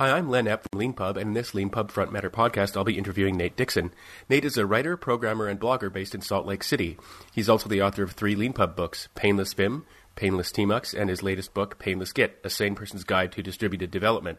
Hi, 0.00 0.16
I'm 0.16 0.30
Len 0.30 0.46
Epp 0.46 0.62
from 0.62 0.80
LeanPub, 0.80 1.18
and 1.18 1.28
in 1.28 1.32
this 1.34 1.50
LeanPub 1.50 1.90
Front 1.90 2.10
Matter 2.10 2.30
podcast, 2.30 2.74
I'll 2.74 2.84
be 2.84 2.96
interviewing 2.96 3.36
Nate 3.36 3.54
Dixon. 3.54 3.92
Nate 4.30 4.46
is 4.46 4.56
a 4.56 4.64
writer, 4.64 4.96
programmer, 4.96 5.46
and 5.46 5.60
blogger 5.60 5.92
based 5.92 6.14
in 6.14 6.22
Salt 6.22 6.46
Lake 6.46 6.62
City. 6.62 6.96
He's 7.34 7.50
also 7.50 7.68
the 7.68 7.82
author 7.82 8.02
of 8.02 8.12
three 8.12 8.34
LeanPub 8.34 8.74
books, 8.74 9.10
Painless 9.14 9.52
Vim, 9.52 9.84
Painless 10.16 10.52
Tmux, 10.52 10.98
and 10.98 11.10
his 11.10 11.22
latest 11.22 11.52
book, 11.52 11.78
Painless 11.78 12.14
Git, 12.14 12.40
A 12.44 12.48
Sane 12.48 12.74
Person's 12.74 13.04
Guide 13.04 13.30
to 13.32 13.42
Distributed 13.42 13.90
Development. 13.90 14.38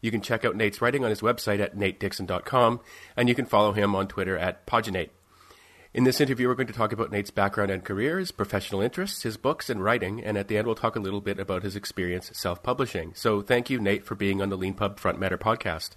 You 0.00 0.10
can 0.10 0.22
check 0.22 0.44
out 0.44 0.56
Nate's 0.56 0.82
writing 0.82 1.04
on 1.04 1.10
his 1.10 1.20
website 1.20 1.60
at 1.60 1.76
natedixon.com, 1.76 2.80
and 3.16 3.28
you 3.28 3.36
can 3.36 3.46
follow 3.46 3.70
him 3.74 3.94
on 3.94 4.08
Twitter 4.08 4.36
at 4.36 4.66
Poginate. 4.66 5.10
In 5.96 6.04
this 6.04 6.20
interview, 6.20 6.48
we're 6.48 6.54
going 6.54 6.66
to 6.66 6.74
talk 6.74 6.92
about 6.92 7.10
Nate's 7.10 7.30
background 7.30 7.70
and 7.70 7.82
career, 7.82 8.18
his 8.18 8.30
professional 8.30 8.82
interests, 8.82 9.22
his 9.22 9.38
books 9.38 9.70
and 9.70 9.82
writing, 9.82 10.22
and 10.22 10.36
at 10.36 10.46
the 10.46 10.58
end, 10.58 10.66
we'll 10.66 10.76
talk 10.76 10.94
a 10.94 11.00
little 11.00 11.22
bit 11.22 11.38
about 11.38 11.62
his 11.62 11.74
experience 11.74 12.30
self 12.34 12.62
publishing. 12.62 13.14
So 13.14 13.40
thank 13.40 13.70
you, 13.70 13.80
Nate, 13.80 14.04
for 14.04 14.14
being 14.14 14.42
on 14.42 14.50
the 14.50 14.58
LeanPub 14.58 14.98
Front 14.98 15.18
Matter 15.18 15.38
podcast. 15.38 15.96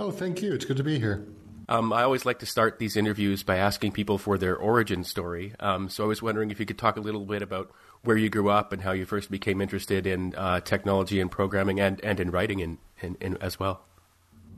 Oh, 0.00 0.10
thank 0.10 0.40
you. 0.40 0.54
It's 0.54 0.64
good 0.64 0.78
to 0.78 0.82
be 0.82 0.98
here. 0.98 1.26
Um, 1.68 1.92
I 1.92 2.04
always 2.04 2.24
like 2.24 2.38
to 2.38 2.46
start 2.46 2.78
these 2.78 2.96
interviews 2.96 3.42
by 3.42 3.56
asking 3.56 3.92
people 3.92 4.16
for 4.16 4.38
their 4.38 4.56
origin 4.56 5.04
story. 5.04 5.52
Um, 5.60 5.90
so 5.90 6.02
I 6.02 6.06
was 6.06 6.22
wondering 6.22 6.50
if 6.50 6.58
you 6.58 6.64
could 6.64 6.78
talk 6.78 6.96
a 6.96 7.00
little 7.00 7.26
bit 7.26 7.42
about 7.42 7.70
where 8.02 8.16
you 8.16 8.30
grew 8.30 8.48
up 8.48 8.72
and 8.72 8.80
how 8.80 8.92
you 8.92 9.04
first 9.04 9.30
became 9.30 9.60
interested 9.60 10.06
in 10.06 10.34
uh, 10.36 10.60
technology 10.60 11.20
and 11.20 11.30
programming 11.30 11.80
and, 11.80 12.02
and 12.02 12.18
in 12.18 12.30
writing 12.30 12.60
in, 12.60 12.78
in, 13.02 13.18
in 13.20 13.36
as 13.42 13.60
well. 13.60 13.82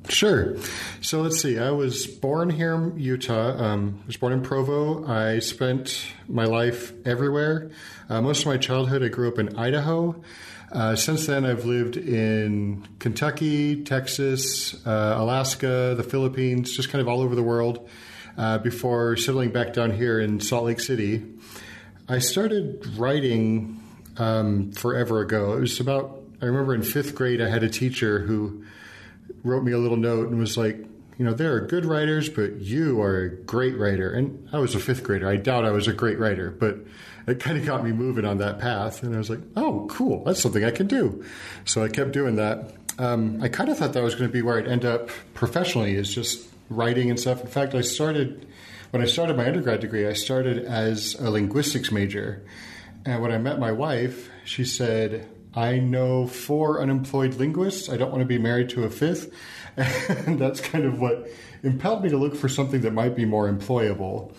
Sure. 0.09 0.57
So 1.01 1.20
let's 1.20 1.41
see. 1.41 1.59
I 1.59 1.70
was 1.70 2.06
born 2.06 2.51
here 2.51 2.75
in 2.75 2.98
Utah. 2.98 3.51
Um, 3.51 4.01
I 4.05 4.06
was 4.06 4.16
born 4.16 4.33
in 4.33 4.43
Provo. 4.43 5.06
I 5.06 5.41
spent 5.41 6.02
my 6.29 6.45
life 6.45 6.93
everywhere. 7.05 7.70
Uh, 8.09 8.23
most 8.23 8.41
of 8.41 8.47
my 8.47 8.56
childhood, 8.56 9.03
I 9.03 9.09
grew 9.09 9.29
up 9.29 9.39
in 9.39 9.56
Idaho. 9.56 10.23
Uh, 10.73 10.97
since 10.97 11.27
then, 11.27 11.45
I've 11.45 11.65
lived 11.65 11.97
in 11.97 12.87
Kentucky, 12.98 13.84
Texas, 13.84 14.75
uh, 14.87 15.16
Alaska, 15.19 15.95
the 15.97 16.03
Philippines, 16.03 16.75
just 16.75 16.91
kind 16.91 17.01
of 17.03 17.08
all 17.08 17.20
over 17.20 17.34
the 17.34 17.42
world 17.42 17.89
uh, 18.36 18.58
before 18.58 19.17
settling 19.17 19.51
back 19.51 19.73
down 19.73 19.91
here 19.91 20.20
in 20.20 20.41
Salt 20.41 20.64
Lake 20.64 20.80
City. 20.80 21.25
I 22.08 22.19
started 22.19 22.86
writing 22.97 23.83
um, 24.17 24.73
forever 24.73 25.20
ago. 25.20 25.55
It 25.55 25.61
was 25.61 25.80
about, 25.80 26.23
I 26.41 26.47
remember 26.47 26.75
in 26.75 26.83
fifth 26.83 27.14
grade, 27.14 27.41
I 27.41 27.48
had 27.48 27.62
a 27.62 27.69
teacher 27.69 28.20
who 28.20 28.64
wrote 29.49 29.65
me 29.65 29.73
a 29.73 29.79
little 29.79 29.97
note 29.97 30.29
and 30.29 30.39
was 30.39 30.57
like, 30.57 30.77
you 31.19 31.25
know, 31.25 31.35
there 31.35 31.53
are 31.55 31.61
good 31.61 31.85
writers, 31.85 32.29
but 32.29 32.61
you 32.61 33.03
are 33.03 33.23
a 33.23 33.31
great 33.31 33.77
writer. 33.77 34.13
And 34.13 34.49
I 34.53 34.59
was 34.59 34.77
a 34.77 34.79
fifth 34.79 35.03
grader. 35.03 35.29
I 35.29 35.37
doubt 35.37 35.65
I 35.65 35.73
was 35.73 35.89
a 35.89 35.93
great 35.93 36.19
writer, 36.19 36.51
but 36.51 36.77
it 37.27 37.41
kind 37.41 37.59
of 37.59 37.67
got 37.67 37.85
me 37.85 37.91
moving 37.91 38.25
on 38.25 38.39
that 38.39 38.61
path. 38.61 39.03
And 39.03 39.15
I 39.15 39.19
was 39.19 39.29
like, 39.29 39.41
oh, 39.57 39.89
cool. 39.91 40.23
That's 40.25 40.41
something 40.41 40.65
I 40.65 40.71
can 40.71 40.87
do. 40.87 41.25
So 41.65 41.83
I 41.83 41.89
kept 41.89 42.13
doing 42.13 42.37
that. 42.37 42.73
Um, 43.01 43.43
I 43.43 43.49
kind 43.49 43.69
of 43.69 43.79
thought 43.79 43.95
that 43.95 44.03
was 44.03 44.15
going 44.15 44.29
to 44.29 44.33
be 44.33 44.43
where 44.43 44.59
I'd 44.59 44.69
end 44.69 44.85
up 44.85 45.11
professionally, 45.35 45.95
is 45.95 46.15
just 46.15 46.47
writing 46.71 47.11
and 47.11 47.19
stuff. 47.19 47.41
In 47.41 47.49
fact, 47.49 47.75
I 47.75 47.81
started, 47.81 48.47
when 48.91 49.03
I 49.03 49.07
started 49.07 49.37
my 49.37 49.47
undergrad 49.47 49.81
degree, 49.81 50.07
I 50.07 50.13
started 50.13 50.65
as 50.65 51.17
a 51.17 51.31
linguistics 51.31 51.91
major. 51.91 52.45
And 53.05 53.23
when 53.23 53.33
I 53.33 53.39
met 53.39 53.59
my 53.59 53.73
wife, 53.73 54.31
she 54.45 54.65
said, 54.65 55.29
I 55.55 55.79
know 55.79 56.27
four 56.27 56.81
unemployed 56.81 57.35
linguists. 57.35 57.89
I 57.89 57.97
don't 57.97 58.11
want 58.11 58.21
to 58.21 58.27
be 58.27 58.39
married 58.39 58.71
to 58.71 58.85
a 58.85 58.91
fifth. 58.91 59.33
And 60.27 60.41
that's 60.41 60.61
kind 60.61 60.85
of 60.85 60.99
what 60.99 61.29
impelled 61.63 62.03
me 62.03 62.09
to 62.09 62.17
look 62.17 62.35
for 62.35 62.49
something 62.49 62.81
that 62.81 62.93
might 62.93 63.15
be 63.15 63.25
more 63.25 63.49
employable. 63.51 64.35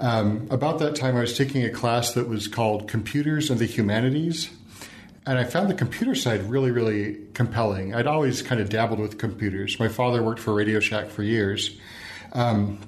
Um, 0.00 0.48
about 0.50 0.80
that 0.80 0.96
time, 0.96 1.16
I 1.16 1.20
was 1.20 1.36
taking 1.36 1.64
a 1.64 1.70
class 1.70 2.14
that 2.14 2.28
was 2.28 2.48
called 2.48 2.88
Computers 2.88 3.50
and 3.50 3.60
the 3.60 3.66
Humanities. 3.66 4.50
And 5.26 5.38
I 5.38 5.44
found 5.44 5.70
the 5.70 5.74
computer 5.74 6.14
side 6.16 6.42
really, 6.50 6.72
really 6.72 7.18
compelling. 7.34 7.94
I'd 7.94 8.08
always 8.08 8.42
kind 8.42 8.60
of 8.60 8.68
dabbled 8.68 8.98
with 8.98 9.18
computers. 9.18 9.78
My 9.78 9.88
father 9.88 10.22
worked 10.22 10.40
for 10.40 10.54
Radio 10.54 10.80
Shack 10.80 11.10
for 11.10 11.22
years. 11.22 11.78
Um, 12.32 12.80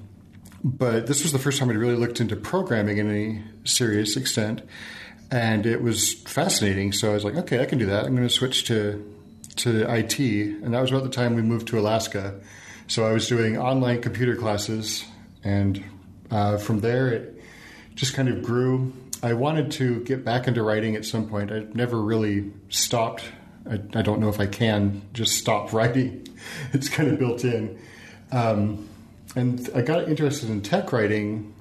but 0.63 1.07
this 1.07 1.23
was 1.23 1.31
the 1.31 1.39
first 1.39 1.59
time 1.59 1.69
I'd 1.69 1.77
really 1.77 1.95
looked 1.95 2.19
into 2.19 2.35
programming 2.35 2.97
in 2.97 3.09
any 3.09 3.43
serious 3.63 4.17
extent 4.17 4.61
and 5.33 5.65
it 5.65 5.81
was 5.81 6.13
fascinating. 6.13 6.91
So 6.91 7.09
I 7.09 7.15
was 7.15 7.25
like, 7.25 7.35
okay, 7.35 7.59
I 7.59 7.65
can 7.65 7.79
do 7.79 7.87
that. 7.87 8.05
I'm 8.05 8.15
going 8.15 8.27
to 8.27 8.33
switch 8.33 8.65
to 8.65 9.09
to 9.55 9.91
IT, 9.91 10.19
and 10.19 10.73
that 10.73 10.81
was 10.81 10.91
about 10.91 11.03
the 11.03 11.09
time 11.09 11.35
we 11.35 11.41
moved 11.41 11.67
to 11.67 11.79
Alaska. 11.79 12.39
So 12.87 13.05
I 13.05 13.11
was 13.11 13.27
doing 13.27 13.57
online 13.57 14.01
computer 14.01 14.35
classes, 14.35 15.05
and 15.43 15.83
uh, 16.29 16.57
from 16.57 16.81
there 16.81 17.07
it 17.09 17.41
just 17.95 18.13
kind 18.13 18.29
of 18.29 18.43
grew. 18.43 18.93
I 19.23 19.33
wanted 19.33 19.71
to 19.73 20.03
get 20.03 20.23
back 20.23 20.47
into 20.47 20.61
writing 20.61 20.95
at 20.95 21.05
some 21.05 21.27
point. 21.27 21.51
I 21.51 21.65
never 21.73 21.99
really 21.99 22.51
stopped. 22.69 23.23
I, 23.67 23.75
I 23.95 24.01
don't 24.01 24.19
know 24.19 24.29
if 24.29 24.39
I 24.39 24.47
can 24.47 25.01
just 25.13 25.35
stop 25.37 25.73
writing. 25.73 26.27
It's 26.73 26.89
kind 26.89 27.09
of 27.09 27.17
built 27.17 27.43
in. 27.43 27.79
Um, 28.31 28.87
and 29.35 29.67
I 29.73 29.81
got 29.81 30.07
interested 30.09 30.49
in 30.49 30.61
tech 30.61 30.91
writing 30.91 31.55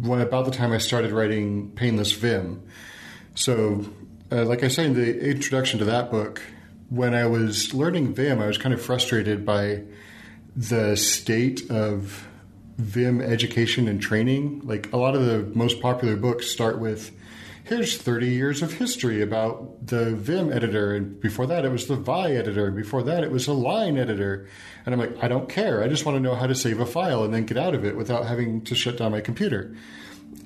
when 0.00 0.20
about 0.20 0.46
the 0.46 0.50
time 0.50 0.72
I 0.72 0.78
started 0.78 1.12
writing 1.12 1.70
Painless 1.72 2.10
Vim 2.12 2.62
so, 3.34 3.84
uh, 4.30 4.44
like 4.44 4.62
I 4.62 4.68
say 4.68 4.86
in 4.86 4.94
the 4.94 5.30
introduction 5.30 5.78
to 5.80 5.84
that 5.86 6.10
book, 6.10 6.40
when 6.88 7.14
I 7.14 7.26
was 7.26 7.74
learning 7.74 8.14
Vim, 8.14 8.40
I 8.40 8.46
was 8.46 8.58
kind 8.58 8.74
of 8.74 8.80
frustrated 8.80 9.44
by 9.44 9.82
the 10.56 10.96
state 10.96 11.70
of 11.70 12.28
Vim 12.76 13.20
education 13.20 13.88
and 13.88 14.00
training. 14.00 14.62
Like 14.64 14.92
a 14.92 14.96
lot 14.96 15.14
of 15.14 15.24
the 15.24 15.40
most 15.58 15.80
popular 15.80 16.16
books 16.16 16.50
start 16.50 16.78
with, 16.78 17.10
here's 17.64 17.96
30 17.96 18.28
years 18.28 18.62
of 18.62 18.74
history 18.74 19.22
about 19.22 19.86
the 19.86 20.14
Vim 20.14 20.52
editor. 20.52 20.94
And 20.94 21.20
before 21.20 21.46
that, 21.46 21.64
it 21.64 21.70
was 21.70 21.86
the 21.86 21.96
Vi 21.96 22.32
editor. 22.32 22.66
And 22.66 22.76
before 22.76 23.02
that, 23.04 23.24
it 23.24 23.32
was 23.32 23.48
a 23.48 23.52
line 23.52 23.96
editor. 23.96 24.48
And 24.86 24.94
I'm 24.94 25.00
like, 25.00 25.22
I 25.22 25.28
don't 25.28 25.48
care. 25.48 25.82
I 25.82 25.88
just 25.88 26.04
want 26.04 26.16
to 26.16 26.20
know 26.20 26.34
how 26.34 26.46
to 26.46 26.54
save 26.54 26.78
a 26.78 26.86
file 26.86 27.24
and 27.24 27.32
then 27.32 27.46
get 27.46 27.58
out 27.58 27.74
of 27.74 27.84
it 27.84 27.96
without 27.96 28.26
having 28.26 28.62
to 28.64 28.74
shut 28.74 28.98
down 28.98 29.12
my 29.12 29.20
computer. 29.20 29.74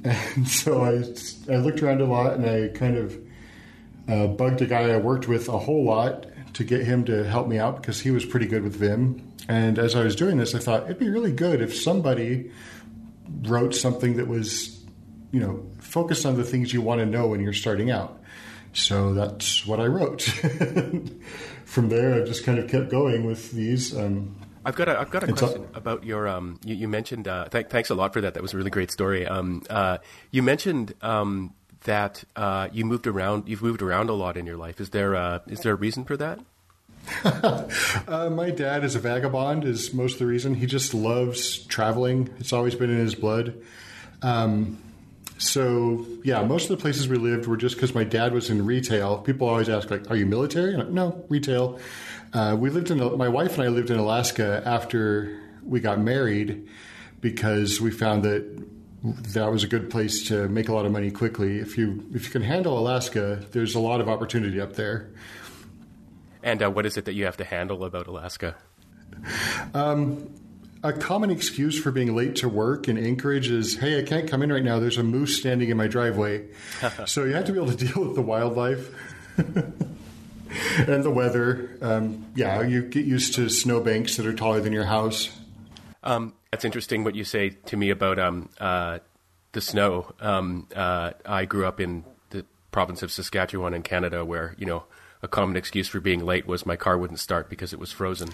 And 0.05 0.49
so 0.49 0.83
I, 0.83 1.53
I 1.53 1.57
looked 1.59 1.83
around 1.83 2.01
a 2.01 2.07
lot 2.07 2.35
and 2.35 2.49
I 2.49 2.69
kind 2.69 2.97
of 2.97 3.19
uh, 4.09 4.27
bugged 4.29 4.63
a 4.63 4.67
guy 4.67 4.91
I 4.91 4.97
worked 4.97 5.29
with 5.29 5.49
a 5.49 5.59
whole 5.59 5.85
lot 5.85 6.27
to 6.55 6.65
get 6.65 6.85
him 6.85 7.05
to 7.05 7.25
help 7.25 7.47
me 7.49 7.59
out 7.59 7.77
because 7.77 8.01
he 8.01 8.11
was 8.11 8.25
pretty 8.25 8.47
good 8.47 8.63
with 8.63 8.77
Vim. 8.77 9.33
And 9.49 9.79
as 9.79 9.95
I 9.95 10.05
was 10.05 10.17
doing 10.17 10.39
this, 10.39 10.55
I 10.55 10.59
thought 10.59 10.85
it'd 10.85 10.99
be 10.99 11.11
really 11.11 11.33
good 11.33 11.61
if 11.61 11.77
somebody 11.77 12.51
wrote 13.43 13.75
something 13.75 14.17
that 14.17 14.29
was, 14.29 14.83
you 15.33 15.41
know, 15.41 15.67
focused 15.79 16.25
on 16.27 16.37
the 16.37 16.45
things 16.45 16.73
you 16.73 16.81
want 16.81 17.01
to 17.01 17.07
know 17.07 17.29
when 17.29 17.41
you're 17.41 17.53
starting 17.53 17.91
out. 17.91 18.21
So 18.73 19.15
that's 19.15 19.67
what 19.67 19.81
I 19.81 19.87
wrote. 19.87 20.23
From 21.65 21.89
there, 21.89 22.15
I 22.15 22.25
just 22.25 22.45
kind 22.45 22.59
of 22.59 22.69
kept 22.71 22.91
going 22.91 23.27
with 23.27 23.53
these. 23.53 23.97
Um, 23.97 24.38
I've 24.69 24.77
got 24.77 24.89
a 24.89 25.01
I've 25.01 25.11
got 25.11 25.23
a 25.23 25.33
question 25.33 25.67
about 25.73 26.05
your 26.05 26.29
um. 26.29 26.61
You, 26.63 26.75
you 26.75 26.89
mentioned 26.89 27.27
uh, 27.27 27.47
th- 27.47 27.69
thanks 27.69 27.89
a 27.89 27.95
lot 27.95 28.13
for 28.13 28.21
that. 28.21 28.35
That 28.35 28.43
was 28.43 28.53
a 28.53 28.59
really 28.59 28.71
great 28.71 28.91
story. 28.91 29.27
Um, 29.27 29.63
uh, 29.71 29.97
you 30.31 30.43
mentioned 30.43 30.93
um 31.01 31.55
that 31.85 32.23
uh, 32.37 32.69
you 32.71 32.85
moved 32.85 33.07
around. 33.07 33.49
You've 33.49 33.63
moved 33.63 33.81
around 33.81 34.11
a 34.11 34.13
lot 34.13 34.37
in 34.37 34.45
your 34.45 34.59
life. 34.59 34.79
Is 34.79 34.91
there 34.91 35.17
uh, 35.17 35.39
is 35.47 35.61
there 35.61 35.73
a 35.73 35.77
reason 35.77 36.05
for 36.05 36.19
that? 36.19 36.39
uh, 37.25 38.29
my 38.31 38.51
dad 38.51 38.85
is 38.85 38.95
a 38.95 38.99
vagabond. 38.99 39.65
Is 39.65 39.95
most 39.95 40.15
of 40.15 40.19
the 40.19 40.27
reason. 40.27 40.53
He 40.55 40.67
just 40.67 40.93
loves 40.93 41.65
traveling. 41.67 42.29
It's 42.39 42.53
always 42.53 42.75
been 42.75 42.91
in 42.91 42.99
his 42.99 43.15
blood. 43.15 43.55
Um, 44.21 44.83
so 45.39 46.05
yeah, 46.25 46.43
most 46.45 46.69
of 46.69 46.77
the 46.77 46.83
places 46.83 47.09
we 47.09 47.17
lived 47.17 47.47
were 47.47 47.57
just 47.57 47.77
because 47.77 47.95
my 47.95 48.05
dad 48.05 48.35
was 48.35 48.51
in 48.51 48.67
retail. 48.67 49.19
People 49.19 49.49
always 49.49 49.71
ask 49.71 49.91
like, 49.91 50.11
"Are 50.11 50.17
you 50.17 50.27
military?" 50.27 50.77
Like, 50.77 50.91
no, 50.91 51.25
retail. 51.31 51.79
Uh, 52.33 52.57
we 52.59 52.71
lived 52.71 52.91
in 52.91 52.99
my 53.17 53.29
wife 53.29 53.55
and 53.55 53.63
I 53.63 53.69
lived 53.69 53.91
in 53.91 53.99
Alaska 53.99 54.63
after 54.65 55.41
we 55.63 55.81
got 55.81 55.99
married 55.99 56.69
because 57.21 57.81
we 57.81 57.91
found 57.91 58.25
that 58.25 58.65
that 59.03 59.51
was 59.51 59.65
a 59.65 59.69
good 59.69 59.91
place 59.91 60.27
to 60.29 60.49
make 60.49 60.69
a 60.69 60.75
lot 60.75 60.85
of 60.85 60.93
money 60.93 61.11
quickly. 61.11 61.59
If 61.59 61.79
you 61.79 62.05
if 62.13 62.27
you 62.27 62.31
can 62.31 62.43
handle 62.43 62.79
Alaska, 62.79 63.45
there's 63.53 63.75
a 63.75 63.81
lot 63.81 64.01
of 64.01 64.09
opportunity 64.09 64.61
up 64.61 64.75
there. 64.75 65.11
And 66.43 66.63
uh, 66.63 66.71
what 66.71 66.87
is 66.87 66.97
it 66.97 67.05
that 67.05 67.15
you 67.15 67.25
have 67.25 67.37
to 67.39 67.45
handle 67.45 67.85
about 67.85 68.07
Alaska? 68.07 68.57
Um, 69.75 70.35
a 70.83 70.93
common 70.93 71.31
excuse 71.31 71.81
for 71.81 71.91
being 71.91 72.15
late 72.15 72.37
to 72.37 72.49
work 72.49 72.89
in 72.89 72.99
Anchorage 72.99 73.51
is, 73.51 73.77
"Hey, 73.79 73.99
I 73.99 74.03
can't 74.03 74.29
come 74.29 74.43
in 74.43 74.53
right 74.53 74.63
now. 74.63 74.79
There's 74.79 74.99
a 74.99 75.03
moose 75.03 75.37
standing 75.37 75.71
in 75.71 75.77
my 75.77 75.89
driveway." 75.89 76.47
so 77.07 77.25
you 77.25 77.35
have 77.35 77.45
to 77.47 77.53
be 77.53 77.59
able 77.59 77.73
to 77.73 77.87
deal 77.87 78.05
with 78.05 78.15
the 78.15 78.23
wildlife. 78.23 78.91
and 80.79 81.03
the 81.03 81.11
weather. 81.11 81.77
Um, 81.81 82.27
yeah, 82.35 82.63
you 82.63 82.83
get 82.83 83.05
used 83.05 83.35
to 83.35 83.49
snowbanks 83.49 84.17
that 84.17 84.27
are 84.27 84.35
taller 84.35 84.61
than 84.61 84.73
your 84.73 84.85
house. 84.85 85.31
Um, 86.03 86.35
that's 86.51 86.65
interesting 86.65 87.05
what 87.05 87.15
you 87.15 87.25
say 87.25 87.51
to 87.51 87.77
me 87.77 87.91
about 87.91 88.19
um, 88.19 88.49
uh, 88.61 89.01
the 89.53 89.61
snow. 89.61 90.15
Um, 90.21 90.69
uh, 90.75 91.13
I 91.27 91.45
grew 91.45 91.67
up 91.67 91.81
in 91.81 92.05
the 92.31 92.45
province 92.71 93.03
of 93.03 93.11
Saskatchewan 93.11 93.75
in 93.75 93.83
Canada, 93.83 94.25
where 94.25 94.55
you 94.59 94.67
know 94.67 94.85
a 95.23 95.29
common 95.29 95.57
excuse 95.57 95.89
for 95.89 96.01
being 96.01 96.25
late 96.25 96.47
was 96.47 96.65
my 96.65 96.77
car 96.77 96.97
wouldn't 96.97 97.19
start 97.19 97.51
because 97.51 97.73
it 97.73 97.79
was 97.79 97.93
frozen. 97.93 98.31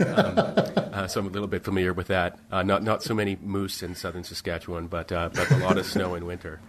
um, 0.00 0.06
uh, 0.36 1.06
so 1.06 1.20
I'm 1.20 1.26
a 1.26 1.30
little 1.30 1.48
bit 1.48 1.64
familiar 1.64 1.92
with 1.92 2.06
that. 2.08 2.38
Uh, 2.50 2.62
not 2.62 2.82
not 2.82 3.02
so 3.02 3.14
many 3.14 3.36
moose 3.36 3.82
in 3.82 3.94
southern 3.94 4.24
Saskatchewan, 4.24 4.86
but 4.86 5.12
uh, 5.12 5.28
but 5.34 5.50
a 5.50 5.56
lot 5.58 5.76
of 5.76 5.86
snow 5.86 6.14
in 6.14 6.26
winter. 6.26 6.60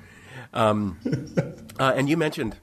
Um, 0.53 0.99
uh, 1.79 1.93
and 1.95 2.09
you 2.09 2.17
mentioned 2.17 2.57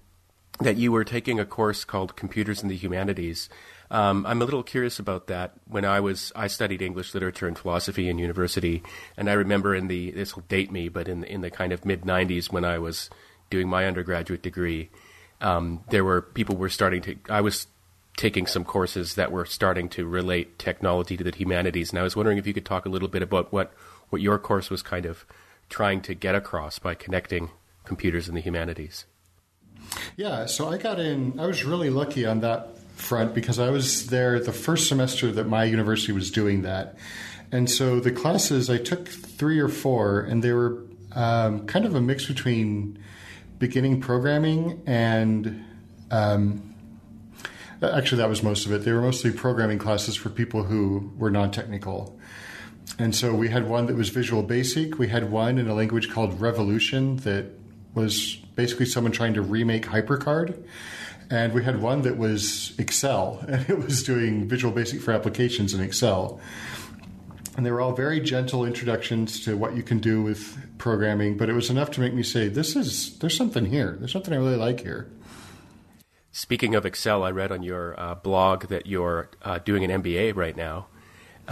that 0.62 0.76
you 0.76 0.93
were 0.93 1.05
taking 1.05 1.38
a 1.38 1.44
course 1.44 1.85
called 1.85 2.17
Computers 2.17 2.62
in 2.62 2.69
the 2.69 2.76
Humanities. 2.76 3.49
Um, 3.91 4.25
I'm 4.25 4.41
a 4.41 4.44
little 4.44 4.62
curious 4.62 4.99
about 4.99 5.26
that. 5.26 5.53
When 5.67 5.85
I 5.85 6.00
was, 6.00 6.32
I 6.35 6.47
studied 6.47 6.81
English 6.81 7.12
literature 7.12 7.47
and 7.47 7.59
philosophy 7.59 8.09
in 8.09 8.19
university, 8.19 8.82
and 9.17 9.29
I 9.29 9.35
remember 9.35 9.75
in 9.75 9.88
the 9.88 10.11
this 10.12 10.35
will 10.35 10.44
date 10.49 10.73
me, 10.73 10.88
but 10.88 11.09
in 11.09 11.25
in 11.25 11.43
the 11.43 11.50
kind 11.50 11.73
of 11.73 11.85
mid 11.85 12.03
'90s 12.03 12.50
when 12.50 12.64
I 12.64 12.79
was 12.79 13.11
doing 13.50 13.69
my 13.69 13.87
undergraduate 13.87 14.43
degree, 14.43 14.88
um, 15.43 15.85
there 15.91 16.05
were 16.05 16.23
people 16.23 16.56
were 16.56 16.70
starting 16.70 17.03
to. 17.03 17.17
I 17.29 17.43
was 17.43 17.67
taking 18.17 18.47
some 18.47 18.65
courses 18.65 19.15
that 19.15 19.32
were 19.32 19.44
starting 19.44 19.88
to 19.91 20.06
relate 20.06 20.58
technology 20.58 21.17
to 21.17 21.25
the 21.25 21.37
humanities, 21.37 21.91
and 21.91 21.99
I 21.99 22.03
was 22.03 22.17
wondering 22.17 22.38
if 22.38 22.47
you 22.47 22.55
could 22.55 22.65
talk 22.65 22.87
a 22.87 22.91
little 22.91 23.08
bit 23.08 23.23
about 23.23 23.53
what 23.53 23.75
what 24.08 24.23
your 24.23 24.38
course 24.38 24.70
was 24.70 24.82
kind 24.82 25.05
of 25.05 25.26
trying 25.69 26.00
to 26.03 26.15
get 26.15 26.35
across 26.35 26.79
by 26.79 26.94
connecting 26.94 27.50
computers 27.85 28.29
and 28.29 28.37
the 28.37 28.41
humanities. 28.41 29.05
Yeah, 30.17 30.47
so 30.47 30.69
I 30.69 30.79
got 30.79 30.99
in. 31.00 31.39
I 31.41 31.47
was 31.47 31.65
really 31.65 31.91
lucky 31.91 32.27
on 32.27 32.41
that 32.41 32.79
front 32.97 33.35
because 33.35 33.59
I 33.59 33.71
was 33.71 34.06
there 34.06 34.39
the 34.39 34.53
first 34.53 34.89
semester 34.89 35.33
that 35.33 35.44
my 35.44 35.65
university 35.65 36.12
was 36.12 36.31
doing 36.31 36.62
that. 36.62 36.97
And 37.50 37.71
so 37.71 38.00
the 38.00 38.12
classes, 38.12 38.71
I 38.71 38.79
took 38.79 39.09
three 39.09 39.59
or 39.59 39.69
four, 39.69 40.21
and 40.21 40.43
they 40.43 40.53
were 40.53 40.85
um, 41.15 41.67
kind 41.67 41.85
of 41.85 41.94
a 41.94 42.00
mix 42.00 42.27
between 42.27 42.99
beginning 43.59 44.00
programming 44.00 44.83
and. 44.87 45.65
Um, 46.11 46.75
actually, 47.83 48.19
that 48.19 48.29
was 48.29 48.43
most 48.43 48.67
of 48.67 48.73
it. 48.73 48.85
They 48.85 48.93
were 48.93 49.00
mostly 49.00 49.33
programming 49.33 49.79
classes 49.79 50.15
for 50.15 50.29
people 50.29 50.62
who 50.62 51.11
were 51.17 51.31
non 51.31 51.50
technical. 51.50 52.19
And 52.99 53.15
so 53.15 53.35
we 53.35 53.49
had 53.49 53.69
one 53.69 53.87
that 53.87 53.97
was 53.97 54.11
Visual 54.11 54.43
Basic. 54.43 54.99
We 54.99 55.09
had 55.09 55.31
one 55.31 55.59
in 55.59 55.69
a 55.69 55.75
language 55.75 56.11
called 56.11 56.41
Revolution 56.41 57.17
that 57.19 57.47
was 57.94 58.42
basically 58.54 58.87
someone 58.87 59.12
trying 59.12 59.34
to 59.34 59.43
remake 59.43 59.87
HyperCard 59.87 60.64
and 61.32 61.54
we 61.54 61.64
had 61.64 61.81
one 61.81 62.02
that 62.02 62.19
was 62.19 62.75
Excel, 62.78 63.43
and 63.49 63.69
it 63.69 63.78
was 63.78 64.02
doing 64.02 64.46
Visual 64.46 64.72
Basic 64.72 65.00
for 65.00 65.12
applications 65.12 65.72
in 65.72 65.81
Excel. 65.81 66.38
And 67.56 67.64
they 67.64 67.70
were 67.70 67.81
all 67.81 67.94
very 67.94 68.20
gentle 68.20 68.66
introductions 68.66 69.43
to 69.44 69.56
what 69.56 69.75
you 69.75 69.82
can 69.82 69.99
do 69.99 70.22
with 70.22 70.58
programming, 70.76 71.38
but 71.38 71.49
it 71.49 71.54
was 71.54 71.70
enough 71.70 71.90
to 71.93 72.00
make 72.00 72.12
me 72.12 72.22
say, 72.22 72.49
"This 72.49 72.76
is 72.76 73.19
there's 73.19 73.37
something 73.37 73.66
here. 73.66 73.96
There's 73.99 74.12
something 74.12 74.32
I 74.32 74.37
really 74.37 74.56
like 74.56 74.81
here." 74.81 75.10
Speaking 76.32 76.75
of 76.75 76.87
Excel, 76.87 77.22
I 77.22 77.31
read 77.31 77.52
on 77.52 77.62
your 77.62 77.98
uh, 77.98 78.14
blog 78.14 78.66
that 78.69 78.87
you're 78.87 79.31
uh, 79.43 79.58
doing 79.58 79.84
an 79.84 80.02
MBA 80.02 80.34
right 80.34 80.56
now. 80.56 80.87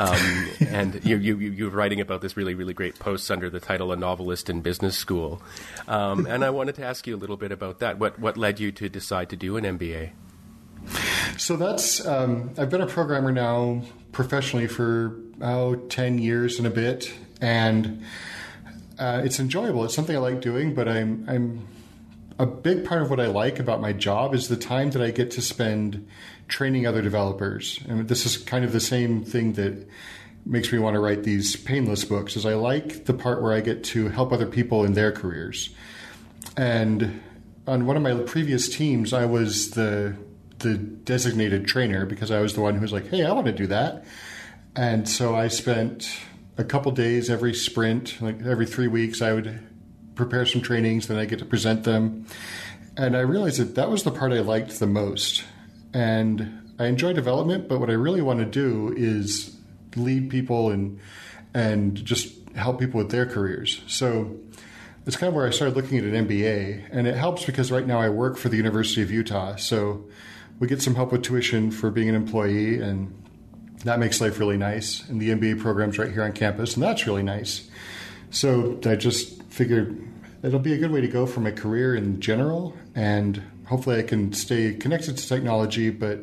Um, 0.00 0.48
and 0.68 1.04
you, 1.04 1.18
you, 1.18 1.36
you 1.36 1.64
were 1.64 1.70
writing 1.70 2.00
about 2.00 2.22
this 2.22 2.36
really, 2.36 2.54
really 2.54 2.72
great 2.72 2.98
post 2.98 3.30
under 3.30 3.50
the 3.50 3.60
title 3.60 3.92
"A 3.92 3.96
Novelist 3.96 4.48
in 4.48 4.62
Business 4.62 4.96
School," 4.96 5.42
um, 5.86 6.26
and 6.28 6.44
I 6.44 6.50
wanted 6.50 6.76
to 6.76 6.84
ask 6.84 7.06
you 7.06 7.14
a 7.14 7.18
little 7.18 7.36
bit 7.36 7.52
about 7.52 7.80
that. 7.80 7.98
What 7.98 8.18
what 8.18 8.36
led 8.36 8.58
you 8.58 8.72
to 8.72 8.88
decide 8.88 9.28
to 9.30 9.36
do 9.36 9.56
an 9.56 9.64
MBA? 9.64 10.10
So 11.36 11.56
that's 11.56 12.04
um, 12.06 12.50
I've 12.56 12.70
been 12.70 12.80
a 12.80 12.86
programmer 12.86 13.30
now 13.30 13.82
professionally 14.12 14.66
for 14.66 15.16
oh, 15.42 15.76
10 15.76 16.18
years 16.18 16.58
and 16.58 16.66
a 16.66 16.70
bit, 16.70 17.12
and 17.40 18.02
uh, 18.98 19.20
it's 19.24 19.38
enjoyable. 19.38 19.84
It's 19.84 19.94
something 19.94 20.16
I 20.16 20.18
like 20.18 20.40
doing, 20.40 20.74
but 20.74 20.88
I'm 20.88 21.24
I'm 21.28 21.68
a 22.38 22.46
big 22.46 22.86
part 22.86 23.02
of 23.02 23.10
what 23.10 23.20
I 23.20 23.26
like 23.26 23.58
about 23.58 23.82
my 23.82 23.92
job 23.92 24.34
is 24.34 24.48
the 24.48 24.56
time 24.56 24.92
that 24.92 25.02
I 25.02 25.10
get 25.10 25.32
to 25.32 25.42
spend 25.42 26.08
training 26.50 26.86
other 26.86 27.02
developers. 27.02 27.80
And 27.88 28.08
this 28.08 28.26
is 28.26 28.36
kind 28.36 28.64
of 28.64 28.72
the 28.72 28.80
same 28.80 29.24
thing 29.24 29.54
that 29.54 29.88
makes 30.44 30.72
me 30.72 30.78
want 30.78 30.94
to 30.94 31.00
write 31.00 31.22
these 31.22 31.56
painless 31.56 32.04
books 32.04 32.36
is 32.36 32.46
I 32.46 32.54
like 32.54 33.04
the 33.04 33.14
part 33.14 33.42
where 33.42 33.52
I 33.52 33.60
get 33.60 33.84
to 33.84 34.08
help 34.08 34.32
other 34.32 34.46
people 34.46 34.84
in 34.84 34.94
their 34.94 35.12
careers. 35.12 35.70
And 36.56 37.22
on 37.66 37.86
one 37.86 37.96
of 37.96 38.02
my 38.02 38.14
previous 38.24 38.68
teams, 38.68 39.12
I 39.12 39.26
was 39.26 39.70
the 39.70 40.16
the 40.58 40.76
designated 40.76 41.66
trainer 41.66 42.04
because 42.04 42.30
I 42.30 42.40
was 42.40 42.52
the 42.52 42.60
one 42.60 42.74
who 42.74 42.82
was 42.82 42.92
like, 42.92 43.08
"Hey, 43.08 43.24
I 43.24 43.32
want 43.32 43.46
to 43.46 43.52
do 43.52 43.66
that." 43.68 44.04
And 44.76 45.08
so 45.08 45.34
I 45.34 45.48
spent 45.48 46.10
a 46.58 46.64
couple 46.64 46.92
days 46.92 47.30
every 47.30 47.54
sprint, 47.54 48.20
like 48.20 48.42
every 48.44 48.66
3 48.66 48.86
weeks 48.88 49.22
I 49.22 49.32
would 49.32 49.58
prepare 50.14 50.44
some 50.44 50.60
trainings, 50.60 51.06
then 51.06 51.16
I 51.16 51.24
get 51.24 51.38
to 51.38 51.46
present 51.46 51.84
them. 51.84 52.26
And 52.96 53.16
I 53.16 53.20
realized 53.20 53.58
that 53.58 53.74
that 53.76 53.90
was 53.90 54.02
the 54.02 54.10
part 54.10 54.32
I 54.32 54.40
liked 54.40 54.78
the 54.78 54.86
most. 54.86 55.44
And 55.92 56.72
I 56.78 56.86
enjoy 56.86 57.12
development, 57.12 57.68
but 57.68 57.80
what 57.80 57.90
I 57.90 57.94
really 57.94 58.22
want 58.22 58.40
to 58.40 58.46
do 58.46 58.94
is 58.96 59.56
lead 59.96 60.30
people 60.30 60.70
and 60.70 61.00
and 61.54 61.96
just 62.04 62.32
help 62.54 62.78
people 62.78 62.98
with 62.98 63.10
their 63.10 63.26
careers. 63.26 63.82
So 63.86 64.36
it's 65.06 65.16
kind 65.16 65.28
of 65.28 65.34
where 65.34 65.46
I 65.46 65.50
started 65.50 65.76
looking 65.76 65.98
at 65.98 66.04
an 66.04 66.26
MBA, 66.26 66.88
and 66.92 67.06
it 67.06 67.16
helps 67.16 67.44
because 67.44 67.72
right 67.72 67.86
now 67.86 68.00
I 68.00 68.08
work 68.08 68.36
for 68.36 68.48
the 68.48 68.56
University 68.56 69.02
of 69.02 69.10
Utah, 69.10 69.56
so 69.56 70.04
we 70.58 70.68
get 70.68 70.82
some 70.82 70.94
help 70.94 71.12
with 71.12 71.22
tuition 71.22 71.70
for 71.70 71.90
being 71.90 72.08
an 72.08 72.14
employee, 72.14 72.80
and 72.80 73.12
that 73.84 73.98
makes 73.98 74.20
life 74.20 74.38
really 74.38 74.58
nice. 74.58 75.08
And 75.08 75.20
the 75.20 75.30
MBA 75.30 75.60
program's 75.60 75.98
right 75.98 76.12
here 76.12 76.22
on 76.22 76.32
campus, 76.32 76.74
and 76.74 76.82
that's 76.82 77.06
really 77.06 77.22
nice. 77.22 77.68
So 78.30 78.78
I 78.84 78.94
just 78.96 79.42
figured 79.44 80.06
it'll 80.42 80.60
be 80.60 80.74
a 80.74 80.78
good 80.78 80.90
way 80.90 81.00
to 81.00 81.08
go 81.08 81.26
for 81.26 81.40
my 81.40 81.50
career 81.50 81.94
in 81.94 82.20
general, 82.20 82.76
and 82.94 83.42
hopefully 83.70 84.00
I 84.00 84.02
can 84.02 84.32
stay 84.32 84.74
connected 84.74 85.16
to 85.16 85.26
technology, 85.26 85.90
but 85.90 86.18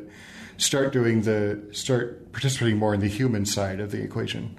start 0.58 0.92
doing 0.92 1.22
the 1.22 1.58
start 1.72 2.30
participating 2.30 2.76
more 2.76 2.92
in 2.92 3.00
the 3.00 3.08
human 3.08 3.46
side 3.46 3.80
of 3.80 3.90
the 3.90 4.02
equation. 4.02 4.54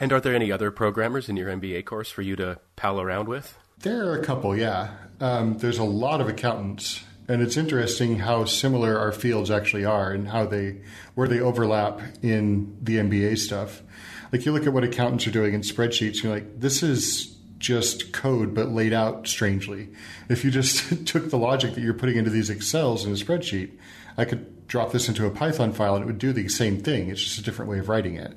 And 0.00 0.12
are 0.12 0.20
there 0.20 0.34
any 0.34 0.50
other 0.50 0.72
programmers 0.72 1.28
in 1.28 1.36
your 1.36 1.48
MBA 1.48 1.84
course 1.84 2.10
for 2.10 2.22
you 2.22 2.34
to 2.36 2.58
pal 2.74 3.00
around 3.00 3.28
with? 3.28 3.56
There 3.78 4.08
are 4.08 4.18
a 4.18 4.24
couple, 4.24 4.56
yeah. 4.56 4.90
Um, 5.20 5.58
there's 5.58 5.78
a 5.78 5.84
lot 5.84 6.20
of 6.20 6.28
accountants, 6.28 7.04
and 7.28 7.40
it's 7.40 7.56
interesting 7.56 8.18
how 8.18 8.44
similar 8.44 8.98
our 8.98 9.12
fields 9.12 9.48
actually 9.48 9.84
are, 9.84 10.10
and 10.10 10.28
how 10.28 10.44
they 10.46 10.80
where 11.14 11.28
they 11.28 11.38
overlap 11.38 12.00
in 12.22 12.76
the 12.82 12.96
MBA 12.96 13.38
stuff. 13.38 13.82
Like 14.32 14.44
you 14.44 14.50
look 14.50 14.66
at 14.66 14.72
what 14.72 14.82
accountants 14.82 15.28
are 15.28 15.30
doing 15.30 15.54
in 15.54 15.60
spreadsheets, 15.60 16.22
you're 16.22 16.32
like, 16.32 16.58
this 16.58 16.82
is 16.82 17.36
just 17.62 18.12
code 18.12 18.54
but 18.54 18.70
laid 18.72 18.92
out 18.92 19.26
strangely. 19.26 19.88
If 20.28 20.44
you 20.44 20.50
just 20.50 21.06
took 21.06 21.30
the 21.30 21.38
logic 21.38 21.74
that 21.74 21.80
you're 21.80 21.94
putting 21.94 22.16
into 22.16 22.30
these 22.30 22.50
Excels 22.50 23.06
in 23.06 23.12
a 23.12 23.14
spreadsheet, 23.14 23.70
I 24.18 24.26
could 24.26 24.66
drop 24.66 24.92
this 24.92 25.08
into 25.08 25.26
a 25.26 25.30
Python 25.30 25.72
file 25.72 25.94
and 25.94 26.02
it 26.02 26.06
would 26.06 26.18
do 26.18 26.32
the 26.32 26.48
same 26.48 26.80
thing. 26.82 27.08
It's 27.08 27.22
just 27.22 27.38
a 27.38 27.42
different 27.42 27.70
way 27.70 27.78
of 27.78 27.88
writing 27.88 28.16
it. 28.16 28.36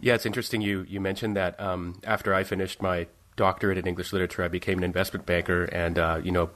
Yeah, 0.00 0.14
it's 0.14 0.26
interesting 0.26 0.60
you, 0.60 0.84
you 0.86 1.00
mentioned 1.00 1.36
that 1.36 1.58
um, 1.58 1.98
after 2.04 2.34
I 2.34 2.44
finished 2.44 2.82
my 2.82 3.08
doctorate 3.36 3.78
in 3.78 3.86
English 3.86 4.12
literature, 4.12 4.44
I 4.44 4.48
became 4.48 4.78
an 4.78 4.84
investment 4.84 5.24
banker 5.24 5.64
and, 5.64 5.98
uh, 5.98 6.20
you 6.22 6.30
know, 6.30 6.50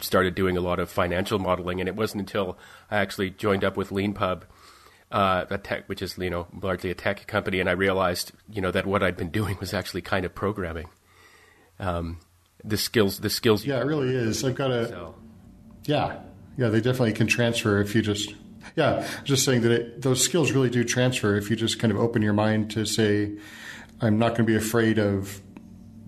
started 0.00 0.34
doing 0.34 0.56
a 0.56 0.60
lot 0.60 0.80
of 0.80 0.90
financial 0.90 1.38
modeling. 1.38 1.78
And 1.80 1.88
it 1.88 1.94
wasn't 1.94 2.22
until 2.22 2.58
I 2.90 2.98
actually 2.98 3.30
joined 3.30 3.62
up 3.62 3.76
with 3.76 3.90
LeanPub, 3.90 4.42
uh, 5.12 5.44
a 5.48 5.58
tech, 5.58 5.88
which 5.88 6.02
is, 6.02 6.18
you 6.18 6.28
know, 6.28 6.48
largely 6.60 6.90
a 6.90 6.94
tech 6.94 7.26
company, 7.28 7.60
and 7.60 7.68
I 7.68 7.72
realized, 7.72 8.32
you 8.50 8.60
know, 8.60 8.72
that 8.72 8.84
what 8.84 9.02
I'd 9.02 9.16
been 9.16 9.30
doing 9.30 9.58
was 9.60 9.72
actually 9.72 10.02
kind 10.02 10.24
of 10.24 10.34
programming 10.34 10.88
um, 11.82 12.18
the 12.64 12.76
skills 12.76 13.18
the 13.18 13.30
skills. 13.30 13.66
Yeah, 13.66 13.80
it 13.80 13.84
really 13.84 14.14
is. 14.14 14.44
I've 14.44 14.54
got 14.54 14.70
a. 14.70 15.12
Yeah, 15.84 16.20
yeah, 16.56 16.68
they 16.68 16.80
definitely 16.80 17.12
can 17.12 17.26
transfer 17.26 17.80
if 17.80 17.94
you 17.94 18.02
just. 18.02 18.34
Yeah, 18.76 19.06
just 19.24 19.44
saying 19.44 19.62
that 19.62 19.72
it, 19.72 20.02
those 20.02 20.22
skills 20.22 20.52
really 20.52 20.70
do 20.70 20.84
transfer 20.84 21.36
if 21.36 21.50
you 21.50 21.56
just 21.56 21.78
kind 21.78 21.92
of 21.92 21.98
open 21.98 22.22
your 22.22 22.32
mind 22.32 22.70
to 22.70 22.86
say, 22.86 23.32
I'm 24.00 24.18
not 24.18 24.28
going 24.28 24.46
to 24.46 24.50
be 24.50 24.54
afraid 24.54 24.98
of, 24.98 25.42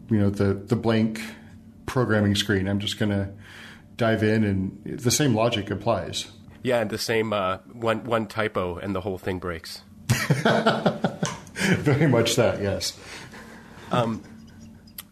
you 0.08 0.18
know, 0.18 0.30
the 0.30 0.54
the 0.54 0.76
blank 0.76 1.20
programming 1.84 2.36
screen. 2.36 2.68
I'm 2.68 2.78
just 2.78 2.98
going 2.98 3.10
to 3.10 3.30
dive 3.96 4.22
in, 4.22 4.44
and 4.44 4.80
the 4.84 5.10
same 5.10 5.34
logic 5.34 5.70
applies. 5.70 6.26
Yeah, 6.62 6.80
and 6.80 6.88
the 6.88 6.98
same 6.98 7.32
uh, 7.32 7.58
one 7.72 8.04
one 8.04 8.26
typo, 8.26 8.76
and 8.76 8.94
the 8.94 9.00
whole 9.00 9.18
thing 9.18 9.40
breaks. 9.40 9.82
Very 11.64 12.06
much 12.06 12.36
that, 12.36 12.62
yes. 12.62 12.98
Um, 13.90 14.22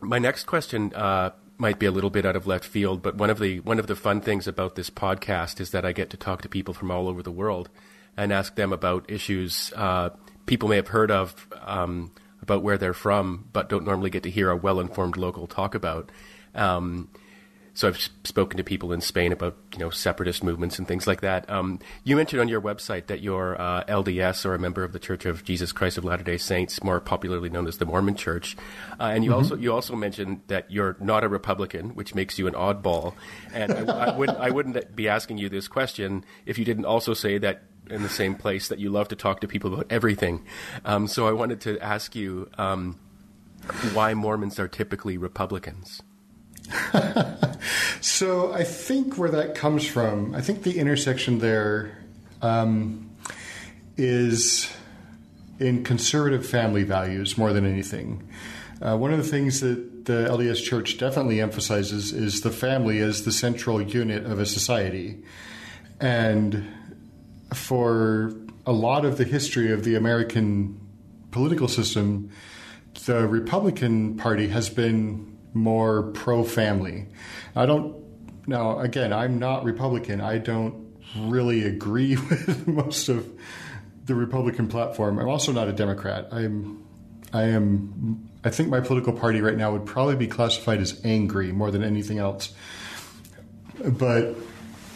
my 0.03 0.19
next 0.19 0.45
question 0.45 0.93
uh, 0.95 1.31
might 1.59 1.79
be 1.79 1.87
a 1.87 1.91
little 1.91 2.11
bit 2.11 2.27
out 2.27 2.37
of 2.37 2.47
left 2.47 2.65
field, 2.65 3.03
but 3.03 3.17
one 3.17 3.31
of 3.31 3.39
the 3.39 3.61
one 3.61 3.79
of 3.79 3.87
the 3.87 3.97
fun 3.97 4.21
things 4.21 4.47
about 4.47 4.75
this 4.75 4.91
podcast 4.91 5.61
is 5.61 5.71
that 5.71 5.85
I 5.85 5.93
get 5.93 6.11
to 6.11 6.17
talk 6.17 6.43
to 6.43 6.49
people 6.49 6.75
from 6.75 6.91
all 6.91 7.09
over 7.09 7.23
the 7.23 7.31
world 7.31 7.69
and 8.17 8.33
ask 8.33 8.57
them 8.57 8.73
about 8.73 9.11
issues 9.11 9.73
uh, 9.75 10.11
people 10.47 10.69
may 10.69 10.77
have 10.77 10.89
heard 10.89 11.11
of 11.11 11.49
um, 11.63 12.13
about 12.41 12.63
where 12.63 12.77
they're 12.79 12.93
from, 12.93 13.49
but 13.53 13.69
don't 13.69 13.85
normally 13.85 14.11
get 14.11 14.23
to 14.25 14.31
hear 14.31 14.51
a 14.51 14.57
well-informed 14.57 15.17
local 15.17 15.47
talk 15.47 15.75
about. 15.75 16.11
Um, 16.55 17.09
so 17.75 17.89
I've 17.89 17.99
spoken 18.25 18.59
to 18.59 18.65
people 18.65 18.93
in 18.93 19.01
Spain 19.01 19.33
about 19.33 19.57
you 19.73 19.79
know 19.79 19.91
separatist 19.91 20.45
movements 20.45 20.79
and 20.79 20.87
things 20.87 21.07
like 21.07 21.23
that. 21.23 21.49
Um, 21.49 21.79
you 22.05 22.17
mentioned 22.17 22.41
on 22.41 22.49
your 22.49 22.61
website 22.61 23.07
that 23.07 23.21
you're 23.21 23.61
uh, 23.61 23.85
LDS 23.85 24.45
or 24.45 24.55
a 24.55 24.59
member 24.59 24.85
of 24.85 24.93
the 24.93 24.99
Church 24.99 25.25
of 25.25 25.45
Jesus 25.45 25.73
Christ 25.73 25.97
of 25.97 26.05
Latter 26.05 26.25
Day 26.25 26.37
Saints, 26.37 26.83
more 26.85 27.01
popularly 27.01 27.49
known 27.49 27.67
as 27.67 27.79
the 27.79 27.87
Mormon 27.87 28.15
Church, 28.15 28.57
uh, 29.01 29.05
and 29.05 29.25
you 29.25 29.31
mm-hmm. 29.31 29.39
also 29.39 29.57
you 29.57 29.73
also 29.73 29.97
mentioned 29.97 30.43
that 30.49 30.71
you're 30.71 30.97
not 31.01 31.25
a 31.25 31.29
Republican, 31.29 31.95
which 31.95 32.15
makes 32.15 32.39
you 32.39 32.47
an 32.47 32.55
oddball. 32.55 33.15
And 33.55 33.73
I, 33.91 34.09
I, 34.09 34.17
would, 34.17 34.31
I 34.31 34.51
wouldn't 34.51 34.95
be 34.95 35.09
asking 35.09 35.39
you 35.39 35.49
this 35.49 35.69
question 35.69 36.25
if 36.47 36.59
you 36.59 36.65
didn't 36.65 36.85
also 36.85 37.15
say 37.15 37.39
that 37.39 37.63
in 37.91 38.03
the 38.03 38.09
same 38.09 38.35
place 38.35 38.69
that 38.69 38.79
you 38.79 38.91
love 38.91 39.09
to 39.09 39.17
talk 39.17 39.41
to 39.41 39.49
people 39.49 39.73
about 39.73 39.87
everything. 39.91 40.45
Um, 40.85 41.07
so 41.07 41.27
I 41.27 41.33
wanted 41.33 41.61
to 41.63 41.79
ask 41.81 42.15
you 42.15 42.49
um, 42.57 42.99
why 43.93 44.15
Mormons 44.15 44.59
are 44.59 44.69
typically 44.69 45.17
Republicans. 45.17 46.03
so 48.01 48.53
I 48.53 48.65
think 48.65 49.19
where 49.19 49.31
that 49.31 49.55
comes 49.55 49.87
from, 49.87 50.35
I 50.35 50.41
think 50.41 50.63
the 50.63 50.79
intersection 50.79 51.39
there 51.39 51.99
um, 52.41 53.11
is 53.97 54.71
in 55.59 55.85
conservative 55.85 56.47
family 56.47 56.83
values 56.83 57.39
more 57.39 57.53
than 57.53 57.65
anything. 57.65 58.29
Uh, 58.81 58.97
one 58.97 59.13
of 59.13 59.19
the 59.19 59.29
things 59.29 59.61
that 59.61 60.07
the 60.07 60.27
LDS 60.29 60.63
Church 60.63 60.99
definitely 60.99 61.41
emphasizes 61.41 62.13
is 62.13 62.41
the 62.41 62.51
family 62.51 62.99
as 62.99 63.25
the 63.25 63.33
central 63.33 63.81
unit 63.81 64.25
of 64.25 64.41
a 64.41 64.47
society. 64.47 65.23
And 66.01 66.67
for 67.55 68.35
a 68.67 68.73
lot 68.73 69.05
of 69.05 69.19
the 69.19 69.25
history 69.25 69.71
of 69.73 69.85
the 69.85 69.95
American 69.95 70.81
political 71.31 71.69
system, 71.69 72.31
the 73.05 73.27
Republican 73.27 74.17
Party 74.17 74.49
has 74.49 74.69
been 74.69 75.39
more 75.55 76.05
pro 76.13 76.45
family. 76.45 77.07
I 77.55 77.67
don't, 77.67 77.97
now 78.47 78.79
again, 78.79 79.13
I'm 79.13 79.39
not 79.39 79.65
Republican. 79.65 80.21
I 80.21 80.39
don't 80.39 80.95
really 81.17 81.65
agree 81.65 82.17
with 82.31 82.67
most 82.67 83.09
of 83.09 83.29
the 84.07 84.15
Republican 84.15 84.69
platform. 84.69 85.19
I'm 85.19 85.29
also 85.29 85.53
not 85.53 85.69
a 85.69 85.73
Democrat. 85.73 86.29
I'm, 86.33 86.85
I 87.33 87.45
am, 87.45 88.29
I 88.45 88.51
think 88.51 88.69
my 88.69 88.81
political 88.81 89.13
party 89.13 89.41
right 89.41 89.57
now 89.57 89.73
would 89.73 89.87
probably 89.87 90.17
be 90.17 90.27
classified 90.27 90.81
as 90.81 91.01
angry 91.05 91.53
more 91.53 91.71
than 91.71 91.85
anything 91.85 92.19
else. 92.19 92.53
But 93.85 94.37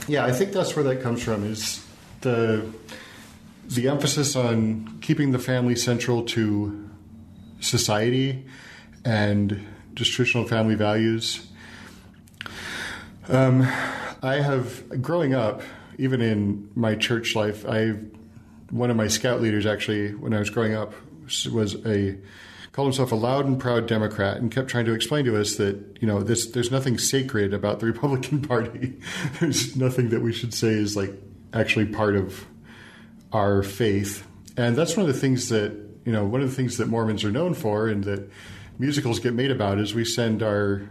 yeah, 0.08 0.24
I 0.24 0.32
think 0.32 0.52
that's 0.52 0.74
where 0.74 0.84
that 0.84 1.02
comes 1.02 1.22
from 1.22 1.44
is 1.44 1.84
the, 2.20 2.66
the 3.68 3.88
emphasis 3.88 4.36
on 4.36 4.98
keeping 5.00 5.32
the 5.32 5.38
family 5.38 5.76
central 5.76 6.24
to 6.24 6.88
society 7.60 8.46
and 9.04 9.66
just 9.96 10.12
traditional 10.12 10.46
family 10.46 10.76
values. 10.76 11.44
Um, 13.28 13.62
I 14.22 14.40
have, 14.40 15.02
growing 15.02 15.34
up, 15.34 15.62
even 15.98 16.20
in 16.20 16.70
my 16.76 16.94
church 16.94 17.34
life, 17.34 17.66
I 17.66 17.94
one 18.70 18.90
of 18.90 18.96
my 18.96 19.08
scout 19.08 19.40
leaders 19.40 19.64
actually, 19.64 20.14
when 20.14 20.34
I 20.34 20.38
was 20.38 20.50
growing 20.50 20.74
up, 20.74 20.92
was 21.50 21.76
a 21.86 22.16
called 22.72 22.88
himself 22.88 23.10
a 23.10 23.16
loud 23.16 23.46
and 23.46 23.58
proud 23.58 23.86
Democrat 23.86 24.36
and 24.36 24.52
kept 24.52 24.68
trying 24.68 24.84
to 24.84 24.92
explain 24.92 25.24
to 25.24 25.40
us 25.40 25.56
that 25.56 25.76
you 26.00 26.06
know 26.06 26.22
this 26.22 26.50
there's 26.50 26.70
nothing 26.70 26.98
sacred 26.98 27.54
about 27.54 27.80
the 27.80 27.86
Republican 27.92 28.42
Party. 28.42 28.98
there's 29.40 29.76
nothing 29.76 30.10
that 30.10 30.20
we 30.20 30.32
should 30.32 30.52
say 30.52 30.68
is 30.68 30.96
like 30.96 31.12
actually 31.52 31.86
part 31.86 32.16
of 32.16 32.44
our 33.32 33.62
faith, 33.62 34.26
and 34.56 34.76
that's 34.76 34.96
one 34.96 35.08
of 35.08 35.12
the 35.12 35.18
things 35.18 35.48
that 35.48 35.72
you 36.04 36.12
know 36.12 36.24
one 36.24 36.42
of 36.42 36.50
the 36.50 36.54
things 36.54 36.76
that 36.76 36.88
Mormons 36.88 37.24
are 37.24 37.32
known 37.32 37.54
for, 37.54 37.88
and 37.88 38.04
that 38.04 38.30
musicals 38.78 39.20
get 39.20 39.34
made 39.34 39.50
about 39.50 39.78
is 39.78 39.94
we 39.94 40.04
send 40.04 40.42
our 40.42 40.82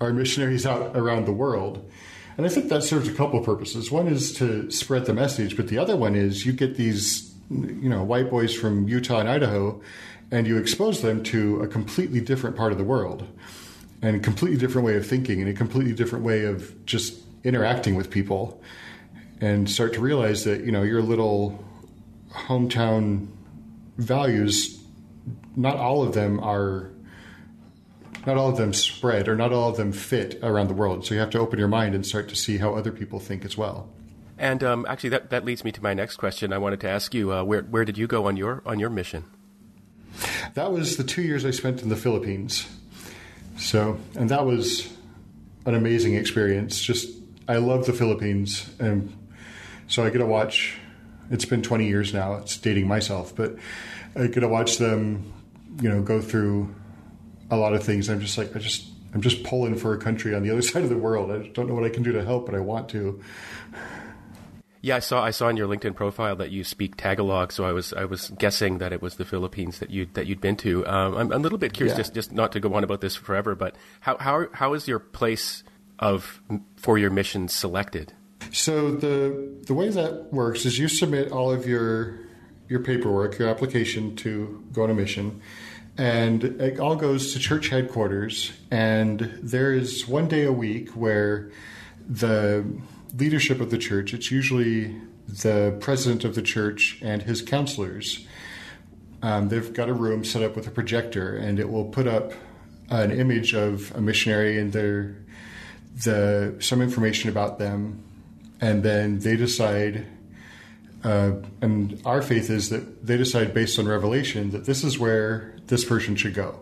our 0.00 0.12
missionaries 0.12 0.64
out 0.64 0.96
around 0.96 1.26
the 1.26 1.32
world. 1.32 1.90
And 2.36 2.46
I 2.46 2.48
think 2.48 2.68
that 2.68 2.84
serves 2.84 3.08
a 3.08 3.12
couple 3.12 3.40
of 3.40 3.44
purposes. 3.44 3.90
One 3.90 4.06
is 4.06 4.32
to 4.34 4.70
spread 4.70 5.06
the 5.06 5.12
message, 5.12 5.56
but 5.56 5.66
the 5.66 5.78
other 5.78 5.96
one 5.96 6.14
is 6.14 6.46
you 6.46 6.52
get 6.52 6.76
these, 6.76 7.34
you 7.50 7.88
know, 7.88 8.04
white 8.04 8.30
boys 8.30 8.54
from 8.54 8.86
Utah 8.86 9.18
and 9.18 9.28
Idaho, 9.28 9.82
and 10.30 10.46
you 10.46 10.56
expose 10.56 11.02
them 11.02 11.24
to 11.24 11.60
a 11.62 11.66
completely 11.66 12.20
different 12.20 12.54
part 12.54 12.70
of 12.70 12.78
the 12.78 12.84
world, 12.84 13.26
and 14.02 14.14
a 14.14 14.20
completely 14.20 14.56
different 14.56 14.86
way 14.86 14.96
of 14.96 15.04
thinking, 15.04 15.40
and 15.40 15.50
a 15.50 15.52
completely 15.52 15.92
different 15.92 16.24
way 16.24 16.44
of 16.44 16.86
just 16.86 17.20
interacting 17.42 17.96
with 17.96 18.08
people, 18.08 18.62
and 19.40 19.68
start 19.68 19.92
to 19.94 20.00
realize 20.00 20.44
that 20.44 20.60
you 20.64 20.70
know 20.70 20.82
your 20.82 21.02
little 21.02 21.64
hometown 22.30 23.26
values, 23.96 24.80
not 25.56 25.76
all 25.76 26.04
of 26.04 26.14
them 26.14 26.38
are 26.38 26.92
not 28.26 28.36
all 28.36 28.50
of 28.50 28.56
them 28.56 28.72
spread 28.72 29.28
or 29.28 29.36
not 29.36 29.52
all 29.52 29.70
of 29.70 29.76
them 29.76 29.92
fit 29.92 30.38
around 30.42 30.68
the 30.68 30.74
world. 30.74 31.06
So 31.06 31.14
you 31.14 31.20
have 31.20 31.30
to 31.30 31.38
open 31.38 31.58
your 31.58 31.68
mind 31.68 31.94
and 31.94 32.04
start 32.04 32.28
to 32.28 32.36
see 32.36 32.58
how 32.58 32.74
other 32.74 32.92
people 32.92 33.20
think 33.20 33.44
as 33.44 33.56
well. 33.56 33.88
And 34.38 34.62
um, 34.62 34.86
actually, 34.88 35.10
that, 35.10 35.30
that 35.30 35.44
leads 35.44 35.64
me 35.64 35.72
to 35.72 35.82
my 35.82 35.94
next 35.94 36.16
question. 36.16 36.52
I 36.52 36.58
wanted 36.58 36.80
to 36.80 36.88
ask 36.88 37.12
you 37.12 37.32
uh, 37.32 37.42
where 37.42 37.62
where 37.62 37.84
did 37.84 37.98
you 37.98 38.06
go 38.06 38.26
on 38.26 38.36
your 38.36 38.62
on 38.64 38.78
your 38.78 38.90
mission? 38.90 39.24
That 40.54 40.72
was 40.72 40.96
the 40.96 41.04
two 41.04 41.22
years 41.22 41.44
I 41.44 41.50
spent 41.50 41.82
in 41.82 41.88
the 41.88 41.96
Philippines. 41.96 42.66
So, 43.56 43.98
and 44.14 44.28
that 44.30 44.46
was 44.46 44.92
an 45.66 45.74
amazing 45.74 46.14
experience. 46.14 46.80
Just 46.80 47.08
I 47.48 47.56
love 47.56 47.86
the 47.86 47.92
Philippines, 47.92 48.70
and 48.78 49.12
so 49.88 50.04
I 50.04 50.10
get 50.10 50.18
to 50.18 50.26
watch. 50.26 50.76
It's 51.30 51.44
been 51.44 51.60
20 51.60 51.86
years 51.86 52.14
now. 52.14 52.34
It's 52.34 52.56
dating 52.56 52.86
myself, 52.86 53.34
but 53.34 53.56
I 54.16 54.28
get 54.28 54.40
to 54.40 54.48
watch 54.48 54.78
them, 54.78 55.32
you 55.82 55.88
know, 55.88 56.00
go 56.00 56.22
through 56.22 56.74
a 57.50 57.56
lot 57.56 57.74
of 57.74 57.82
things. 57.82 58.08
I'm 58.08 58.20
just 58.20 58.38
like, 58.38 58.54
I 58.54 58.58
just, 58.58 58.86
I'm 59.14 59.20
just 59.20 59.42
pulling 59.44 59.74
for 59.74 59.94
a 59.94 59.98
country 59.98 60.34
on 60.34 60.42
the 60.42 60.50
other 60.50 60.62
side 60.70 60.82
of 60.82 60.90
the 60.90 60.98
world. 60.98 61.30
I 61.30 61.48
don't 61.48 61.68
know 61.68 61.74
what 61.74 61.84
I 61.84 61.90
can 61.90 62.02
do 62.02 62.12
to 62.12 62.24
help, 62.24 62.46
but 62.46 62.54
I 62.54 62.60
want 62.60 62.88
to. 62.90 63.22
Yeah, 64.80 64.96
I 64.96 65.00
saw 65.00 65.24
I 65.24 65.32
saw 65.32 65.48
in 65.48 65.56
your 65.56 65.66
LinkedIn 65.66 65.96
profile 65.96 66.36
that 66.36 66.50
you 66.50 66.62
speak 66.62 66.96
Tagalog, 66.96 67.52
so 67.52 67.64
I 67.64 67.72
was 67.72 67.92
I 67.92 68.04
was 68.04 68.30
guessing 68.38 68.78
that 68.78 68.92
it 68.92 69.02
was 69.02 69.16
the 69.16 69.24
Philippines 69.24 69.80
that 69.80 69.90
you 69.90 70.06
that 70.12 70.26
you'd 70.26 70.40
been 70.40 70.56
to. 70.58 70.86
Um, 70.86 71.14
I'm, 71.16 71.32
I'm, 71.32 71.32
a 71.32 71.38
little 71.38 71.58
bit 71.58 71.72
curious, 71.72 71.94
yeah. 71.94 72.02
just 72.02 72.14
just 72.14 72.32
not 72.32 72.52
to 72.52 72.60
go 72.60 72.72
on 72.74 72.84
about 72.84 73.00
this 73.00 73.16
forever, 73.16 73.56
but 73.56 73.74
how 74.00 74.16
how 74.18 74.46
how 74.52 74.74
is 74.74 74.86
your 74.86 75.00
place 75.00 75.64
of 75.98 76.40
for 76.76 76.96
your 76.96 77.10
mission 77.10 77.48
selected? 77.48 78.12
So 78.52 78.92
the 78.92 79.52
the 79.66 79.74
way 79.74 79.88
that 79.88 80.32
works 80.32 80.64
is 80.64 80.78
you 80.78 80.86
submit 80.86 81.32
all 81.32 81.50
of 81.50 81.66
your 81.66 82.20
your 82.68 82.80
paperwork, 82.80 83.38
your 83.38 83.48
application 83.48 84.14
to 84.16 84.64
go 84.72 84.84
on 84.84 84.90
a 84.90 84.94
mission, 84.94 85.40
and 85.98 86.44
it 86.44 86.78
all 86.78 86.94
goes 86.94 87.32
to 87.32 87.40
church 87.40 87.68
headquarters. 87.68 88.52
And 88.70 89.20
there 89.42 89.74
is 89.74 90.06
one 90.06 90.28
day 90.28 90.44
a 90.44 90.52
week 90.52 90.90
where 90.90 91.50
the 92.08 92.64
leadership 93.16 93.60
of 93.60 93.70
the 93.70 93.78
church, 93.78 94.14
it's 94.14 94.30
usually 94.30 94.96
the 95.26 95.76
president 95.80 96.24
of 96.24 96.36
the 96.36 96.42
church 96.42 97.00
and 97.02 97.22
his 97.22 97.42
counselors, 97.42 98.26
um, 99.22 99.48
they've 99.48 99.72
got 99.72 99.88
a 99.88 99.92
room 99.92 100.24
set 100.24 100.42
up 100.42 100.54
with 100.54 100.68
a 100.68 100.70
projector, 100.70 101.36
and 101.36 101.58
it 101.58 101.68
will 101.68 101.86
put 101.86 102.06
up 102.06 102.32
an 102.90 103.10
image 103.10 103.52
of 103.52 103.92
a 103.96 104.00
missionary 104.00 104.58
and 104.58 104.72
their 104.72 105.16
the 106.04 106.54
some 106.60 106.80
information 106.80 107.28
about 107.28 107.58
them, 107.58 108.00
and 108.60 108.84
then 108.84 109.18
they 109.18 109.34
decide 109.34 110.06
uh, 111.02 111.32
and 111.60 112.00
our 112.04 112.22
faith 112.22 112.50
is 112.50 112.70
that 112.70 113.04
they 113.04 113.16
decide 113.16 113.52
based 113.52 113.78
on 113.78 113.88
revelation 113.88 114.50
that 114.50 114.64
this 114.64 114.84
is 114.84 114.98
where 114.98 115.57
this 115.68 115.84
person 115.84 116.16
should 116.16 116.34
go. 116.34 116.60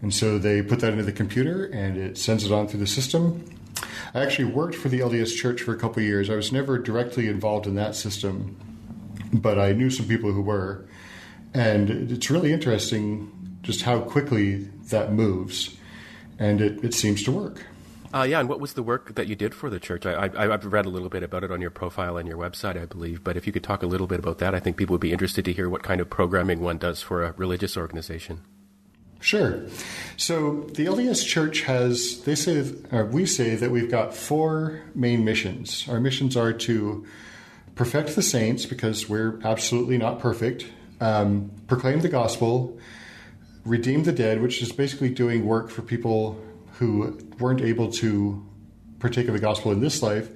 And 0.00 0.14
so 0.14 0.38
they 0.38 0.62
put 0.62 0.80
that 0.80 0.92
into 0.92 1.04
the 1.04 1.12
computer 1.12 1.66
and 1.66 1.96
it 1.96 2.18
sends 2.18 2.44
it 2.44 2.52
on 2.52 2.68
through 2.68 2.80
the 2.80 2.86
system. 2.86 3.44
I 4.14 4.22
actually 4.22 4.46
worked 4.46 4.74
for 4.74 4.88
the 4.88 5.00
LDS 5.00 5.34
Church 5.36 5.62
for 5.62 5.72
a 5.72 5.78
couple 5.78 6.02
years. 6.02 6.30
I 6.30 6.34
was 6.34 6.52
never 6.52 6.78
directly 6.78 7.28
involved 7.28 7.66
in 7.66 7.74
that 7.74 7.94
system, 7.94 8.56
but 9.32 9.58
I 9.58 9.72
knew 9.72 9.90
some 9.90 10.06
people 10.06 10.32
who 10.32 10.42
were. 10.42 10.84
And 11.54 11.90
it's 12.10 12.30
really 12.30 12.52
interesting 12.52 13.58
just 13.62 13.82
how 13.82 14.00
quickly 14.00 14.68
that 14.90 15.12
moves. 15.12 15.76
And 16.38 16.60
it, 16.60 16.84
it 16.84 16.94
seems 16.94 17.22
to 17.24 17.32
work. 17.32 17.64
Uh, 18.12 18.22
yeah, 18.22 18.40
and 18.40 18.48
what 18.48 18.60
was 18.60 18.72
the 18.72 18.82
work 18.82 19.14
that 19.16 19.26
you 19.26 19.36
did 19.36 19.54
for 19.54 19.68
the 19.68 19.78
church? 19.78 20.06
I, 20.06 20.30
I, 20.34 20.46
have 20.46 20.64
read 20.64 20.86
a 20.86 20.88
little 20.88 21.10
bit 21.10 21.22
about 21.22 21.44
it 21.44 21.50
on 21.50 21.60
your 21.60 21.70
profile 21.70 22.16
and 22.16 22.26
your 22.26 22.38
website, 22.38 22.80
I 22.80 22.86
believe. 22.86 23.22
But 23.22 23.36
if 23.36 23.46
you 23.46 23.52
could 23.52 23.62
talk 23.62 23.82
a 23.82 23.86
little 23.86 24.06
bit 24.06 24.18
about 24.18 24.38
that, 24.38 24.54
I 24.54 24.60
think 24.60 24.78
people 24.78 24.94
would 24.94 25.00
be 25.00 25.12
interested 25.12 25.44
to 25.44 25.52
hear 25.52 25.68
what 25.68 25.82
kind 25.82 26.00
of 26.00 26.08
programming 26.08 26.60
one 26.60 26.78
does 26.78 27.02
for 27.02 27.22
a 27.22 27.32
religious 27.32 27.76
organization. 27.76 28.40
Sure. 29.20 29.66
So 30.16 30.62
the 30.74 30.86
LDS 30.86 31.26
Church 31.26 31.62
has, 31.62 32.22
they 32.22 32.34
say, 32.34 32.72
or 32.92 33.04
we 33.04 33.26
say 33.26 33.56
that 33.56 33.70
we've 33.70 33.90
got 33.90 34.14
four 34.14 34.80
main 34.94 35.24
missions. 35.24 35.86
Our 35.88 36.00
missions 36.00 36.36
are 36.36 36.52
to 36.52 37.04
perfect 37.74 38.14
the 38.14 38.22
saints 38.22 38.64
because 38.64 39.08
we're 39.08 39.38
absolutely 39.44 39.98
not 39.98 40.20
perfect, 40.20 40.66
um, 41.00 41.50
proclaim 41.66 42.00
the 42.00 42.08
gospel, 42.08 42.78
redeem 43.64 44.04
the 44.04 44.12
dead, 44.12 44.40
which 44.40 44.62
is 44.62 44.72
basically 44.72 45.10
doing 45.10 45.44
work 45.44 45.68
for 45.68 45.82
people 45.82 46.40
who 46.78 47.18
weren't 47.38 47.60
able 47.60 47.90
to 47.90 48.44
partake 49.00 49.26
of 49.26 49.34
the 49.34 49.40
gospel 49.40 49.72
in 49.72 49.80
this 49.80 50.02
life 50.02 50.28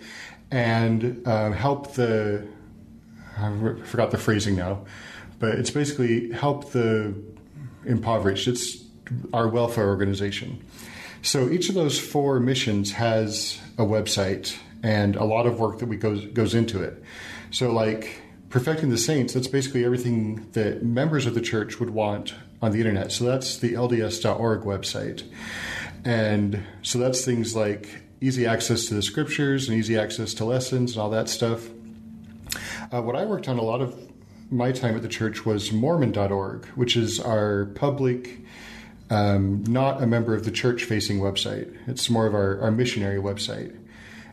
and 0.50 1.26
uh, 1.26 1.52
help 1.52 1.94
the 1.94 2.46
I 3.38 3.74
forgot 3.84 4.10
the 4.10 4.18
phrasing 4.18 4.56
now, 4.56 4.84
but 5.38 5.54
it's 5.54 5.70
basically 5.70 6.30
help 6.32 6.70
the 6.72 7.14
impoverished. 7.86 8.46
It's 8.46 8.84
our 9.32 9.48
welfare 9.48 9.88
organization. 9.88 10.62
So 11.22 11.48
each 11.48 11.68
of 11.68 11.74
those 11.74 11.98
four 11.98 12.40
missions 12.40 12.92
has 12.92 13.60
a 13.78 13.84
website 13.84 14.56
and 14.82 15.16
a 15.16 15.24
lot 15.24 15.46
of 15.46 15.60
work 15.60 15.78
that 15.78 15.86
we 15.86 15.96
goes 15.96 16.26
goes 16.26 16.54
into 16.54 16.82
it. 16.82 17.02
So 17.50 17.72
like 17.72 18.20
perfecting 18.50 18.90
the 18.90 18.98
saints, 18.98 19.32
that's 19.32 19.48
basically 19.48 19.84
everything 19.84 20.48
that 20.52 20.82
members 20.82 21.24
of 21.26 21.34
the 21.34 21.40
church 21.40 21.80
would 21.80 21.90
want 21.90 22.34
on 22.60 22.72
the 22.72 22.78
internet. 22.78 23.12
So 23.12 23.24
that's 23.24 23.56
the 23.58 23.72
LDS.org 23.72 24.62
website. 24.62 25.22
And 26.04 26.64
so 26.82 26.98
that's 26.98 27.24
things 27.24 27.54
like 27.54 27.88
easy 28.20 28.46
access 28.46 28.86
to 28.86 28.94
the 28.94 29.02
scriptures 29.02 29.68
and 29.68 29.78
easy 29.78 29.98
access 29.98 30.34
to 30.34 30.44
lessons 30.44 30.92
and 30.92 31.02
all 31.02 31.10
that 31.10 31.28
stuff. 31.28 31.68
Uh, 32.92 33.00
what 33.02 33.16
I 33.16 33.24
worked 33.24 33.48
on 33.48 33.58
a 33.58 33.62
lot 33.62 33.80
of 33.80 33.96
my 34.50 34.72
time 34.72 34.96
at 34.96 35.02
the 35.02 35.08
church 35.08 35.46
was 35.46 35.72
Mormon.org, 35.72 36.66
which 36.74 36.96
is 36.96 37.18
our 37.20 37.66
public 37.74 38.42
um, 39.12 39.62
not 39.64 40.02
a 40.02 40.06
member 40.06 40.34
of 40.34 40.44
the 40.44 40.50
church 40.50 40.84
facing 40.84 41.20
website. 41.20 41.76
It's 41.86 42.08
more 42.08 42.26
of 42.26 42.34
our, 42.34 42.60
our 42.62 42.70
missionary 42.70 43.20
website. 43.20 43.76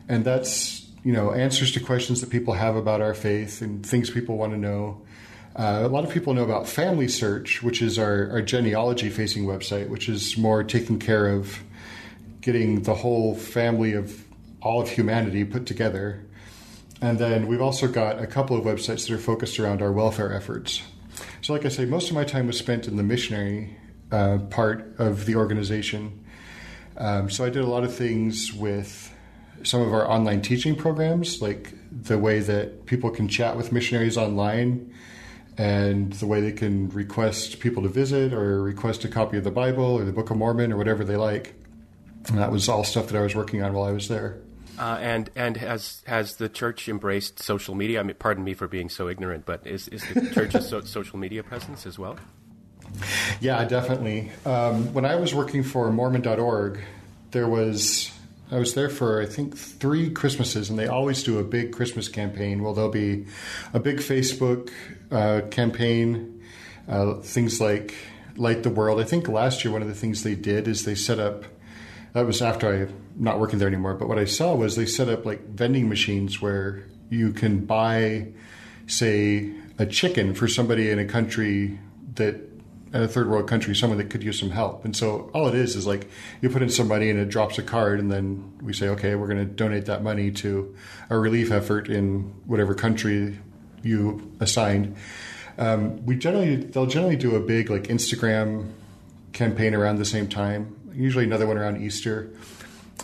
And 0.08 0.24
that's, 0.24 0.88
you 1.04 1.12
know, 1.12 1.32
answers 1.32 1.72
to 1.72 1.80
questions 1.80 2.22
that 2.22 2.30
people 2.30 2.54
have 2.54 2.76
about 2.76 3.02
our 3.02 3.12
faith 3.12 3.60
and 3.60 3.84
things 3.84 4.08
people 4.08 4.38
want 4.38 4.52
to 4.52 4.58
know. 4.58 5.02
Uh, 5.56 5.80
a 5.82 5.88
lot 5.88 6.04
of 6.04 6.10
people 6.10 6.32
know 6.32 6.44
about 6.44 6.68
Family 6.68 7.08
Search, 7.08 7.62
which 7.62 7.82
is 7.82 7.98
our, 7.98 8.30
our 8.30 8.42
genealogy 8.42 9.10
facing 9.10 9.46
website, 9.46 9.88
which 9.88 10.08
is 10.08 10.38
more 10.38 10.62
taking 10.62 10.98
care 10.98 11.28
of 11.28 11.58
getting 12.40 12.82
the 12.82 12.94
whole 12.94 13.34
family 13.34 13.92
of 13.92 14.24
all 14.62 14.80
of 14.80 14.88
humanity 14.88 15.44
put 15.44 15.66
together. 15.66 16.24
And 17.02 17.18
then 17.18 17.48
we've 17.48 17.60
also 17.60 17.88
got 17.88 18.20
a 18.20 18.26
couple 18.26 18.56
of 18.56 18.64
websites 18.64 19.08
that 19.08 19.10
are 19.10 19.18
focused 19.18 19.58
around 19.58 19.82
our 19.82 19.90
welfare 19.90 20.32
efforts. 20.32 20.82
So, 21.42 21.52
like 21.52 21.64
I 21.64 21.68
say, 21.68 21.84
most 21.84 22.10
of 22.10 22.14
my 22.14 22.24
time 22.24 22.46
was 22.46 22.58
spent 22.58 22.86
in 22.86 22.96
the 22.96 23.02
missionary 23.02 23.76
uh, 24.12 24.38
part 24.50 24.94
of 24.98 25.26
the 25.26 25.34
organization. 25.34 26.24
Um, 26.96 27.28
so, 27.30 27.44
I 27.44 27.50
did 27.50 27.62
a 27.62 27.66
lot 27.66 27.84
of 27.84 27.94
things 27.94 28.52
with 28.52 29.12
some 29.62 29.80
of 29.80 29.92
our 29.92 30.08
online 30.08 30.42
teaching 30.42 30.76
programs, 30.76 31.42
like 31.42 31.72
the 31.90 32.18
way 32.18 32.40
that 32.40 32.86
people 32.86 33.10
can 33.10 33.28
chat 33.28 33.56
with 33.56 33.72
missionaries 33.72 34.16
online 34.16 34.94
and 35.58 36.12
the 36.14 36.26
way 36.26 36.40
they 36.40 36.52
can 36.52 36.88
request 36.90 37.60
people 37.60 37.82
to 37.82 37.88
visit 37.88 38.32
or 38.32 38.62
request 38.62 39.04
a 39.04 39.08
copy 39.08 39.36
of 39.36 39.44
the 39.44 39.50
Bible 39.50 39.84
or 39.84 40.04
the 40.04 40.12
Book 40.12 40.30
of 40.30 40.36
Mormon 40.36 40.72
or 40.72 40.76
whatever 40.76 41.04
they 41.04 41.16
like. 41.16 41.54
And 42.28 42.38
that 42.38 42.52
was 42.52 42.68
all 42.68 42.84
stuff 42.84 43.08
that 43.08 43.16
I 43.16 43.22
was 43.22 43.34
working 43.34 43.62
on 43.62 43.72
while 43.72 43.88
I 43.88 43.92
was 43.92 44.08
there. 44.08 44.38
Uh, 44.78 44.98
and 45.00 45.30
and 45.36 45.58
has 45.58 46.02
has 46.06 46.36
the 46.36 46.48
church 46.48 46.88
embraced 46.88 47.38
social 47.38 47.74
media? 47.74 48.00
I 48.00 48.02
mean, 48.02 48.16
pardon 48.18 48.44
me 48.44 48.54
for 48.54 48.66
being 48.66 48.88
so 48.88 49.08
ignorant, 49.08 49.44
but 49.44 49.66
is 49.66 49.88
is 49.88 50.02
the 50.14 50.30
church's 50.34 50.68
so, 50.68 50.80
social 50.80 51.18
media 51.18 51.42
presence 51.42 51.86
as 51.86 51.98
well? 51.98 52.16
Yeah, 53.40 53.64
definitely. 53.66 54.32
Um, 54.46 54.92
when 54.94 55.04
I 55.04 55.16
was 55.16 55.34
working 55.34 55.62
for 55.62 55.92
Mormon.org, 55.92 56.80
there 57.30 57.46
was 57.46 58.10
I 58.50 58.58
was 58.58 58.74
there 58.74 58.88
for 58.88 59.22
I 59.22 59.26
think 59.26 59.56
three 59.56 60.10
Christmases, 60.10 60.70
and 60.70 60.78
they 60.78 60.88
always 60.88 61.22
do 61.22 61.38
a 61.38 61.44
big 61.44 61.72
Christmas 61.72 62.08
campaign. 62.08 62.62
Well, 62.62 62.74
there'll 62.74 62.90
be 62.90 63.26
a 63.72 63.78
big 63.78 63.98
Facebook 63.98 64.70
uh, 65.10 65.42
campaign, 65.50 66.42
uh, 66.88 67.14
things 67.14 67.60
like 67.60 67.94
Light 68.36 68.62
the 68.62 68.70
World. 68.70 69.00
I 69.00 69.04
think 69.04 69.28
last 69.28 69.64
year 69.64 69.72
one 69.72 69.82
of 69.82 69.88
the 69.88 69.94
things 69.94 70.22
they 70.22 70.34
did 70.34 70.66
is 70.66 70.84
they 70.84 70.96
set 70.96 71.20
up 71.20 71.44
that 72.12 72.26
was 72.26 72.42
after 72.42 72.88
I 72.88 72.92
not 73.16 73.38
working 73.38 73.58
there 73.58 73.68
anymore. 73.68 73.94
But 73.94 74.08
what 74.08 74.18
I 74.18 74.24
saw 74.24 74.54
was 74.54 74.76
they 74.76 74.86
set 74.86 75.08
up 75.08 75.24
like 75.24 75.46
vending 75.48 75.88
machines 75.88 76.40
where 76.40 76.84
you 77.08 77.32
can 77.32 77.64
buy, 77.64 78.28
say, 78.86 79.52
a 79.78 79.86
chicken 79.86 80.34
for 80.34 80.48
somebody 80.48 80.90
in 80.90 80.98
a 80.98 81.04
country 81.04 81.78
that 82.14 82.49
a 82.92 83.06
third 83.06 83.28
world 83.28 83.48
country, 83.48 83.74
someone 83.74 83.98
that 83.98 84.10
could 84.10 84.22
use 84.22 84.38
some 84.38 84.50
help. 84.50 84.84
And 84.84 84.96
so 84.96 85.30
all 85.32 85.48
it 85.48 85.54
is 85.54 85.76
is 85.76 85.86
like 85.86 86.08
you 86.40 86.50
put 86.50 86.62
in 86.62 86.70
some 86.70 86.88
money 86.88 87.10
and 87.10 87.18
it 87.18 87.28
drops 87.28 87.58
a 87.58 87.62
card, 87.62 88.00
and 88.00 88.10
then 88.10 88.52
we 88.62 88.72
say, 88.72 88.88
okay, 88.88 89.14
we're 89.14 89.28
going 89.28 89.38
to 89.38 89.52
donate 89.52 89.86
that 89.86 90.02
money 90.02 90.30
to 90.32 90.74
a 91.08 91.18
relief 91.18 91.50
effort 91.50 91.88
in 91.88 92.34
whatever 92.46 92.74
country 92.74 93.38
you 93.82 94.32
assigned. 94.40 94.96
Um, 95.58 96.04
we 96.06 96.16
generally 96.16 96.56
they'll 96.56 96.86
generally 96.86 97.16
do 97.16 97.36
a 97.36 97.40
big 97.40 97.70
like 97.70 97.84
Instagram 97.84 98.70
campaign 99.32 99.74
around 99.74 99.96
the 99.96 100.04
same 100.04 100.28
time 100.28 100.76
usually 100.94 101.24
another 101.24 101.46
one 101.46 101.56
around 101.56 101.82
Easter, 101.82 102.30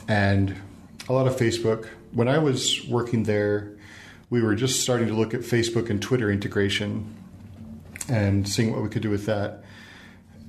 and 0.08 0.54
a 1.08 1.12
lot 1.12 1.26
of 1.26 1.36
Facebook. 1.36 1.88
When 2.12 2.28
I 2.28 2.38
was 2.38 2.86
working 2.86 3.24
there, 3.24 3.72
we 4.30 4.42
were 4.42 4.54
just 4.54 4.80
starting 4.80 5.08
to 5.08 5.14
look 5.14 5.34
at 5.34 5.40
Facebook 5.40 5.90
and 5.90 6.00
Twitter 6.00 6.30
integration 6.30 7.14
and 8.08 8.48
seeing 8.48 8.72
what 8.72 8.82
we 8.82 8.88
could 8.88 9.02
do 9.02 9.10
with 9.10 9.26
that. 9.26 9.64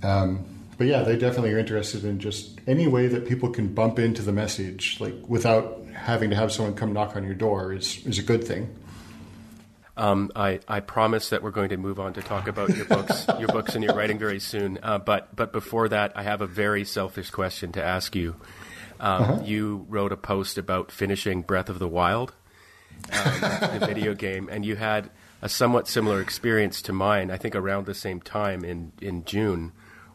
Um, 0.04 0.46
but 0.78 0.88
yeah, 0.88 1.02
they 1.02 1.18
definitely 1.18 1.54
are 1.54 1.60
interested 1.60 2.06
in 2.06 2.20
just 2.20 2.60
any 2.68 2.88
way 2.88 3.08
that 3.08 3.28
people 3.28 3.50
can 3.50 3.74
bump 3.74 3.98
into 3.98 4.22
the 4.22 4.32
message, 4.32 5.00
like 5.00 5.16
without 5.28 5.84
having 5.94 6.30
to 6.30 6.36
have 6.36 6.52
someone 6.52 6.76
come 6.76 6.94
knock 6.94 7.16
on 7.16 7.24
your 7.24 7.34
door, 7.34 7.74
is 7.74 8.06
is 8.06 8.20
a 8.20 8.24
good 8.24 8.44
thing. 8.44 8.76
Um, 9.98 10.32
I, 10.36 10.60
I 10.68 10.82
promise 10.82 11.30
that 11.30 11.42
we're 11.42 11.50
going 11.50 11.70
to 11.70 11.78
move 11.78 12.00
on 12.00 12.14
to 12.14 12.22
talk 12.22 12.48
about 12.48 12.70
your 12.76 12.86
books, 12.86 13.26
your 13.40 13.48
books 13.48 13.74
and 13.74 13.84
your 13.84 13.96
writing 13.96 14.20
very 14.20 14.40
soon. 14.40 14.78
Uh, 14.84 15.00
but 15.00 15.36
but 15.36 15.52
before 15.52 15.90
that, 15.90 16.16
I 16.16 16.22
have 16.22 16.42
a 16.42 16.48
very 16.48 16.86
selfish 16.86 17.32
question 17.32 17.72
to 17.72 17.84
ask 17.84 18.16
you. 18.16 18.36
Um, 19.00 19.24
uh-huh. 19.24 19.42
You 19.44 19.86
wrote 19.90 20.12
a 20.12 20.18
post 20.18 20.60
about 20.60 20.92
finishing 20.92 21.42
Breath 21.42 21.70
of 21.70 21.80
the 21.80 21.88
Wild, 21.88 22.34
um, 23.12 23.42
the 23.42 23.86
video 23.88 24.14
game, 24.14 24.50
and 24.52 24.64
you 24.64 24.76
had 24.76 25.10
a 25.42 25.50
somewhat 25.50 25.88
similar 25.88 26.22
experience 26.22 26.82
to 26.84 26.94
mine. 26.94 27.32
I 27.32 27.38
think 27.38 27.56
around 27.56 27.86
the 27.86 27.94
same 27.94 28.22
time 28.22 28.64
in 28.64 28.92
in 29.02 29.26
June, 29.26 29.72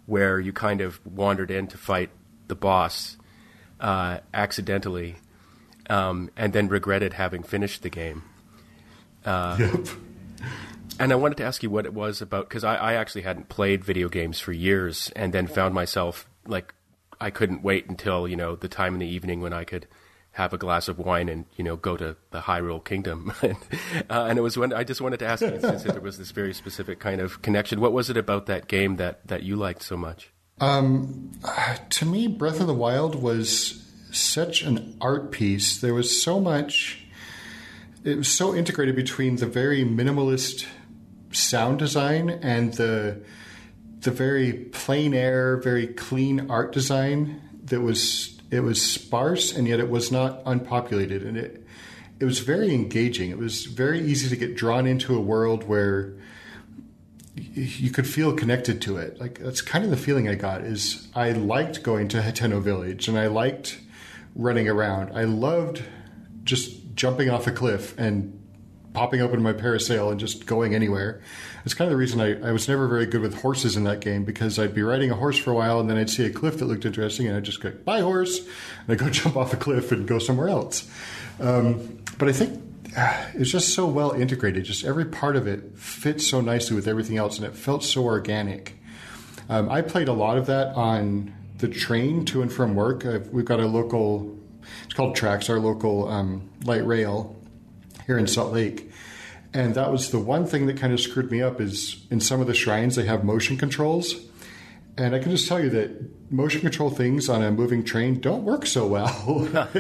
where 0.06 0.40
you 0.40 0.52
kind 0.52 0.80
of 0.80 1.04
wandered 1.06 1.50
in 1.50 1.66
to 1.68 1.78
fight 1.78 2.10
the 2.48 2.54
boss 2.54 3.16
uh, 3.80 4.18
accidentally, 4.34 5.16
um, 5.88 6.30
and 6.36 6.52
then 6.52 6.68
regretted 6.68 7.14
having 7.14 7.42
finished 7.42 7.82
the 7.82 7.90
game. 7.90 8.22
Uh, 9.24 9.56
yep. 9.58 9.86
And 10.98 11.12
I 11.12 11.16
wanted 11.16 11.38
to 11.38 11.44
ask 11.44 11.62
you 11.62 11.70
what 11.70 11.86
it 11.86 11.94
was 11.94 12.20
about 12.20 12.48
because 12.48 12.64
I, 12.64 12.76
I, 12.76 12.92
actually 12.94 13.22
hadn't 13.22 13.48
played 13.48 13.84
video 13.84 14.08
games 14.08 14.40
for 14.40 14.52
years, 14.52 15.10
and 15.16 15.32
then 15.32 15.46
found 15.46 15.74
myself 15.74 16.28
like 16.46 16.74
I 17.20 17.30
couldn't 17.30 17.62
wait 17.62 17.88
until 17.88 18.28
you 18.28 18.36
know 18.36 18.56
the 18.56 18.68
time 18.68 18.94
in 18.94 19.00
the 19.00 19.06
evening 19.06 19.40
when 19.40 19.52
I 19.52 19.64
could 19.64 19.86
have 20.32 20.52
a 20.52 20.58
glass 20.58 20.88
of 20.88 20.98
wine 20.98 21.28
and 21.28 21.44
you 21.56 21.64
know 21.64 21.76
go 21.76 21.96
to 21.96 22.16
the 22.30 22.40
Hyrule 22.40 22.84
Kingdom. 22.84 23.32
uh, 23.42 23.48
and 24.08 24.38
it 24.38 24.42
was 24.42 24.56
when 24.56 24.72
I 24.72 24.84
just 24.84 25.00
wanted 25.00 25.18
to 25.20 25.26
ask 25.26 25.42
you 25.42 25.60
since 25.60 25.82
there 25.84 26.00
was 26.00 26.18
this 26.18 26.30
very 26.30 26.54
specific 26.54 26.98
kind 27.00 27.20
of 27.20 27.42
connection. 27.42 27.80
What 27.80 27.92
was 27.92 28.10
it 28.10 28.16
about 28.16 28.46
that 28.46 28.68
game 28.68 28.96
that 28.96 29.26
that 29.26 29.42
you 29.42 29.56
liked 29.56 29.82
so 29.82 29.96
much? 29.96 30.30
Um, 30.60 31.32
to 31.90 32.06
me, 32.06 32.28
Breath 32.28 32.60
of 32.60 32.66
the 32.66 32.74
Wild 32.74 33.14
was 33.14 33.82
such 34.10 34.62
an 34.62 34.96
art 35.00 35.32
piece. 35.32 35.80
There 35.80 35.94
was 35.94 36.22
so 36.22 36.38
much 36.38 37.02
it 38.04 38.16
was 38.16 38.28
so 38.28 38.54
integrated 38.54 38.96
between 38.96 39.36
the 39.36 39.46
very 39.46 39.84
minimalist 39.84 40.66
sound 41.30 41.78
design 41.78 42.30
and 42.30 42.74
the 42.74 43.22
the 44.00 44.10
very 44.10 44.52
plain 44.52 45.14
air, 45.14 45.56
very 45.58 45.86
clean 45.86 46.50
art 46.50 46.72
design 46.72 47.40
that 47.64 47.80
was 47.80 48.40
it 48.52 48.60
was 48.60 48.80
sparse 48.80 49.56
and 49.56 49.66
yet 49.66 49.80
it 49.80 49.88
was 49.88 50.12
not 50.12 50.42
unpopulated 50.44 51.22
and 51.22 51.36
it 51.36 51.66
it 52.20 52.24
was 52.24 52.38
very 52.38 52.72
engaging. 52.72 53.30
It 53.30 53.38
was 53.38 53.64
very 53.64 54.00
easy 54.00 54.28
to 54.28 54.36
get 54.36 54.54
drawn 54.54 54.86
into 54.86 55.16
a 55.16 55.20
world 55.20 55.64
where 55.64 56.14
you 57.34 57.90
could 57.90 58.06
feel 58.06 58.32
connected 58.32 58.80
to 58.82 58.98
it. 58.98 59.18
Like 59.18 59.40
that's 59.40 59.60
kind 59.60 59.84
of 59.84 59.90
the 59.90 59.96
feeling 59.96 60.28
I 60.28 60.36
got 60.36 60.60
is 60.60 61.08
I 61.16 61.32
liked 61.32 61.82
going 61.82 62.06
to 62.08 62.20
Hateno 62.20 62.60
Village 62.60 63.08
and 63.08 63.18
I 63.18 63.26
liked 63.26 63.80
running 64.36 64.68
around. 64.68 65.16
I 65.16 65.24
loved 65.24 65.82
just 66.44 66.94
jumping 66.94 67.30
off 67.30 67.46
a 67.46 67.52
cliff 67.52 67.98
and 67.98 68.38
popping 68.92 69.20
open 69.20 69.42
my 69.42 69.52
parasail 69.52 70.10
and 70.10 70.20
just 70.20 70.46
going 70.46 70.74
anywhere. 70.74 71.20
It's 71.64 71.74
kind 71.74 71.86
of 71.88 71.92
the 71.92 71.96
reason 71.96 72.20
I, 72.20 72.48
I 72.48 72.52
was 72.52 72.68
never 72.68 72.88
very 72.88 73.06
good 73.06 73.20
with 73.20 73.40
horses 73.40 73.76
in 73.76 73.84
that 73.84 74.00
game 74.00 74.24
because 74.24 74.58
I'd 74.58 74.74
be 74.74 74.82
riding 74.82 75.10
a 75.10 75.14
horse 75.14 75.38
for 75.38 75.50
a 75.50 75.54
while 75.54 75.80
and 75.80 75.88
then 75.88 75.96
I'd 75.96 76.10
see 76.10 76.24
a 76.24 76.30
cliff 76.30 76.58
that 76.58 76.66
looked 76.66 76.84
interesting 76.84 77.26
and 77.26 77.36
I'd 77.36 77.44
just 77.44 77.60
go, 77.60 77.70
bye 77.70 78.00
horse, 78.00 78.38
and 78.38 78.48
I'd 78.88 78.98
go 78.98 79.08
jump 79.10 79.36
off 79.36 79.52
a 79.52 79.56
cliff 79.56 79.92
and 79.92 80.06
go 80.06 80.18
somewhere 80.18 80.48
else. 80.48 80.88
Um, 81.40 82.02
but 82.18 82.28
I 82.28 82.32
think 82.32 82.62
uh, 82.96 83.24
it's 83.34 83.50
just 83.50 83.74
so 83.74 83.86
well 83.86 84.12
integrated. 84.12 84.64
Just 84.64 84.84
every 84.84 85.06
part 85.06 85.36
of 85.36 85.46
it 85.46 85.78
fits 85.78 86.28
so 86.28 86.40
nicely 86.40 86.76
with 86.76 86.86
everything 86.86 87.16
else 87.16 87.38
and 87.38 87.46
it 87.46 87.54
felt 87.54 87.84
so 87.84 88.04
organic. 88.04 88.76
Um, 89.48 89.68
I 89.70 89.82
played 89.82 90.08
a 90.08 90.12
lot 90.12 90.36
of 90.36 90.46
that 90.46 90.74
on 90.74 91.34
the 91.58 91.68
train 91.68 92.24
to 92.26 92.42
and 92.42 92.52
from 92.52 92.74
work. 92.74 93.06
I've, 93.06 93.28
we've 93.28 93.44
got 93.44 93.60
a 93.60 93.66
local 93.66 94.38
it's 94.84 94.94
called 94.94 95.16
TRAX, 95.16 95.50
our 95.50 95.58
local 95.58 96.08
um, 96.08 96.48
light 96.64 96.86
rail 96.86 97.36
here 98.12 98.18
in 98.18 98.26
Salt 98.26 98.52
Lake. 98.52 98.90
And 99.54 99.74
that 99.74 99.90
was 99.90 100.10
the 100.10 100.18
one 100.18 100.44
thing 100.46 100.66
that 100.66 100.76
kind 100.76 100.92
of 100.92 101.00
screwed 101.00 101.30
me 101.30 101.40
up 101.40 101.62
is 101.62 102.04
in 102.10 102.20
some 102.20 102.42
of 102.42 102.46
the 102.46 102.54
shrines 102.54 102.94
they 102.94 103.06
have 103.06 103.24
motion 103.24 103.56
controls. 103.56 104.14
And 104.98 105.14
I 105.14 105.18
can 105.18 105.30
just 105.30 105.48
tell 105.48 105.62
you 105.62 105.70
that 105.70 106.30
motion 106.30 106.60
control 106.60 106.90
things 106.90 107.30
on 107.30 107.42
a 107.42 107.50
moving 107.50 107.82
train 107.82 108.20
don't 108.20 108.44
work 108.44 108.66
so 108.66 108.86
well. 108.86 109.48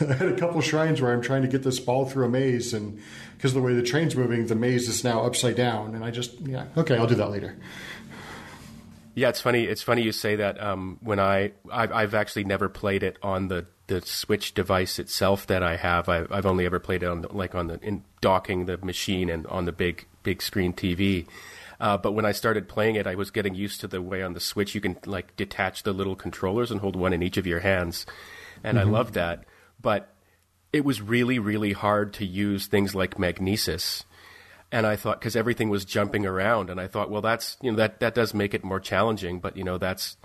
I 0.00 0.14
had 0.14 0.28
a 0.28 0.36
couple 0.36 0.62
shrines 0.62 1.02
where 1.02 1.12
I'm 1.12 1.20
trying 1.20 1.42
to 1.42 1.48
get 1.48 1.62
this 1.62 1.78
ball 1.78 2.06
through 2.06 2.24
a 2.24 2.28
maze, 2.30 2.72
and 2.72 2.98
because 3.36 3.50
of 3.50 3.56
the 3.56 3.60
way 3.60 3.74
the 3.74 3.82
train's 3.82 4.16
moving, 4.16 4.46
the 4.46 4.54
maze 4.54 4.88
is 4.88 5.04
now 5.04 5.22
upside 5.26 5.56
down. 5.56 5.94
And 5.94 6.02
I 6.02 6.10
just, 6.10 6.40
yeah, 6.40 6.64
okay, 6.78 6.96
I'll 6.96 7.06
do 7.06 7.16
that 7.16 7.30
later. 7.30 7.58
Yeah, 9.16 9.30
it's 9.30 9.40
funny. 9.40 9.64
It's 9.64 9.82
funny 9.82 10.02
you 10.02 10.12
say 10.12 10.36
that. 10.36 10.62
Um, 10.62 10.98
when 11.00 11.18
I, 11.18 11.52
I've, 11.72 11.90
I've, 11.90 12.14
actually 12.14 12.44
never 12.44 12.68
played 12.68 13.02
it 13.02 13.16
on 13.22 13.48
the, 13.48 13.64
the 13.86 14.02
Switch 14.02 14.52
device 14.52 14.98
itself 14.98 15.46
that 15.46 15.62
I 15.62 15.76
have. 15.76 16.06
I, 16.10 16.26
have 16.34 16.44
only 16.44 16.66
ever 16.66 16.78
played 16.78 17.02
it 17.02 17.08
on 17.08 17.22
the, 17.22 17.32
like 17.32 17.54
on 17.54 17.68
the 17.68 17.80
in 17.80 18.04
docking 18.20 18.66
the 18.66 18.76
machine 18.76 19.30
and 19.30 19.46
on 19.46 19.64
the 19.64 19.72
big 19.72 20.06
big 20.22 20.42
screen 20.42 20.74
TV. 20.74 21.26
Uh, 21.80 21.96
but 21.96 22.12
when 22.12 22.26
I 22.26 22.32
started 22.32 22.68
playing 22.68 22.96
it, 22.96 23.06
I 23.06 23.14
was 23.14 23.30
getting 23.30 23.54
used 23.54 23.80
to 23.80 23.88
the 23.88 24.02
way 24.02 24.22
on 24.22 24.34
the 24.34 24.40
Switch 24.40 24.74
you 24.74 24.82
can 24.82 24.98
like 25.06 25.34
detach 25.34 25.82
the 25.82 25.94
little 25.94 26.14
controllers 26.14 26.70
and 26.70 26.82
hold 26.82 26.94
one 26.94 27.14
in 27.14 27.22
each 27.22 27.38
of 27.38 27.46
your 27.46 27.60
hands, 27.60 28.04
and 28.62 28.76
mm-hmm. 28.76 28.86
I 28.86 28.92
loved 28.92 29.14
that. 29.14 29.44
But 29.80 30.12
it 30.74 30.84
was 30.84 31.00
really 31.00 31.38
really 31.38 31.72
hard 31.72 32.12
to 32.14 32.26
use 32.26 32.66
things 32.66 32.94
like 32.94 33.18
magnesis 33.18 34.04
and 34.72 34.86
I 34.86 34.96
thought 34.96 35.20
because 35.20 35.36
everything 35.36 35.68
was 35.68 35.84
jumping 35.84 36.26
around, 36.26 36.70
and 36.70 36.80
I 36.80 36.86
thought, 36.86 37.10
well, 37.10 37.22
that's 37.22 37.56
you 37.62 37.70
know 37.70 37.76
that 37.76 38.00
that 38.00 38.14
does 38.14 38.34
make 38.34 38.54
it 38.54 38.64
more 38.64 38.80
challenging, 38.80 39.40
but 39.40 39.56
you 39.56 39.64
know 39.64 39.78
that's 39.78 40.16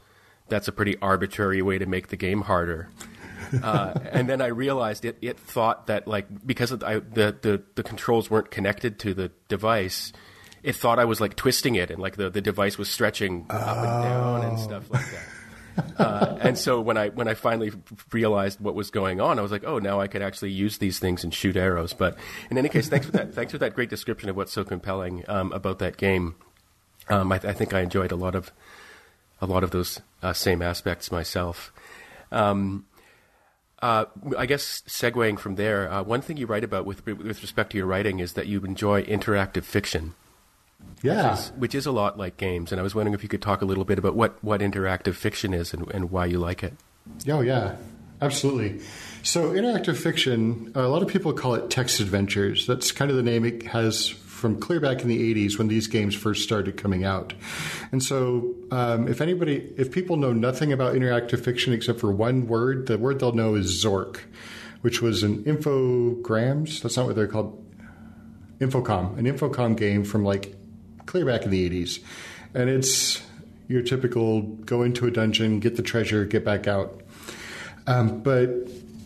that's 0.50 0.68
a 0.68 0.72
pretty 0.72 0.98
arbitrary 1.02 1.62
way 1.62 1.78
to 1.78 1.86
make 1.86 2.10
the 2.10 2.18
game 2.18 2.42
harder. 2.42 2.90
uh, 3.64 3.94
and 4.12 4.30
then 4.30 4.42
I 4.42 4.48
realized 4.48 5.06
it, 5.06 5.18
it 5.22 5.40
thought 5.40 5.88
that 5.88 6.08
like 6.08 6.28
because 6.46 6.72
I, 6.72 6.96
the, 7.00 7.36
the 7.42 7.64
the 7.76 7.84
controls 7.84 8.30
weren't 8.30 8.52
connected 8.52 9.00
to 9.00 9.14
the 9.14 9.32
device, 9.48 10.12
it 10.64 10.76
thought 10.76 11.00
I 11.00 11.06
was 11.06 11.22
like 11.22 11.36
twisting 11.36 11.76
it 11.76 11.90
and 11.90 12.02
like 12.02 12.18
the, 12.18 12.30
the 12.30 12.42
device 12.42 12.78
was 12.78 12.90
stretching 12.90 13.46
oh. 13.50 13.56
up 13.56 13.78
and 13.78 14.04
down 14.04 14.46
and 14.46 14.60
stuff 14.60 14.90
like 14.92 15.10
that. 15.12 15.24
uh, 15.98 16.38
and 16.42 16.58
so 16.58 16.80
when 16.82 16.98
I 16.98 17.10
when 17.10 17.28
I 17.28 17.34
finally 17.34 17.72
realized 18.12 18.60
what 18.60 18.76
was 18.76 18.90
going 18.90 19.22
on, 19.22 19.40
I 19.40 19.42
was 19.42 19.52
like, 19.52 19.64
oh, 19.66 19.80
now 19.80 20.00
I 20.00 20.08
could 20.08 20.22
actually 20.22 20.52
use 20.52 20.78
these 20.78 21.00
things 21.00 21.24
and 21.24 21.34
shoot 21.34 21.58
arrows. 21.58 21.94
But 21.94 22.18
in 22.50 22.58
any 22.58 22.70
case, 22.70 22.90
thanks 22.90 23.06
for 23.06 23.12
that. 23.14 23.34
Thanks 23.34 23.52
for 23.52 23.58
that 23.60 23.76
great 23.76 23.90
description 23.90 24.30
of 24.30 24.36
what's 24.36 24.52
so 24.52 24.64
compelling 24.64 25.24
um, 25.28 25.52
about 25.52 25.80
that 25.80 25.98
game. 25.98 26.36
Um, 27.10 27.32
I, 27.32 27.36
I, 27.36 27.54
think 27.54 27.74
I 27.74 27.82
enjoyed 27.82 28.12
a 28.12 28.16
lot 28.16 28.36
of 28.36 28.52
a 29.42 29.46
lot 29.46 29.64
of 29.64 29.72
those 29.72 30.02
uh, 30.22 30.34
same 30.34 30.62
aspects 30.62 31.12
myself. 31.12 31.74
Um, 32.32 32.86
uh, 33.82 34.06
I 34.38 34.46
guess 34.46 34.84
segueing 34.88 35.40
from 35.40 35.56
there, 35.56 35.92
uh, 35.92 36.04
one 36.04 36.22
thing 36.22 36.38
you 36.38 36.46
write 36.46 36.64
about 36.64 36.86
with 36.86 37.06
with 37.06 37.42
respect 37.42 37.72
to 37.72 37.78
your 37.78 37.88
writing 37.88 38.20
is 38.20 38.34
that 38.34 38.48
you 38.48 38.62
enjoy 38.62 39.04
interactive 39.04 39.64
fiction. 39.64 40.14
Yeah. 41.02 41.32
Which 41.32 41.40
is, 41.40 41.52
which 41.58 41.76
is, 41.76 41.86
a 41.86 41.92
lot 41.92 42.18
like 42.18 42.38
games. 42.38 42.72
And 42.72 42.80
I 42.80 42.84
was 42.84 42.94
wondering 42.94 43.14
if 43.14 43.24
you 43.24 43.30
could 43.30 43.42
talk 43.42 43.62
a 43.62 43.66
little 43.66 43.86
bit 43.86 43.98
about 43.98 44.16
what, 44.16 44.44
what 44.44 44.62
interactive 44.62 45.16
fiction 45.16 45.54
is 45.54 45.74
and, 45.74 45.90
and 45.92 46.12
why 46.12 46.26
you 46.26 46.40
like 46.40 46.64
it. 46.64 46.74
Oh, 47.28 47.42
yeah. 47.42 47.76
Absolutely. 48.22 48.80
So, 49.24 49.52
interactive 49.52 49.98
fiction, 49.98 50.72
a 50.76 50.88
lot 50.88 51.02
of 51.02 51.08
people 51.08 51.34
call 51.34 51.56
it 51.56 51.72
text 51.72 52.00
adventures. 52.00 52.68
That's 52.68 52.92
kind 52.92 53.10
of 53.10 53.18
the 53.18 53.24
name 53.24 53.46
it 53.46 53.64
has 53.64 54.10
from 54.10 54.60
clear 54.60 54.80
back 54.80 55.02
in 55.02 55.08
the 55.08 55.34
80s 55.34 55.58
when 55.58 55.68
these 55.68 55.88
games 55.88 56.16
first 56.16 56.44
started 56.44 56.78
coming 56.78 57.04
out. 57.04 57.34
And 57.92 58.02
so, 58.02 58.54
um, 58.70 59.08
if 59.08 59.22
anybody, 59.22 59.74
if 59.76 59.92
people 59.92 60.18
know 60.18 60.34
nothing 60.34 60.72
about 60.72 60.94
interactive 60.94 61.44
fiction 61.44 61.74
except 61.74 62.00
for 62.00 62.12
one 62.12 62.48
word, 62.48 62.86
the 62.86 62.98
word 62.98 63.20
they'll 63.20 63.34
know 63.34 63.56
is 63.56 63.84
Zork, 63.84 64.20
which 64.82 65.02
was 65.02 65.24
an 65.24 65.44
infogrames. 65.46 66.82
That's 66.82 66.98
not 66.98 67.08
what 67.08 67.16
they're 67.16 67.28
called. 67.28 67.58
Infocom, 68.60 69.18
an 69.18 69.26
Infocom 69.26 69.76
game 69.76 70.04
from 70.04 70.24
like 70.24 70.56
clear 71.12 71.26
back 71.26 71.44
in 71.44 71.52
the 71.52 71.70
80s. 71.70 72.00
And 72.54 72.70
it's 72.70 73.22
your 73.68 73.82
typical 73.82 74.44
go 74.44 74.82
into 74.82 75.08
a 75.08 75.12
dungeon, 75.12 75.60
get 75.60 75.76
the 75.76 75.82
treasure, 75.82 76.24
get 76.24 76.46
back 76.46 76.68
out. 76.68 77.02
Um, 77.86 78.22
but 78.22 78.50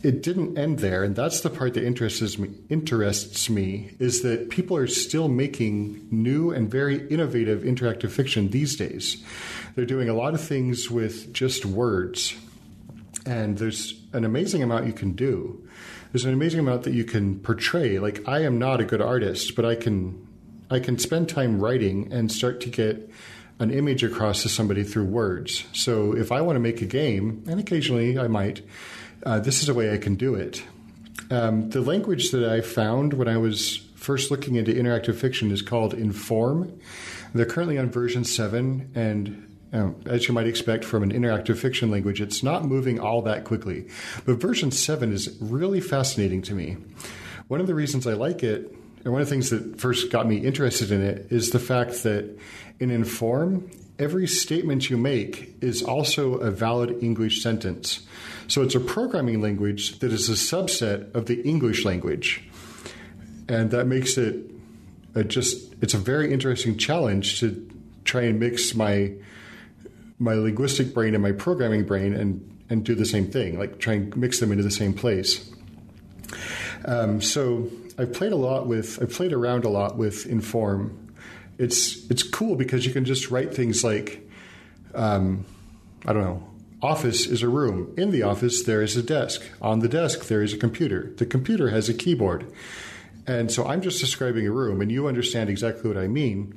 it 0.04 0.22
didn't 0.22 0.56
end 0.56 0.80
there, 0.80 1.04
and 1.04 1.16
that's 1.16 1.42
the 1.42 1.50
part 1.50 1.74
that 1.74 1.84
interests 1.84 2.38
me. 2.38 2.52
Interests 2.70 3.50
me 3.50 3.96
is 3.98 4.22
that 4.22 4.52
people 4.52 4.78
are 4.78 4.86
still 4.86 5.28
making 5.28 6.08
new 6.12 6.52
and 6.52 6.70
very 6.70 7.08
innovative 7.08 7.64
interactive 7.64 8.12
fiction 8.12 8.50
these 8.50 8.76
days. 8.76 9.24
They're 9.74 9.86
doing 9.86 10.08
a 10.08 10.14
lot 10.14 10.36
of 10.36 10.42
things 10.42 10.92
with 10.92 11.34
just 11.34 11.66
words, 11.66 12.36
and 13.26 13.58
there's 13.58 14.00
an 14.14 14.26
amazing 14.26 14.62
amount 14.62 14.86
you 14.86 14.94
can 14.94 15.14
do. 15.14 15.68
There's 16.12 16.26
an 16.26 16.34
amazing 16.34 16.60
amount 16.60 16.84
that 16.84 16.94
you 16.94 17.04
can 17.04 17.40
portray. 17.40 17.98
Like 17.98 18.28
I 18.28 18.44
am 18.44 18.60
not 18.60 18.80
a 18.80 18.86
good 18.86 19.02
artist, 19.02 19.56
but 19.56 19.66
I 19.66 19.74
can 19.74 20.25
I 20.76 20.80
can 20.82 21.00
spend 21.00 21.30
time 21.30 21.62
writing 21.62 22.12
and 22.12 22.30
start 22.30 22.60
to 22.62 22.70
get 22.70 23.10
an 23.60 23.72
image 23.72 24.04
across 24.04 24.42
to 24.44 24.50
somebody 24.50 24.84
through 24.84 25.06
words. 25.06 25.64
So 25.72 26.14
if 26.14 26.34
I 26.34 26.42
want 26.42 26.58
to 26.58 26.60
make 26.60 26.82
a 26.82 26.86
game, 26.86 27.46
and 27.48 27.62
occasionally 27.62 28.20
I 28.20 28.28
might, 28.28 28.62
uh, 29.26 29.40
this 29.40 29.64
is 29.64 29.70
a 29.70 29.74
way 29.74 29.94
I 29.94 29.98
can 29.98 30.16
do 30.16 30.36
it. 30.36 30.62
Um, 31.32 31.70
the 31.70 31.80
language 31.80 32.32
that 32.32 32.44
I 32.44 32.60
found 32.60 33.14
when 33.14 33.30
I 33.30 33.38
was 33.38 33.78
first 33.96 34.32
looking 34.32 34.56
into 34.56 34.74
interactive 34.74 35.16
fiction 35.16 35.50
is 35.50 35.62
called 35.62 35.94
Inform. 35.94 36.78
They're 37.34 37.46
currently 37.46 37.78
on 37.78 37.90
version 37.90 38.26
7, 38.26 38.92
and 38.96 39.58
um, 39.72 39.96
as 40.06 40.28
you 40.28 40.34
might 40.34 40.46
expect 40.46 40.84
from 40.84 41.04
an 41.04 41.14
interactive 41.14 41.58
fiction 41.58 41.90
language, 41.90 42.20
it's 42.20 42.44
not 42.44 42.66
moving 42.66 43.00
all 43.00 43.22
that 43.22 43.46
quickly. 43.46 43.88
But 44.26 44.42
version 44.42 44.72
7 44.72 45.14
is 45.14 45.38
really 45.40 45.80
fascinating 45.80 46.42
to 46.44 46.54
me. 46.54 46.76
One 47.48 47.62
of 47.62 47.68
the 47.68 47.76
reasons 47.76 48.06
I 48.06 48.14
like 48.14 48.44
it 48.44 48.76
and 49.06 49.14
one 49.14 49.22
of 49.22 49.30
the 49.30 49.34
things 49.34 49.52
that 49.52 49.80
first 49.80 50.12
got 50.12 50.28
me 50.28 50.38
interested 50.38 50.92
in 50.92 51.02
it 51.02 51.28
is 51.32 51.52
the 51.52 51.60
fact 51.60 52.02
that 52.04 52.38
in 52.80 52.90
Inform, 52.90 53.70
every 54.00 54.26
statement 54.26 54.90
you 54.90 54.98
make 54.98 55.56
is 55.62 55.84
also 55.84 56.34
a 56.36 56.50
valid 56.50 57.04
English 57.04 57.44
sentence. 57.44 58.02
So 58.48 58.64
it's 58.64 58.74
a 58.74 58.80
programming 58.80 59.42
language 59.42 60.00
that 60.00 60.12
is 60.12 60.28
a 60.28 60.34
subset 60.34 61.14
of 61.14 61.28
the 61.28 61.40
English 61.44 61.86
language. 61.86 62.50
And 63.48 63.70
that 63.72 63.86
makes 63.86 64.18
it 64.18 64.50
a 65.14 65.24
just 65.24 65.76
it's 65.84 65.94
a 65.94 66.00
very 66.00 66.34
interesting 66.34 66.76
challenge 66.76 67.40
to 67.42 67.70
try 68.06 68.24
and 68.24 68.40
mix 68.40 68.74
my 68.74 69.14
my 70.18 70.34
linguistic 70.34 70.96
brain 70.96 71.14
and 71.14 71.22
my 71.22 71.32
programming 71.32 71.86
brain 71.86 72.14
and 72.16 72.42
and 72.72 72.84
do 72.84 72.96
the 72.96 73.06
same 73.06 73.28
thing, 73.30 73.60
like 73.60 73.78
try 73.78 73.94
and 73.94 74.18
mix 74.18 74.40
them 74.40 74.52
into 74.52 74.64
the 74.64 74.72
same 74.72 74.94
place. 74.94 75.48
Um, 76.86 77.22
so 77.22 77.70
I've 77.98 78.14
played 78.14 78.32
a 78.32 78.38
lot 78.38 78.68
with 78.68 79.02
I've 79.02 79.12
played 79.12 79.34
around 79.34 79.66
a 79.66 79.70
lot 79.70 79.98
with 79.98 80.26
Inform. 80.26 81.14
It's 81.58 82.10
it's 82.10 82.24
cool 82.24 82.56
because 82.56 82.86
you 82.86 82.92
can 82.92 83.06
just 83.06 83.32
write 83.32 83.54
things 83.54 83.84
like 83.84 84.28
um, 84.94 85.46
I 86.06 86.14
don't 86.14 86.24
know. 86.24 86.48
Office 86.82 87.26
is 87.26 87.42
a 87.42 87.50
room. 87.50 87.94
In 87.98 88.12
the 88.12 88.24
office, 88.24 88.64
there 88.64 88.82
is 88.82 88.96
a 88.96 89.02
desk. 89.02 89.42
On 89.62 89.80
the 89.80 89.88
desk, 89.88 90.28
there 90.28 90.44
is 90.44 90.54
a 90.54 90.58
computer. 90.58 91.14
The 91.18 91.26
computer 91.26 91.70
has 91.70 91.90
a 91.90 91.94
keyboard. 91.94 92.52
And 93.26 93.52
so 93.52 93.66
I'm 93.66 93.82
just 93.82 94.00
describing 94.00 94.46
a 94.46 94.52
room, 94.52 94.82
and 94.82 94.92
you 94.92 95.08
understand 95.08 95.50
exactly 95.50 95.90
what 95.90 95.98
I 95.98 96.08
mean. 96.08 96.54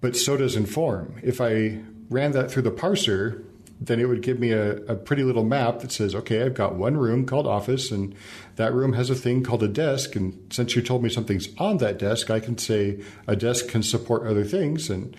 But 0.00 0.16
so 0.16 0.36
does 0.36 0.56
Inform. 0.56 1.20
If 1.22 1.40
I 1.40 1.80
ran 2.08 2.32
that 2.32 2.50
through 2.50 2.62
the 2.62 2.70
parser, 2.70 3.44
then 3.80 4.00
it 4.00 4.06
would 4.06 4.22
give 4.22 4.40
me 4.40 4.50
a, 4.50 4.76
a, 4.86 4.96
pretty 4.96 5.22
little 5.22 5.44
map 5.44 5.80
that 5.80 5.92
says, 5.92 6.14
okay, 6.14 6.42
I've 6.42 6.54
got 6.54 6.74
one 6.74 6.96
room 6.96 7.24
called 7.26 7.46
office, 7.46 7.90
and 7.90 8.14
that 8.56 8.72
room 8.72 8.92
has 8.94 9.08
a 9.08 9.14
thing 9.14 9.44
called 9.44 9.62
a 9.62 9.68
desk. 9.68 10.16
And 10.16 10.52
since 10.52 10.74
you 10.74 10.82
told 10.82 11.02
me 11.02 11.08
something's 11.08 11.48
on 11.58 11.78
that 11.78 11.98
desk, 11.98 12.30
I 12.30 12.40
can 12.40 12.58
say 12.58 13.02
a 13.28 13.36
desk 13.36 13.68
can 13.68 13.84
support 13.84 14.26
other 14.26 14.44
things. 14.44 14.90
And, 14.90 15.16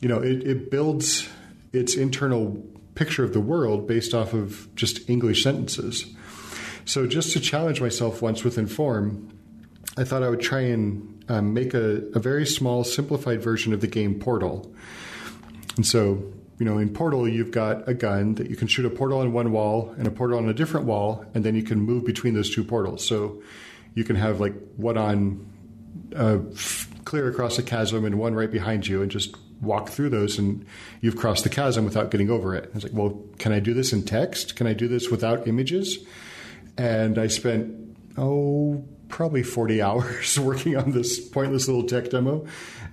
you 0.00 0.08
know, 0.08 0.18
it, 0.18 0.42
it 0.44 0.70
builds 0.70 1.28
its 1.72 1.94
internal 1.94 2.64
picture 2.94 3.22
of 3.24 3.32
the 3.32 3.40
world 3.40 3.86
based 3.86 4.14
off 4.14 4.34
of 4.34 4.68
just 4.74 5.08
English 5.08 5.44
sentences. 5.44 6.06
So 6.84 7.06
just 7.06 7.32
to 7.34 7.40
challenge 7.40 7.80
myself 7.80 8.20
once 8.20 8.42
with 8.42 8.58
Inform, 8.58 9.28
I 9.96 10.02
thought 10.02 10.24
I 10.24 10.28
would 10.28 10.40
try 10.40 10.60
and 10.60 11.24
um, 11.28 11.54
make 11.54 11.72
a, 11.72 12.02
a 12.14 12.18
very 12.18 12.46
small, 12.46 12.82
simplified 12.82 13.40
version 13.40 13.72
of 13.72 13.80
the 13.80 13.86
game 13.86 14.18
Portal. 14.18 14.74
And 15.76 15.86
so 15.86 16.32
you 16.62 16.68
know, 16.70 16.78
in 16.78 16.90
Portal, 16.90 17.28
you've 17.28 17.50
got 17.50 17.88
a 17.88 17.92
gun 17.92 18.36
that 18.36 18.48
you 18.48 18.54
can 18.54 18.68
shoot 18.68 18.86
a 18.86 18.90
portal 18.90 19.18
on 19.18 19.32
one 19.32 19.50
wall 19.50 19.92
and 19.98 20.06
a 20.06 20.12
portal 20.12 20.38
on 20.38 20.48
a 20.48 20.54
different 20.54 20.86
wall, 20.86 21.24
and 21.34 21.42
then 21.42 21.56
you 21.56 21.64
can 21.64 21.80
move 21.80 22.06
between 22.06 22.34
those 22.34 22.54
two 22.54 22.62
portals. 22.62 23.04
So 23.04 23.42
you 23.94 24.04
can 24.04 24.14
have 24.14 24.38
like 24.38 24.54
one 24.76 24.96
on 24.96 25.44
uh, 26.14 26.38
clear 27.04 27.28
across 27.28 27.58
a 27.58 27.64
chasm 27.64 28.04
and 28.04 28.16
one 28.16 28.36
right 28.36 28.48
behind 28.48 28.86
you, 28.86 29.02
and 29.02 29.10
just 29.10 29.34
walk 29.60 29.88
through 29.88 30.10
those, 30.10 30.38
and 30.38 30.64
you've 31.00 31.16
crossed 31.16 31.42
the 31.42 31.50
chasm 31.50 31.84
without 31.84 32.12
getting 32.12 32.30
over 32.30 32.54
it. 32.54 32.70
I 32.70 32.74
was 32.74 32.84
like, 32.84 32.92
well, 32.92 33.20
can 33.38 33.50
I 33.50 33.58
do 33.58 33.74
this 33.74 33.92
in 33.92 34.04
text? 34.04 34.54
Can 34.54 34.68
I 34.68 34.72
do 34.72 34.86
this 34.86 35.10
without 35.10 35.48
images? 35.48 35.98
And 36.78 37.18
I 37.18 37.26
spent 37.26 37.74
oh 38.16 38.84
probably 39.08 39.42
40 39.42 39.82
hours 39.88 40.38
working 40.38 40.76
on 40.76 40.92
this 40.92 41.18
pointless 41.18 41.66
little 41.66 41.88
tech 41.88 42.10
demo 42.10 42.46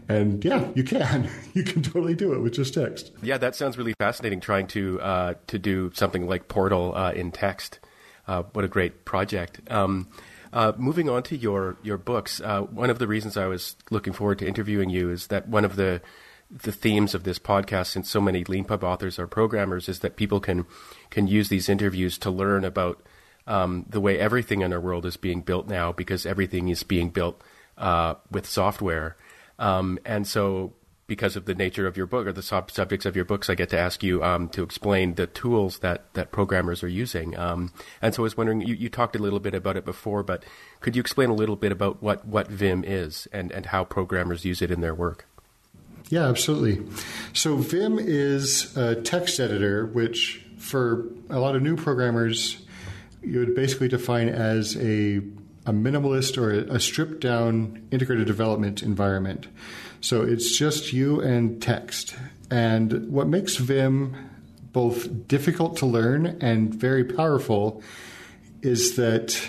and 0.10 0.44
yeah, 0.44 0.68
you 0.76 0.84
can. 0.84 1.30
You 1.54 1.64
can 1.64 1.82
totally 1.82 2.14
do 2.14 2.32
it 2.34 2.40
with 2.40 2.54
just 2.54 2.76
text. 2.76 3.12
Yeah, 3.22 3.38
that 3.38 3.56
sounds 3.56 3.78
really 3.78 3.94
fascinating. 4.00 4.40
Trying 4.40 4.68
to 4.68 5.02
uh, 5.02 5.34
to 5.48 5.60
do 5.60 5.92
something 5.94 6.26
like 6.28 6.48
Portal 6.48 6.96
uh, 6.96 7.12
in 7.12 7.32
text. 7.32 7.80
Uh, 8.28 8.44
what 8.54 8.64
a 8.64 8.68
great 8.68 9.04
project. 9.04 9.60
Um, 9.70 10.08
uh, 10.54 10.72
moving 10.78 11.10
on 11.10 11.24
to 11.24 11.36
your 11.36 11.78
your 11.84 11.98
books, 11.98 12.40
uh, 12.40 12.62
one 12.62 12.90
of 12.90 13.00
the 13.00 13.08
reasons 13.08 13.36
I 13.36 13.48
was 13.48 13.76
looking 13.92 14.14
forward 14.14 14.40
to 14.40 14.48
interviewing 14.48 14.90
you 14.90 15.10
is 15.10 15.28
that 15.28 15.48
one 15.48 15.66
of 15.66 15.76
the 15.76 16.02
the 16.50 16.72
themes 16.72 17.14
of 17.14 17.24
this 17.24 17.38
podcast, 17.38 17.88
since 17.88 18.10
so 18.10 18.22
many 18.22 18.44
Leanpub 18.44 18.84
authors 18.84 19.20
are 19.20 19.28
programmers, 19.28 19.90
is 19.90 20.00
that 20.00 20.16
people 20.16 20.40
can 20.40 20.66
can 21.10 21.28
use 21.28 21.50
these 21.50 21.70
interviews 21.70 22.18
to 22.20 22.32
learn 22.32 22.64
about 22.64 23.02
um, 23.48 23.86
the 23.90 24.00
way 24.00 24.18
everything 24.18 24.62
in 24.62 24.72
our 24.72 24.80
world 24.80 25.06
is 25.06 25.18
being 25.18 25.42
built 25.42 25.68
now, 25.68 25.92
because 25.92 26.26
everything 26.26 26.70
is 26.70 26.84
being 26.84 27.10
built 27.10 27.42
uh, 27.78 28.16
with 28.32 28.46
software. 28.46 29.18
Um, 29.60 30.00
and 30.06 30.26
so, 30.26 30.74
because 31.06 31.36
of 31.36 31.46
the 31.46 31.56
nature 31.56 31.88
of 31.88 31.98
your 31.98 32.06
book 32.06 32.28
or 32.28 32.32
the 32.32 32.42
sub- 32.42 32.72
subjects 32.72 33.06
of 33.06 33.16
your 33.16 33.26
books, 33.26 33.50
I 33.50 33.56
get 33.56 33.70
to 33.70 33.80
ask 33.80 34.04
you 34.04 34.24
um, 34.24 34.48
to 34.50 34.64
explain 34.64 35.16
the 35.16 35.28
tools 35.28 35.80
that, 35.80 36.14
that 36.14 36.32
programmers 36.32 36.84
are 36.84 36.88
using. 36.88 37.38
Um, 37.38 37.74
and 38.02 38.14
so 38.14 38.22
I 38.22 38.26
was 38.26 38.38
wondering, 38.38 38.62
you, 38.62 38.76
you 38.76 38.90
talked 38.90 39.16
a 39.16 39.20
little 39.20 39.40
bit 39.40 39.56
about 39.56 39.76
it 39.76 39.86
before, 39.86 40.24
but 40.24 40.44
could 40.82 40.96
you 40.96 41.00
explain 41.00 41.30
a 41.30 41.34
little 41.34 41.56
bit 41.56 41.72
about 41.72 42.02
what, 42.02 42.26
what 42.26 42.48
Vim 42.48 42.84
is 42.86 43.28
and, 43.34 43.52
and 43.52 43.68
how 43.68 43.84
programmers 43.84 44.46
use 44.46 44.62
it 44.62 44.72
in 44.72 44.82
their 44.82 44.94
work? 44.94 45.26
Yeah, 46.10 46.28
absolutely. 46.28 46.86
So 47.34 47.56
Vim 47.58 48.00
is 48.00 48.76
a 48.78 48.96
text 48.96 49.40
editor, 49.40 49.88
which 49.88 50.46
for 50.58 51.06
a 51.30 51.40
lot 51.40 51.56
of 51.56 51.62
new 51.62 51.76
programmers, 51.76 52.64
you 53.22 53.40
would 53.40 53.56
basically 53.56 53.88
define 53.88 54.30
as 54.30 54.78
a 54.78 55.22
a 55.70 55.72
minimalist 55.72 56.36
or 56.36 56.50
a 56.50 56.80
stripped 56.80 57.20
down 57.20 57.88
integrated 57.92 58.26
development 58.26 58.82
environment. 58.82 59.48
So 60.02 60.24
it's 60.24 60.58
just 60.58 60.94
you 60.94 61.22
and 61.22 61.62
text. 61.62 62.16
And 62.50 63.12
what 63.12 63.28
makes 63.28 63.58
Vim 63.58 64.16
both 64.74 65.28
difficult 65.28 65.78
to 65.78 65.86
learn 65.86 66.40
and 66.42 66.74
very 66.74 67.04
powerful 67.04 67.84
is 68.64 68.96
that 68.96 69.40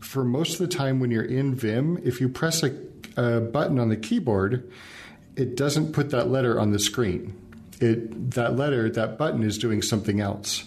for 0.00 0.24
most 0.24 0.54
of 0.54 0.58
the 0.58 0.76
time 0.76 0.98
when 0.98 1.12
you're 1.12 1.22
in 1.22 1.54
Vim, 1.54 2.00
if 2.04 2.20
you 2.20 2.28
press 2.28 2.64
a, 2.64 2.76
a 3.16 3.40
button 3.40 3.78
on 3.78 3.90
the 3.90 3.96
keyboard, 3.96 4.68
it 5.36 5.56
doesn't 5.56 5.92
put 5.92 6.10
that 6.10 6.30
letter 6.30 6.58
on 6.58 6.72
the 6.72 6.80
screen. 6.80 7.40
It 7.80 8.32
that 8.32 8.56
letter, 8.56 8.90
that 8.90 9.18
button 9.18 9.44
is 9.44 9.56
doing 9.58 9.82
something 9.82 10.20
else. 10.20 10.64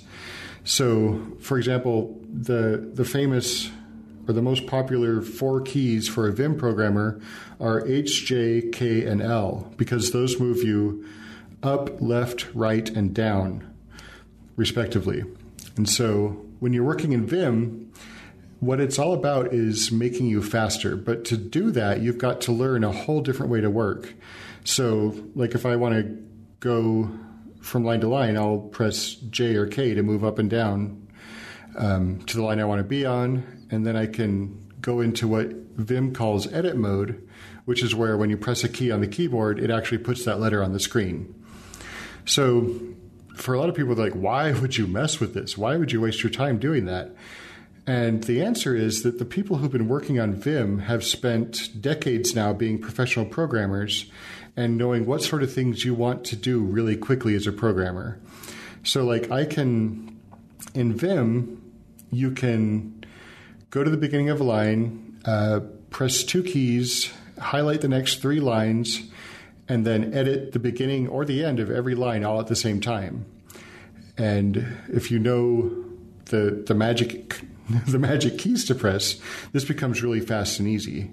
So, 0.63 1.19
for 1.41 1.58
example, 1.58 2.17
the 2.32 2.89
the 2.93 3.06
famous 3.06 3.69
or 4.27 4.33
the 4.33 4.41
most 4.41 4.67
popular 4.67 5.21
four 5.21 5.61
keys 5.61 6.07
for 6.07 6.27
a 6.27 6.33
Vim 6.33 6.57
programmer 6.57 7.19
are 7.59 7.85
H, 7.87 8.25
J, 8.25 8.61
K, 8.61 9.05
and 9.05 9.21
L 9.21 9.71
because 9.77 10.11
those 10.11 10.39
move 10.39 10.63
you 10.63 11.05
up, 11.63 12.01
left, 12.01 12.47
right, 12.53 12.89
and 12.89 13.13
down, 13.13 13.73
respectively. 14.55 15.23
And 15.75 15.89
so, 15.89 16.43
when 16.59 16.73
you're 16.73 16.83
working 16.83 17.13
in 17.13 17.25
Vim, 17.25 17.91
what 18.59 18.79
it's 18.79 18.97
all 18.97 19.13
about 19.13 19.53
is 19.53 19.91
making 19.91 20.27
you 20.27 20.41
faster. 20.41 20.95
But 20.95 21.25
to 21.25 21.37
do 21.37 21.71
that, 21.71 22.01
you've 22.01 22.17
got 22.17 22.41
to 22.41 22.51
learn 22.51 22.83
a 22.83 22.91
whole 22.91 23.21
different 23.21 23.51
way 23.51 23.61
to 23.61 23.69
work. 23.69 24.13
So, 24.63 25.15
like 25.35 25.55
if 25.55 25.65
I 25.65 25.75
want 25.75 25.95
to 25.95 26.23
go 26.59 27.09
from 27.61 27.83
line 27.83 28.01
to 28.01 28.07
line, 28.07 28.37
I'll 28.37 28.59
press 28.59 29.13
J 29.13 29.55
or 29.55 29.67
K 29.67 29.93
to 29.93 30.03
move 30.03 30.23
up 30.23 30.39
and 30.39 30.49
down 30.49 31.07
um, 31.77 32.19
to 32.25 32.37
the 32.37 32.43
line 32.43 32.59
I 32.59 32.65
want 32.65 32.79
to 32.79 32.83
be 32.83 33.05
on, 33.05 33.43
and 33.69 33.86
then 33.86 33.95
I 33.95 34.06
can 34.08 34.67
go 34.82 34.99
into 34.99 35.27
what 35.27 35.51
Vim 35.75 36.13
calls 36.13 36.51
edit 36.51 36.75
mode, 36.75 37.27
which 37.65 37.84
is 37.84 37.93
where 37.93 38.17
when 38.17 38.30
you 38.30 38.38
press 38.38 38.63
a 38.63 38.69
key 38.69 38.91
on 38.91 39.01
the 39.01 39.08
keyboard, 39.08 39.60
it 39.60 39.69
actually 39.69 39.99
puts 39.99 40.25
that 40.25 40.39
letter 40.39 40.63
on 40.63 40.73
the 40.73 40.80
screen. 40.80 41.34
So, 42.25 42.80
for 43.36 43.53
a 43.53 43.60
lot 43.60 43.69
of 43.69 43.75
people, 43.75 43.95
like, 43.95 44.13
why 44.13 44.51
would 44.51 44.77
you 44.77 44.88
mess 44.88 45.19
with 45.19 45.34
this? 45.34 45.58
Why 45.58 45.77
would 45.77 45.91
you 45.91 46.01
waste 46.01 46.23
your 46.23 46.32
time 46.32 46.58
doing 46.58 46.86
that? 46.86 47.15
And 47.86 48.23
the 48.23 48.43
answer 48.43 48.75
is 48.75 49.03
that 49.03 49.17
the 49.17 49.25
people 49.25 49.58
who've 49.58 49.71
been 49.71 49.88
working 49.88 50.19
on 50.19 50.34
Vim 50.34 50.80
have 50.80 51.06
spent 51.06 51.69
decades 51.80 52.36
now 52.36 52.51
being 52.51 52.80
professional 52.80 53.25
programmers 53.25 54.12
and 54.58 54.77
knowing 54.77 55.06
what 55.06 55.21
sort 55.21 55.43
of 55.43 55.53
things 55.53 55.86
you 55.86 55.93
want 55.93 56.25
to 56.25 56.36
do 56.36 56.60
really 56.60 56.97
quickly 56.97 57.36
as 57.36 57.47
a 57.47 57.53
programmer. 57.53 58.19
So, 58.84 59.06
like, 59.06 59.32
I 59.32 59.45
can, 59.45 60.19
in 60.73 60.93
Vim, 60.93 61.62
you 62.12 62.32
can 62.32 62.96
go 63.69 63.84
to 63.84 63.89
the 63.89 63.97
beginning 63.97 64.30
of 64.30 64.39
a 64.39 64.43
line, 64.43 65.19
uh, 65.25 65.62
press 65.89 66.23
two 66.23 66.43
keys, 66.43 67.12
highlight 67.39 67.82
the 67.82 67.88
next 67.88 68.21
three 68.21 68.39
lines, 68.39 69.03
and 69.67 69.86
then 69.86 70.13
edit 70.13 70.53
the 70.53 70.60
beginning 70.60 71.08
or 71.08 71.25
the 71.25 71.43
end 71.43 71.60
of 71.60 71.69
every 71.69 71.95
line 71.95 72.23
all 72.23 72.39
at 72.39 72.47
the 72.47 72.56
same 72.56 72.80
time. 72.80 73.25
And 74.17 74.65
if 74.91 75.12
you 75.12 75.19
know 75.19 75.86
the 76.25 76.63
the 76.65 76.73
magic 76.73 77.41
the 77.88 77.99
magic 77.99 78.38
keys 78.38 78.65
to 78.65 78.75
press, 78.75 79.19
this 79.51 79.65
becomes 79.65 80.01
really 80.01 80.21
fast 80.21 80.60
and 80.60 80.67
easy. 80.67 81.12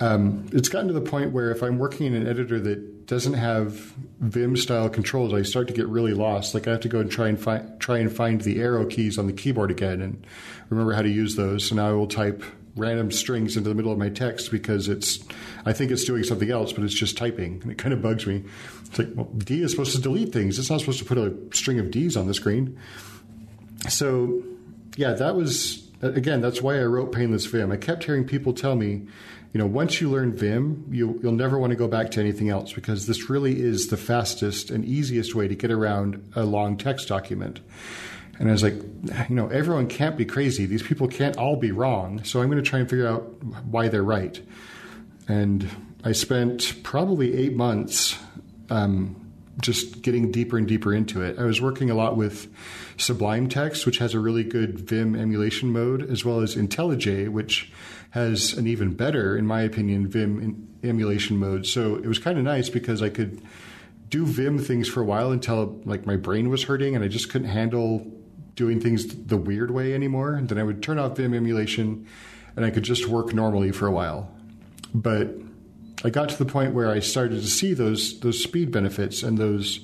Um, 0.00 0.48
it's 0.52 0.68
gotten 0.68 0.88
to 0.88 0.94
the 0.94 1.00
point 1.00 1.32
where 1.32 1.50
if 1.50 1.62
I'm 1.62 1.78
working 1.78 2.06
in 2.06 2.14
an 2.14 2.28
editor 2.28 2.60
that 2.60 3.06
doesn't 3.06 3.34
have 3.34 3.72
Vim 4.20 4.56
style 4.56 4.88
controls, 4.88 5.34
I 5.34 5.42
start 5.42 5.66
to 5.68 5.74
get 5.74 5.88
really 5.88 6.12
lost. 6.12 6.54
Like 6.54 6.68
I 6.68 6.72
have 6.72 6.80
to 6.80 6.88
go 6.88 7.00
and 7.00 7.10
try 7.10 7.28
and 7.28 7.40
find 7.40 7.80
try 7.80 7.98
and 7.98 8.12
find 8.12 8.40
the 8.40 8.60
arrow 8.60 8.86
keys 8.86 9.18
on 9.18 9.26
the 9.26 9.32
keyboard 9.32 9.70
again 9.70 10.00
and 10.00 10.24
remember 10.68 10.92
how 10.92 11.02
to 11.02 11.08
use 11.08 11.34
those. 11.34 11.64
So 11.66 11.74
now 11.74 11.88
I 11.88 11.92
will 11.92 12.06
type 12.06 12.44
random 12.76 13.10
strings 13.10 13.56
into 13.56 13.68
the 13.68 13.74
middle 13.74 13.90
of 13.90 13.98
my 13.98 14.08
text 14.08 14.50
because 14.50 14.88
it's 14.88 15.18
I 15.66 15.72
think 15.72 15.90
it's 15.90 16.04
doing 16.04 16.22
something 16.22 16.50
else, 16.50 16.72
but 16.72 16.84
it's 16.84 16.94
just 16.94 17.16
typing, 17.16 17.60
and 17.62 17.72
it 17.72 17.78
kind 17.78 17.92
of 17.92 18.00
bugs 18.00 18.26
me. 18.26 18.44
It's 18.86 18.98
like, 18.98 19.08
well, 19.14 19.28
D 19.36 19.62
is 19.62 19.72
supposed 19.72 19.94
to 19.96 20.00
delete 20.00 20.32
things. 20.32 20.58
It's 20.58 20.70
not 20.70 20.80
supposed 20.80 21.00
to 21.00 21.04
put 21.04 21.18
a 21.18 21.34
string 21.52 21.78
of 21.78 21.90
D's 21.90 22.16
on 22.16 22.26
the 22.26 22.34
screen. 22.34 22.78
So, 23.88 24.42
yeah, 24.96 25.12
that 25.12 25.34
was 25.34 25.88
again. 26.02 26.40
That's 26.40 26.62
why 26.62 26.78
I 26.78 26.84
wrote 26.84 27.12
Painless 27.12 27.46
Vim. 27.46 27.72
I 27.72 27.76
kept 27.76 28.04
hearing 28.04 28.24
people 28.24 28.52
tell 28.52 28.76
me 28.76 29.06
you 29.52 29.58
know, 29.58 29.66
once 29.66 30.00
you 30.00 30.10
learn 30.10 30.34
Vim, 30.34 30.86
you, 30.90 31.08
will 31.08 31.32
never 31.32 31.58
want 31.58 31.70
to 31.70 31.76
go 31.76 31.88
back 31.88 32.10
to 32.12 32.20
anything 32.20 32.50
else 32.50 32.72
because 32.72 33.06
this 33.06 33.30
really 33.30 33.60
is 33.60 33.88
the 33.88 33.96
fastest 33.96 34.70
and 34.70 34.84
easiest 34.84 35.34
way 35.34 35.48
to 35.48 35.54
get 35.54 35.70
around 35.70 36.32
a 36.36 36.44
long 36.44 36.76
text 36.76 37.08
document. 37.08 37.60
And 38.38 38.48
I 38.48 38.52
was 38.52 38.62
like, 38.62 38.74
you 39.28 39.34
know, 39.34 39.48
everyone 39.48 39.88
can't 39.88 40.16
be 40.16 40.24
crazy. 40.24 40.66
These 40.66 40.82
people 40.82 41.08
can't 41.08 41.36
all 41.36 41.56
be 41.56 41.72
wrong. 41.72 42.22
So 42.24 42.40
I'm 42.40 42.48
going 42.48 42.62
to 42.62 42.68
try 42.68 42.78
and 42.78 42.88
figure 42.88 43.08
out 43.08 43.22
why 43.64 43.88
they're 43.88 44.04
right. 44.04 44.40
And 45.26 45.68
I 46.04 46.12
spent 46.12 46.82
probably 46.84 47.36
eight 47.36 47.56
months 47.56 48.16
um, 48.70 49.32
just 49.60 50.02
getting 50.02 50.30
deeper 50.30 50.56
and 50.56 50.68
deeper 50.68 50.94
into 50.94 51.22
it. 51.22 51.38
I 51.38 51.44
was 51.44 51.60
working 51.60 51.90
a 51.90 51.94
lot 51.94 52.16
with 52.16 52.52
Sublime 52.96 53.48
Text, 53.48 53.86
which 53.86 53.98
has 53.98 54.14
a 54.14 54.20
really 54.20 54.44
good 54.44 54.78
Vim 54.78 55.16
emulation 55.16 55.72
mode, 55.72 56.08
as 56.08 56.24
well 56.24 56.40
as 56.40 56.54
IntelliJ, 56.54 57.28
which 57.30 57.72
has 58.18 58.54
an 58.54 58.66
even 58.66 58.94
better, 58.94 59.36
in 59.36 59.46
my 59.46 59.62
opinion, 59.62 60.08
Vim 60.08 60.68
emulation 60.82 61.36
mode. 61.36 61.66
So 61.66 61.96
it 61.96 62.06
was 62.06 62.18
kind 62.18 62.38
of 62.38 62.44
nice 62.44 62.68
because 62.68 63.02
I 63.02 63.08
could 63.08 63.40
do 64.08 64.24
Vim 64.24 64.58
things 64.58 64.88
for 64.88 65.00
a 65.00 65.04
while 65.04 65.30
until 65.30 65.80
like 65.84 66.06
my 66.06 66.16
brain 66.16 66.48
was 66.48 66.64
hurting 66.64 66.94
and 66.94 67.04
I 67.04 67.08
just 67.08 67.30
couldn't 67.30 67.48
handle 67.48 68.06
doing 68.54 68.80
things 68.80 69.06
the 69.06 69.36
weird 69.36 69.70
way 69.70 69.94
anymore. 69.94 70.34
And 70.34 70.48
then 70.48 70.58
I 70.58 70.62
would 70.62 70.82
turn 70.82 70.98
off 70.98 71.16
Vim 71.16 71.34
emulation 71.34 72.06
and 72.56 72.64
I 72.64 72.70
could 72.70 72.82
just 72.82 73.06
work 73.06 73.32
normally 73.32 73.70
for 73.70 73.86
a 73.86 73.92
while. 73.92 74.32
But 74.94 75.30
I 76.04 76.10
got 76.10 76.28
to 76.30 76.38
the 76.38 76.44
point 76.44 76.74
where 76.74 76.90
I 76.90 77.00
started 77.00 77.40
to 77.40 77.48
see 77.48 77.74
those 77.74 78.20
those 78.20 78.42
speed 78.42 78.70
benefits 78.70 79.22
and 79.22 79.38
those 79.38 79.80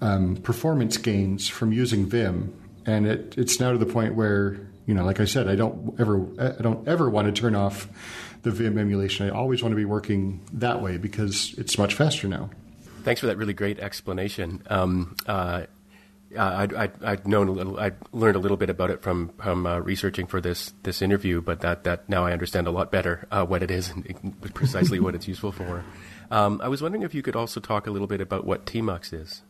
um, 0.00 0.36
performance 0.36 0.96
gains 0.96 1.48
from 1.48 1.72
using 1.72 2.06
Vim, 2.06 2.52
and 2.86 3.06
it, 3.06 3.34
it's 3.36 3.60
now 3.60 3.72
to 3.72 3.78
the 3.78 3.86
point 3.86 4.14
where 4.14 4.58
you 4.86 4.94
know, 4.94 5.04
like 5.04 5.20
I 5.20 5.26
said, 5.26 5.48
I 5.48 5.54
don't 5.54 5.98
ever 6.00 6.26
I 6.38 6.62
don't 6.62 6.86
ever 6.88 7.08
want 7.08 7.34
to 7.34 7.40
turn 7.40 7.54
off 7.54 7.88
the 8.42 8.50
Vim 8.50 8.78
emulation. 8.78 9.26
I 9.26 9.30
always 9.30 9.62
want 9.62 9.72
to 9.72 9.76
be 9.76 9.84
working 9.84 10.40
that 10.54 10.82
way 10.82 10.96
because 10.96 11.54
it's 11.56 11.78
much 11.78 11.94
faster 11.94 12.28
now. 12.28 12.50
Thanks 13.02 13.20
for 13.20 13.26
that 13.28 13.36
really 13.36 13.54
great 13.54 13.78
explanation. 13.80 14.62
Um, 14.68 15.16
uh, 15.26 15.66
I'd, 16.36 16.72
I'd, 16.72 17.04
I'd, 17.04 17.28
known 17.28 17.48
a 17.48 17.52
little, 17.52 17.78
I'd 17.78 17.96
learned 18.12 18.36
a 18.36 18.38
little 18.38 18.56
bit 18.56 18.70
about 18.70 18.90
it 18.90 19.02
from 19.02 19.30
from 19.38 19.66
uh, 19.66 19.78
researching 19.80 20.26
for 20.26 20.40
this 20.40 20.72
this 20.82 21.02
interview, 21.02 21.42
but 21.42 21.60
that, 21.60 21.84
that 21.84 22.08
now 22.08 22.24
I 22.24 22.32
understand 22.32 22.66
a 22.66 22.70
lot 22.70 22.90
better 22.90 23.26
uh, 23.30 23.44
what 23.44 23.62
it 23.62 23.70
is 23.70 23.90
and 23.90 24.54
precisely 24.54 24.98
what 24.98 25.14
it's 25.14 25.28
useful 25.28 25.52
for. 25.52 25.84
Um, 26.30 26.60
I 26.62 26.68
was 26.68 26.80
wondering 26.80 27.02
if 27.02 27.14
you 27.14 27.22
could 27.22 27.36
also 27.36 27.60
talk 27.60 27.86
a 27.86 27.90
little 27.90 28.06
bit 28.06 28.20
about 28.20 28.46
what 28.46 28.64
Tmux 28.64 29.12
is. 29.12 29.42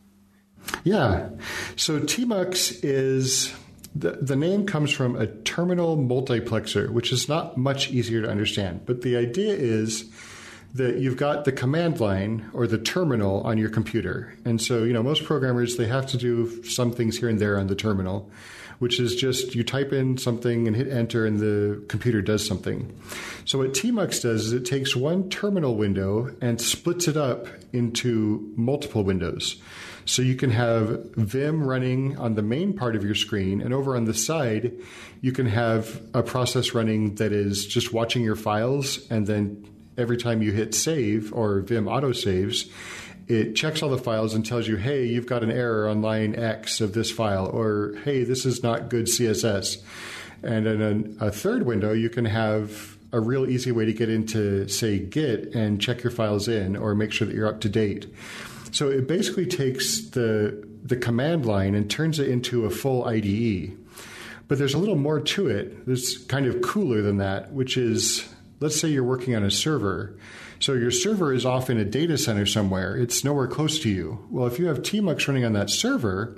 Yeah, 0.83 1.29
so 1.75 1.99
Tmux 1.99 2.79
is 2.83 3.53
the, 3.95 4.11
the 4.11 4.35
name 4.35 4.65
comes 4.65 4.91
from 4.91 5.15
a 5.15 5.27
terminal 5.27 5.97
multiplexer, 5.97 6.89
which 6.89 7.11
is 7.11 7.29
not 7.29 7.57
much 7.57 7.91
easier 7.91 8.21
to 8.21 8.29
understand. 8.29 8.85
But 8.85 9.01
the 9.01 9.15
idea 9.15 9.53
is 9.53 10.05
that 10.73 10.97
you've 10.97 11.17
got 11.17 11.45
the 11.45 11.51
command 11.51 11.99
line 11.99 12.49
or 12.53 12.65
the 12.65 12.79
terminal 12.79 13.41
on 13.41 13.57
your 13.57 13.69
computer. 13.69 14.33
And 14.43 14.59
so, 14.59 14.83
you 14.83 14.93
know, 14.93 15.03
most 15.03 15.23
programmers, 15.23 15.77
they 15.77 15.85
have 15.85 16.07
to 16.07 16.17
do 16.17 16.63
some 16.63 16.91
things 16.91 17.17
here 17.17 17.29
and 17.29 17.39
there 17.39 17.59
on 17.59 17.67
the 17.67 17.75
terminal, 17.75 18.31
which 18.79 18.99
is 18.99 19.15
just 19.15 19.53
you 19.53 19.63
type 19.63 19.93
in 19.93 20.17
something 20.17 20.67
and 20.67 20.75
hit 20.75 20.87
enter 20.87 21.27
and 21.27 21.39
the 21.39 21.83
computer 21.89 22.23
does 22.23 22.45
something. 22.45 22.91
So 23.45 23.59
what 23.59 23.73
Tmux 23.73 24.23
does 24.23 24.45
is 24.45 24.53
it 24.53 24.65
takes 24.65 24.95
one 24.95 25.29
terminal 25.29 25.75
window 25.75 26.35
and 26.41 26.59
splits 26.59 27.07
it 27.07 27.17
up 27.17 27.45
into 27.71 28.51
multiple 28.55 29.03
windows. 29.03 29.61
So 30.05 30.21
you 30.21 30.35
can 30.35 30.51
have 30.51 31.13
Vim 31.15 31.63
running 31.63 32.17
on 32.17 32.35
the 32.35 32.41
main 32.41 32.73
part 32.73 32.95
of 32.95 33.03
your 33.03 33.15
screen, 33.15 33.61
and 33.61 33.73
over 33.73 33.95
on 33.95 34.05
the 34.05 34.13
side, 34.13 34.73
you 35.21 35.31
can 35.31 35.45
have 35.45 36.01
a 36.13 36.21
process 36.21 36.73
running 36.73 37.15
that 37.15 37.31
is 37.31 37.65
just 37.65 37.93
watching 37.93 38.23
your 38.23 38.35
files, 38.35 39.09
and 39.09 39.25
then 39.27 39.65
every 39.97 40.17
time 40.17 40.41
you 40.41 40.51
hit 40.51 40.75
save 40.75 41.33
or 41.33 41.61
Vim 41.61 41.87
auto 41.87 42.11
saves, 42.11 42.69
it 43.27 43.55
checks 43.55 43.81
all 43.81 43.89
the 43.89 43.97
files 43.97 44.33
and 44.33 44.45
tells 44.45 44.67
you, 44.67 44.75
hey, 44.75 45.05
you've 45.05 45.25
got 45.25 45.43
an 45.43 45.51
error 45.51 45.87
on 45.87 46.01
line 46.01 46.35
X 46.35 46.81
of 46.81 46.93
this 46.93 47.09
file, 47.09 47.47
or 47.47 47.95
hey, 48.03 48.23
this 48.23 48.45
is 48.45 48.63
not 48.63 48.89
good 48.89 49.05
CSS. 49.05 49.81
And 50.43 50.67
in 50.67 51.17
a, 51.21 51.27
a 51.27 51.31
third 51.31 51.65
window, 51.65 51.93
you 51.93 52.09
can 52.09 52.25
have 52.25 52.97
a 53.13 53.19
real 53.19 53.49
easy 53.49 53.71
way 53.71 53.85
to 53.85 53.93
get 53.93 54.09
into, 54.09 54.67
say, 54.67 54.99
Git 54.99 55.55
and 55.55 55.79
check 55.79 56.03
your 56.03 56.11
files 56.11 56.47
in 56.47 56.75
or 56.75 56.95
make 56.95 57.13
sure 57.13 57.27
that 57.27 57.35
you're 57.35 57.47
up 57.47 57.61
to 57.61 57.69
date. 57.69 58.07
So 58.73 58.89
it 58.89 59.07
basically 59.07 59.45
takes 59.45 60.01
the 60.09 60.67
the 60.83 60.97
command 60.97 61.45
line 61.45 61.75
and 61.75 61.89
turns 61.89 62.19
it 62.19 62.27
into 62.27 62.65
a 62.65 62.69
full 62.69 63.05
IDE. 63.05 63.77
But 64.49 64.57
there's 64.57 64.73
a 64.73 64.77
little 64.77 64.97
more 64.97 65.21
to 65.21 65.47
it. 65.47 65.85
That's 65.85 66.17
kind 66.17 66.45
of 66.45 66.61
cooler 66.61 67.01
than 67.01 67.17
that, 67.17 67.53
which 67.53 67.77
is 67.77 68.27
let's 68.59 68.79
say 68.79 68.89
you're 68.89 69.03
working 69.03 69.35
on 69.35 69.43
a 69.43 69.51
server. 69.51 70.17
So 70.59 70.73
your 70.73 70.91
server 70.91 71.33
is 71.33 71.45
off 71.45 71.69
in 71.69 71.77
a 71.77 71.85
data 71.85 72.17
center 72.17 72.45
somewhere. 72.45 72.97
It's 72.97 73.23
nowhere 73.23 73.47
close 73.47 73.79
to 73.79 73.89
you. 73.89 74.25
Well, 74.31 74.47
if 74.47 74.57
you 74.57 74.67
have 74.67 74.79
Tmux 74.79 75.27
running 75.27 75.45
on 75.45 75.53
that 75.53 75.69
server, 75.69 76.37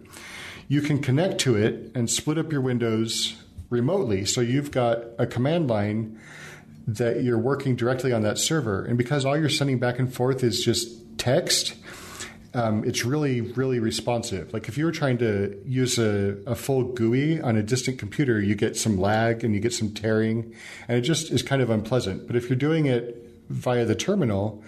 you 0.67 0.82
can 0.82 1.02
connect 1.02 1.39
to 1.41 1.56
it 1.56 1.91
and 1.95 2.10
split 2.10 2.38
up 2.38 2.52
your 2.52 2.62
windows 2.62 3.36
remotely. 3.69 4.26
So 4.26 4.41
you've 4.41 4.71
got 4.71 5.04
a 5.17 5.26
command 5.26 5.67
line 5.67 6.19
that 6.88 7.24
you're 7.24 7.39
working 7.39 7.76
directly 7.76 8.12
on 8.12 8.24
that 8.24 8.39
server. 8.39 8.84
And 8.84 8.98
because 8.98 9.26
all 9.26 9.38
you're 9.38 9.50
sending 9.50 9.80
back 9.80 10.00
and 10.00 10.13
forth 10.13 10.43
is 10.43 10.63
just 10.63 11.17
text, 11.17 11.76
um, 12.56 12.86
it's 12.86 13.04
really, 13.04 13.41
really 13.41 13.80
responsive. 13.80 14.54
Like 14.54 14.70
if 14.70 14.78
you 14.78 14.86
were 14.86 14.94
trying 14.94 15.18
to 15.18 15.62
use 15.65 16.00
a, 16.00 16.38
a, 16.48 16.56
full 16.56 16.86
GUI 16.86 17.41
on 17.41 17.58
a 17.58 17.62
distant 17.62 18.00
computer, 18.00 18.39
you 18.39 18.56
get 18.56 18.78
some 18.78 18.98
lag 18.98 19.44
and 19.44 19.54
you 19.54 19.60
get 19.60 19.74
some 19.74 19.94
tearing, 19.94 20.56
and 20.88 20.98
it 20.98 21.02
just 21.02 21.32
is 21.32 21.44
kind 21.44 21.62
of 21.62 21.70
unpleasant. 21.70 22.28
But 22.28 22.38
if 22.38 22.50
you're 22.50 22.58
doing 22.58 22.86
it 22.86 23.22
via 23.50 23.84
the 23.84 23.94
terminal, 23.94 24.63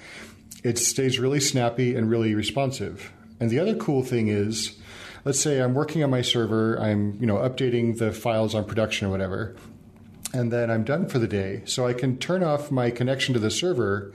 it 0.65 0.77
stays 0.77 1.17
really 1.17 1.39
snappy 1.39 1.95
and 1.95 2.09
really 2.09 2.35
responsive. 2.35 3.13
And 3.39 3.49
the 3.49 3.59
other 3.59 3.73
cool 3.73 4.03
thing 4.03 4.27
is, 4.27 4.77
let's 5.23 5.39
say 5.39 5.61
I'm 5.61 5.73
working 5.73 6.03
on 6.03 6.09
my 6.09 6.21
server, 6.21 6.77
I'm 6.77 7.17
you 7.21 7.25
know 7.25 7.37
updating 7.37 7.97
the 7.97 8.11
files 8.11 8.53
on 8.53 8.65
production 8.65 9.07
or 9.07 9.11
whatever, 9.11 9.55
and 10.33 10.51
then 10.51 10.69
I'm 10.69 10.83
done 10.83 11.07
for 11.07 11.19
the 11.19 11.27
day. 11.27 11.61
So 11.63 11.87
I 11.87 11.93
can 11.93 12.17
turn 12.17 12.43
off 12.43 12.69
my 12.69 12.91
connection 12.91 13.33
to 13.33 13.39
the 13.39 13.51
server, 13.51 14.11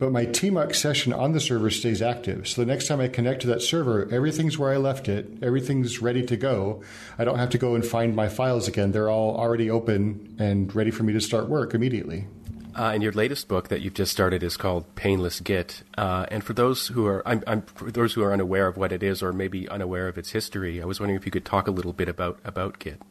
but 0.00 0.10
my 0.10 0.24
tmux 0.24 0.76
session 0.76 1.12
on 1.12 1.32
the 1.32 1.40
server 1.40 1.70
stays 1.70 2.00
active. 2.00 2.48
So 2.48 2.62
the 2.62 2.66
next 2.66 2.88
time 2.88 3.00
I 3.00 3.06
connect 3.06 3.42
to 3.42 3.46
that 3.48 3.60
server, 3.60 4.08
everything's 4.10 4.58
where 4.58 4.72
I 4.72 4.78
left 4.78 5.08
it, 5.08 5.28
everything's 5.42 6.00
ready 6.00 6.24
to 6.24 6.36
go. 6.36 6.82
I 7.18 7.24
don't 7.24 7.38
have 7.38 7.50
to 7.50 7.58
go 7.58 7.74
and 7.74 7.84
find 7.86 8.16
my 8.16 8.28
files 8.28 8.66
again. 8.66 8.92
They're 8.92 9.10
all 9.10 9.36
already 9.36 9.70
open 9.70 10.34
and 10.38 10.74
ready 10.74 10.90
for 10.90 11.02
me 11.02 11.12
to 11.12 11.20
start 11.20 11.48
work 11.48 11.74
immediately. 11.74 12.26
Uh, 12.74 12.92
and 12.94 13.02
your 13.02 13.12
latest 13.12 13.46
book 13.46 13.68
that 13.68 13.82
you've 13.82 13.94
just 13.94 14.10
started 14.10 14.42
is 14.42 14.56
called 14.56 14.94
Painless 14.94 15.40
Git. 15.40 15.82
Uh, 15.98 16.24
and 16.30 16.42
for 16.42 16.54
those 16.54 16.86
who 16.86 17.04
are, 17.06 17.22
I'm, 17.28 17.44
I'm, 17.46 17.62
for 17.62 17.90
those 17.90 18.14
who 18.14 18.22
are 18.22 18.32
unaware 18.32 18.68
of 18.68 18.78
what 18.78 18.92
it 18.92 19.02
is, 19.02 19.22
or 19.22 19.34
maybe 19.34 19.68
unaware 19.68 20.08
of 20.08 20.16
its 20.16 20.30
history, 20.30 20.80
I 20.80 20.86
was 20.86 20.98
wondering 20.98 21.18
if 21.18 21.26
you 21.26 21.32
could 21.32 21.44
talk 21.44 21.68
a 21.68 21.72
little 21.72 21.92
bit 21.92 22.08
about 22.08 22.38
about 22.44 22.78
Git. 22.78 23.02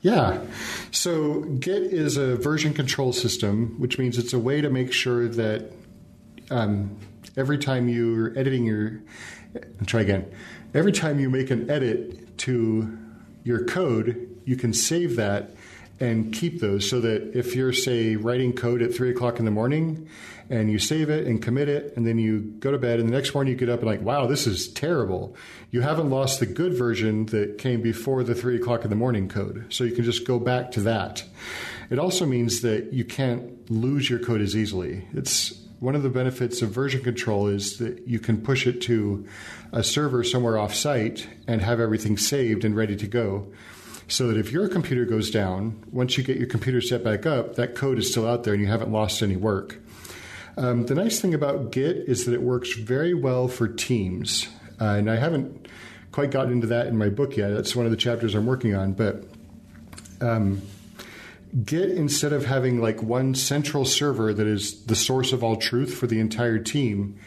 Yeah. 0.00 0.40
So 0.90 1.40
Git 1.42 1.82
is 1.82 2.16
a 2.16 2.34
version 2.36 2.72
control 2.72 3.12
system, 3.12 3.78
which 3.78 3.98
means 3.98 4.18
it's 4.18 4.32
a 4.32 4.38
way 4.38 4.60
to 4.60 4.70
make 4.70 4.92
sure 4.92 5.28
that 5.28 5.70
um, 6.52 6.96
every 7.36 7.58
time 7.58 7.88
you're 7.88 8.38
editing 8.38 8.66
your, 8.66 9.00
try 9.86 10.02
again, 10.02 10.30
every 10.74 10.92
time 10.92 11.18
you 11.18 11.30
make 11.30 11.50
an 11.50 11.70
edit 11.70 12.38
to 12.38 12.98
your 13.44 13.64
code, 13.64 14.28
you 14.44 14.56
can 14.56 14.72
save 14.72 15.16
that 15.16 15.50
and 16.00 16.32
keep 16.32 16.60
those 16.60 16.88
so 16.88 17.00
that 17.00 17.36
if 17.36 17.54
you're, 17.54 17.72
say, 17.72 18.16
writing 18.16 18.52
code 18.52 18.82
at 18.82 18.92
three 18.92 19.10
o'clock 19.10 19.38
in 19.38 19.44
the 19.44 19.50
morning 19.50 20.08
and 20.50 20.70
you 20.70 20.78
save 20.78 21.08
it 21.08 21.26
and 21.26 21.40
commit 21.40 21.68
it, 21.68 21.94
and 21.96 22.06
then 22.06 22.18
you 22.18 22.40
go 22.58 22.72
to 22.72 22.78
bed, 22.78 22.98
and 22.98 23.08
the 23.08 23.12
next 23.12 23.32
morning 23.32 23.52
you 23.52 23.58
get 23.58 23.70
up 23.70 23.78
and, 23.80 23.88
like, 23.88 24.02
wow, 24.02 24.26
this 24.26 24.46
is 24.46 24.68
terrible. 24.68 25.34
You 25.70 25.80
haven't 25.80 26.10
lost 26.10 26.40
the 26.40 26.46
good 26.46 26.74
version 26.74 27.26
that 27.26 27.56
came 27.56 27.80
before 27.80 28.22
the 28.24 28.34
three 28.34 28.56
o'clock 28.56 28.84
in 28.84 28.90
the 28.90 28.96
morning 28.96 29.28
code. 29.28 29.64
So 29.70 29.84
you 29.84 29.92
can 29.92 30.04
just 30.04 30.26
go 30.26 30.38
back 30.38 30.72
to 30.72 30.80
that. 30.80 31.24
It 31.88 31.98
also 31.98 32.26
means 32.26 32.60
that 32.62 32.92
you 32.92 33.04
can't 33.04 33.70
lose 33.70 34.10
your 34.10 34.18
code 34.18 34.40
as 34.42 34.56
easily. 34.56 35.06
It's 35.14 35.54
one 35.82 35.96
of 35.96 36.04
the 36.04 36.08
benefits 36.08 36.62
of 36.62 36.70
version 36.70 37.02
control 37.02 37.48
is 37.48 37.78
that 37.78 38.06
you 38.06 38.20
can 38.20 38.40
push 38.40 38.68
it 38.68 38.80
to 38.80 39.26
a 39.72 39.82
server 39.82 40.22
somewhere 40.22 40.56
off 40.56 40.72
site 40.72 41.26
and 41.48 41.60
have 41.60 41.80
everything 41.80 42.16
saved 42.16 42.64
and 42.64 42.76
ready 42.76 42.94
to 42.94 43.08
go 43.08 43.48
so 44.06 44.28
that 44.28 44.36
if 44.36 44.52
your 44.52 44.68
computer 44.68 45.04
goes 45.04 45.28
down, 45.28 45.82
once 45.90 46.16
you 46.16 46.22
get 46.22 46.36
your 46.36 46.46
computer 46.46 46.80
set 46.80 47.02
back 47.02 47.26
up, 47.26 47.56
that 47.56 47.74
code 47.74 47.98
is 47.98 48.08
still 48.08 48.28
out 48.28 48.44
there 48.44 48.54
and 48.54 48.62
you 48.62 48.68
haven't 48.68 48.92
lost 48.92 49.24
any 49.24 49.34
work. 49.34 49.80
Um, 50.56 50.86
the 50.86 50.94
nice 50.94 51.20
thing 51.20 51.34
about 51.34 51.72
Git 51.72 51.96
is 52.08 52.26
that 52.26 52.32
it 52.32 52.42
works 52.42 52.74
very 52.74 53.12
well 53.12 53.48
for 53.48 53.66
teams. 53.66 54.46
Uh, 54.80 54.84
and 54.84 55.10
I 55.10 55.16
haven't 55.16 55.66
quite 56.12 56.30
gotten 56.30 56.52
into 56.52 56.68
that 56.68 56.86
in 56.86 56.96
my 56.96 57.08
book 57.08 57.36
yet. 57.36 57.48
That's 57.48 57.74
one 57.74 57.86
of 57.86 57.90
the 57.90 57.96
chapters 57.96 58.36
I'm 58.36 58.46
working 58.46 58.76
on. 58.76 58.92
But 58.92 59.24
um, 60.20 60.62
Git, 61.64 61.90
instead 61.90 62.32
of 62.32 62.46
having 62.46 62.80
like 62.80 63.02
one 63.02 63.34
central 63.34 63.84
server 63.84 64.32
that 64.32 64.46
is 64.46 64.84
the 64.84 64.96
source 64.96 65.32
of 65.32 65.44
all 65.44 65.56
truth 65.56 65.94
for 65.94 66.06
the 66.06 66.18
entire 66.18 66.58
team, 66.58 67.18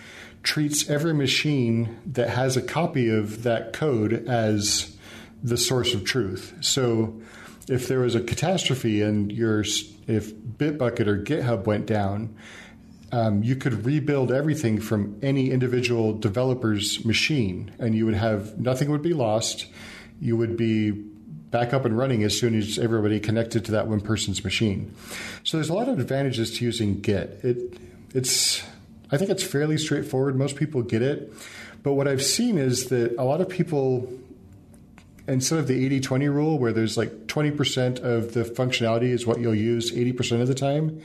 treats 0.42 0.90
every 0.90 1.14
machine 1.14 2.00
that 2.08 2.30
has 2.30 2.58
a 2.58 2.62
copy 2.62 3.10
of 3.10 3.44
that 3.44 3.74
code 3.74 4.28
as 4.28 4.96
the 5.44 5.58
source 5.58 5.94
of 5.94 6.04
truth. 6.04 6.56
So 6.62 7.22
if 7.68 7.88
there 7.88 8.00
was 8.00 8.16
a 8.16 8.22
catastrophe 8.22 9.02
and 9.02 9.32
your 9.32 9.62
if 10.08 10.34
Bitbucket 10.34 11.08
or 11.08 11.22
GitHub 11.22 11.66
went 11.66 11.86
down, 11.86 12.36
um, 13.12 13.44
you 13.44 13.56
could 13.56 13.86
rebuild 13.86 14.32
everything 14.32 14.80
from 14.80 15.20
any 15.22 15.52
individual 15.52 16.18
developer's 16.18 17.06
machine, 17.06 17.72
and 17.80 17.96
you 17.96 18.06
would 18.06 18.16
have 18.16 18.60
nothing 18.60 18.90
would 18.90 19.02
be 19.02 19.14
lost. 19.14 19.68
You 20.20 20.36
would 20.38 20.58
be 20.58 21.06
back 21.56 21.74
up 21.74 21.86
and 21.86 21.98
running 21.98 22.22
as 22.24 22.38
soon 22.38 22.54
as 22.54 22.78
everybody 22.78 23.18
connected 23.18 23.64
to 23.64 23.72
that 23.72 23.88
one 23.88 24.02
person's 24.02 24.44
machine. 24.44 24.94
So 25.46 25.56
there's 25.56 25.70
a 25.70 25.74
lot 25.74 25.88
of 25.88 26.00
advantages 26.00 26.58
to 26.58 26.66
using 26.66 27.00
Git. 27.00 27.40
It 27.44 27.78
it's 28.14 28.62
I 29.10 29.16
think 29.16 29.30
it's 29.30 29.42
fairly 29.42 29.78
straightforward. 29.78 30.36
Most 30.36 30.58
people 30.58 30.82
get 30.82 31.02
it. 31.02 31.32
But 31.82 31.94
what 31.94 32.10
I've 32.10 32.24
seen 32.24 32.58
is 32.58 32.88
that 32.88 33.16
a 33.18 33.24
lot 33.24 33.40
of 33.40 33.48
people 33.48 34.12
instead 35.30 35.58
of 35.60 35.68
the 35.68 35.86
80 35.86 36.02
20 36.02 36.28
rule 36.28 36.60
where 36.60 36.74
there's 36.74 36.98
like 36.98 37.28
20% 37.28 38.02
of 38.02 38.34
the 38.34 38.44
functionality 38.44 39.12
is 39.12 39.26
what 39.26 39.40
you'll 39.40 39.56
use 39.56 39.94
80% 39.94 40.42
of 40.42 40.50
the 40.50 40.56
time, 40.56 41.02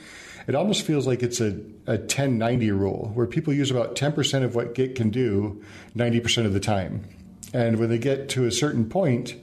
it 0.47 0.55
almost 0.55 0.85
feels 0.85 1.07
like 1.07 1.23
it's 1.23 1.39
a, 1.39 1.57
a 1.87 1.97
10 1.97 2.37
90 2.37 2.71
rule 2.71 3.11
where 3.13 3.25
people 3.25 3.53
use 3.53 3.71
about 3.71 3.95
10% 3.95 4.43
of 4.43 4.53
what 4.53 4.75
Git 4.75 4.95
can 4.95 5.11
do 5.11 5.63
90% 5.95 6.45
of 6.45 6.51
the 6.51 6.59
time. 6.59 7.07
And 7.53 7.79
when 7.79 7.89
they 7.89 7.97
get 7.97 8.27
to 8.29 8.45
a 8.45 8.51
certain 8.51 8.89
point, 8.89 9.35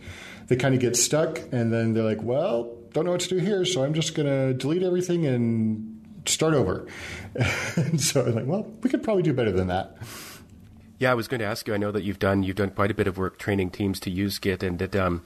they 0.48 0.56
kind 0.56 0.74
of 0.74 0.80
get 0.80 0.96
stuck 0.96 1.40
and 1.52 1.72
then 1.72 1.94
they're 1.94 2.04
like, 2.04 2.22
well, 2.22 2.74
don't 2.92 3.04
know 3.04 3.12
what 3.12 3.20
to 3.20 3.28
do 3.28 3.36
here, 3.36 3.64
so 3.64 3.84
I'm 3.84 3.94
just 3.94 4.14
going 4.14 4.26
to 4.26 4.54
delete 4.54 4.82
everything 4.82 5.26
and 5.26 6.20
start 6.26 6.54
over. 6.54 6.86
and 7.76 8.00
so 8.00 8.24
I'm 8.24 8.34
like, 8.34 8.46
well, 8.46 8.66
we 8.82 8.90
could 8.90 9.02
probably 9.02 9.22
do 9.22 9.32
better 9.32 9.52
than 9.52 9.68
that. 9.68 9.96
Yeah, 10.98 11.12
I 11.12 11.14
was 11.14 11.28
going 11.28 11.40
to 11.40 11.46
ask 11.46 11.68
you. 11.68 11.74
I 11.74 11.76
know 11.76 11.92
that 11.92 12.02
you've 12.02 12.18
done 12.18 12.42
you've 12.42 12.56
done 12.56 12.70
quite 12.70 12.90
a 12.90 12.94
bit 12.94 13.06
of 13.06 13.18
work 13.18 13.38
training 13.38 13.70
teams 13.70 14.00
to 14.00 14.10
use 14.10 14.40
Git, 14.40 14.64
and 14.64 14.82
it 14.82 14.96
um, 14.96 15.24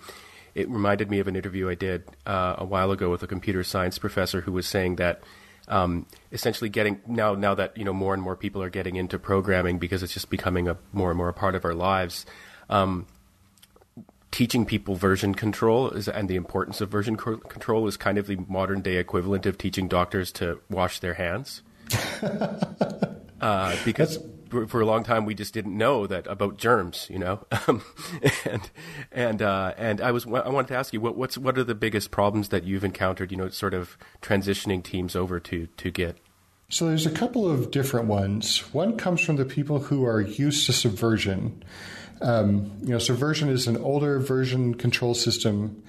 it 0.55 0.69
reminded 0.69 1.11
me 1.11 1.19
of 1.19 1.29
an 1.29 1.37
interview 1.37 1.71
I 1.71 1.77
did 1.77 2.05
uh, 2.27 2.57
a 2.59 2.65
while 2.67 2.91
ago 2.91 3.11
with 3.11 3.23
a 3.23 3.27
computer 3.27 3.65
science 3.65 3.99
professor 3.99 4.43
who 4.43 4.53
was 4.53 4.67
saying 4.67 4.97
that 4.97 5.23
um, 5.69 6.05
essentially 6.31 6.69
getting 6.69 7.01
now 7.07 7.35
now 7.35 7.55
that 7.55 7.75
you 7.79 7.85
know 7.85 7.95
more 7.95 8.13
and 8.13 8.23
more 8.23 8.37
people 8.37 8.63
are 8.63 8.69
getting 8.69 8.97
into 8.97 9.19
programming 9.19 9.79
because 9.79 10.03
it's 10.03 10.13
just 10.13 10.29
becoming 10.29 10.69
a 10.69 10.77
more 10.93 11.11
and 11.11 11.17
more 11.17 11.31
a 11.31 11.35
part 11.35 11.55
of 11.55 11.65
our 11.65 11.75
lives. 11.75 12.27
Um, 12.69 13.07
teaching 14.33 14.67
people 14.67 14.97
version 14.97 15.35
control 15.35 15.91
is, 15.91 16.09
and 16.09 16.29
the 16.29 16.37
importance 16.37 16.81
of 16.81 16.89
version 16.89 17.17
co- 17.17 17.37
control 17.37 17.87
is 17.87 17.97
kind 17.97 18.19
of 18.19 18.27
the 18.27 18.37
modern 18.49 18.81
day 18.81 18.97
equivalent 18.97 19.47
of 19.47 19.57
teaching 19.57 19.87
doctors 19.87 20.33
to 20.33 20.59
wash 20.69 20.99
their 20.99 21.15
hands. 21.15 21.63
uh, 23.41 23.77
because 23.85 24.19
for 24.69 24.81
a 24.81 24.87
long 24.87 25.05
time 25.05 25.25
we 25.25 25.35
just 25.35 25.55
didn't 25.55 25.77
know 25.77 26.07
that 26.07 26.27
about 26.27 26.57
germs, 26.57 27.07
you 27.11 27.19
know, 27.19 27.47
and 28.45 28.71
and 29.13 29.43
uh, 29.43 29.75
and 29.77 30.01
I 30.01 30.11
was 30.11 30.27
I 30.27 30.49
wanted 30.49 30.69
to 30.69 30.77
ask 30.77 30.93
you 30.93 31.01
what 31.01 31.17
what's 31.17 31.39
what 31.39 31.57
are 31.59 31.65
the 31.65 31.75
biggest 31.75 32.11
problems 32.11 32.49
that 32.49 32.65
you've 32.65 32.85
encountered, 32.85 33.31
you 33.31 33.37
know, 33.37 33.49
sort 33.51 33.75
of 33.75 33.97
transitioning 34.23 34.83
teams 34.83 35.15
over 35.15 35.39
to 35.41 35.67
to 35.67 35.91
Git. 35.91 36.19
So 36.71 36.87
there's 36.87 37.05
a 37.05 37.11
couple 37.11 37.51
of 37.51 37.71
different 37.71 38.07
ones. 38.07 38.61
One 38.73 38.97
comes 38.97 39.21
from 39.21 39.37
the 39.37 39.45
people 39.45 39.79
who 39.79 40.07
are 40.07 40.23
used 40.23 40.65
to 40.67 40.73
Subversion. 40.73 41.63
Um, 42.23 42.71
you 42.83 42.91
know, 42.91 42.99
Subversion 42.99 43.49
is 43.49 43.67
an 43.67 43.77
older 43.77 44.19
version 44.21 44.75
control 44.75 45.15
system 45.15 45.83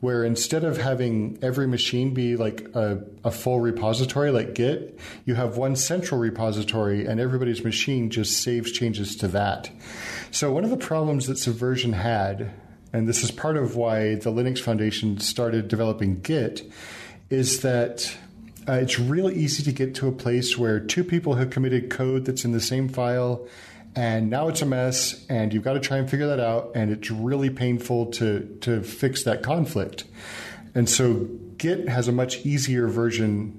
where 0.00 0.24
instead 0.24 0.64
of 0.64 0.78
having 0.78 1.38
every 1.42 1.66
machine 1.66 2.14
be 2.14 2.36
like 2.36 2.74
a, 2.74 3.04
a, 3.22 3.30
full 3.30 3.60
repository 3.60 4.30
like 4.30 4.54
Git, 4.54 4.98
you 5.26 5.34
have 5.34 5.58
one 5.58 5.76
central 5.76 6.18
repository 6.18 7.04
and 7.04 7.20
everybody's 7.20 7.62
machine 7.62 8.08
just 8.08 8.42
saves 8.42 8.72
changes 8.72 9.14
to 9.16 9.28
that. 9.28 9.70
So, 10.30 10.52
one 10.52 10.64
of 10.64 10.70
the 10.70 10.78
problems 10.78 11.26
that 11.26 11.36
Subversion 11.36 11.92
had, 11.92 12.50
and 12.92 13.08
this 13.08 13.22
is 13.22 13.30
part 13.30 13.56
of 13.56 13.76
why 13.76 14.14
the 14.14 14.30
Linux 14.30 14.58
Foundation 14.58 15.18
started 15.18 15.68
developing 15.68 16.20
Git, 16.20 16.70
is 17.28 17.60
that 17.60 18.16
uh, 18.68 18.74
it's 18.74 18.98
really 18.98 19.34
easy 19.34 19.62
to 19.64 19.72
get 19.72 19.94
to 19.96 20.08
a 20.08 20.12
place 20.12 20.56
where 20.56 20.80
two 20.80 21.04
people 21.04 21.34
have 21.34 21.50
committed 21.50 21.90
code 21.90 22.24
that's 22.24 22.44
in 22.44 22.52
the 22.52 22.60
same 22.60 22.88
file 22.88 23.46
and 23.96 24.30
now 24.30 24.48
it's 24.48 24.62
a 24.62 24.66
mess 24.66 25.26
and 25.28 25.52
you've 25.52 25.64
got 25.64 25.72
to 25.72 25.80
try 25.80 25.98
and 25.98 26.08
figure 26.08 26.28
that 26.28 26.40
out 26.40 26.72
and 26.74 26.90
it's 26.90 27.10
really 27.10 27.50
painful 27.50 28.06
to 28.12 28.58
to 28.60 28.82
fix 28.82 29.24
that 29.24 29.42
conflict. 29.42 30.04
And 30.74 30.88
so 30.88 31.28
git 31.56 31.88
has 31.88 32.06
a 32.06 32.12
much 32.12 32.44
easier 32.46 32.86
version 32.86 33.58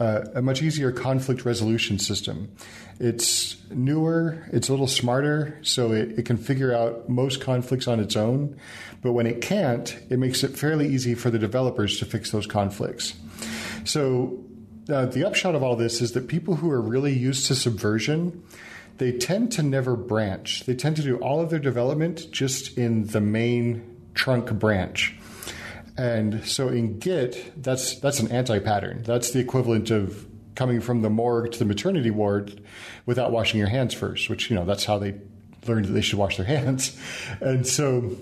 uh, 0.00 0.24
a 0.34 0.42
much 0.42 0.62
easier 0.62 0.90
conflict 0.90 1.44
resolution 1.44 1.98
system. 1.98 2.50
It's 2.98 3.56
newer 3.70 4.44
it's 4.52 4.68
a 4.68 4.72
little 4.72 4.88
smarter 4.88 5.58
so 5.62 5.92
it, 5.92 6.18
it 6.18 6.26
can 6.26 6.38
figure 6.38 6.74
out 6.74 7.08
most 7.08 7.40
conflicts 7.40 7.86
on 7.86 8.00
its 8.00 8.16
own. 8.16 8.56
But 9.00 9.12
when 9.12 9.26
it 9.26 9.40
can't 9.40 9.96
it 10.10 10.18
makes 10.18 10.42
it 10.42 10.58
fairly 10.58 10.88
easy 10.88 11.14
for 11.14 11.30
the 11.30 11.38
developers 11.38 12.00
to 12.00 12.04
fix 12.04 12.32
those 12.32 12.46
conflicts. 12.48 13.14
So 13.84 14.44
uh, 14.88 15.06
the 15.06 15.24
upshot 15.24 15.54
of 15.54 15.62
all 15.62 15.76
this 15.76 16.00
is 16.00 16.12
that 16.12 16.26
people 16.26 16.56
who 16.56 16.68
are 16.70 16.80
really 16.80 17.12
used 17.12 17.46
to 17.46 17.54
subversion 17.54 18.42
they 18.98 19.12
tend 19.12 19.52
to 19.52 19.62
never 19.62 19.96
branch. 19.96 20.64
They 20.64 20.74
tend 20.74 20.96
to 20.96 21.02
do 21.02 21.16
all 21.18 21.40
of 21.40 21.50
their 21.50 21.58
development 21.58 22.30
just 22.30 22.76
in 22.76 23.06
the 23.06 23.20
main 23.20 23.96
trunk 24.14 24.52
branch. 24.52 25.14
And 25.96 26.44
so 26.44 26.68
in 26.68 26.98
Git, 26.98 27.62
that's 27.62 27.98
that's 28.00 28.20
an 28.20 28.30
anti-pattern. 28.30 29.02
That's 29.04 29.30
the 29.30 29.40
equivalent 29.40 29.90
of 29.90 30.26
coming 30.54 30.80
from 30.80 31.02
the 31.02 31.10
morgue 31.10 31.52
to 31.52 31.58
the 31.58 31.64
maternity 31.64 32.10
ward 32.10 32.62
without 33.06 33.30
washing 33.30 33.58
your 33.58 33.68
hands 33.68 33.94
first, 33.94 34.30
which 34.30 34.50
you 34.50 34.56
know 34.56 34.64
that's 34.64 34.84
how 34.84 34.98
they 34.98 35.14
learned 35.66 35.86
that 35.86 35.92
they 35.92 36.00
should 36.00 36.18
wash 36.18 36.36
their 36.36 36.46
hands. 36.58 36.98
And 37.40 37.66
so 37.66 38.16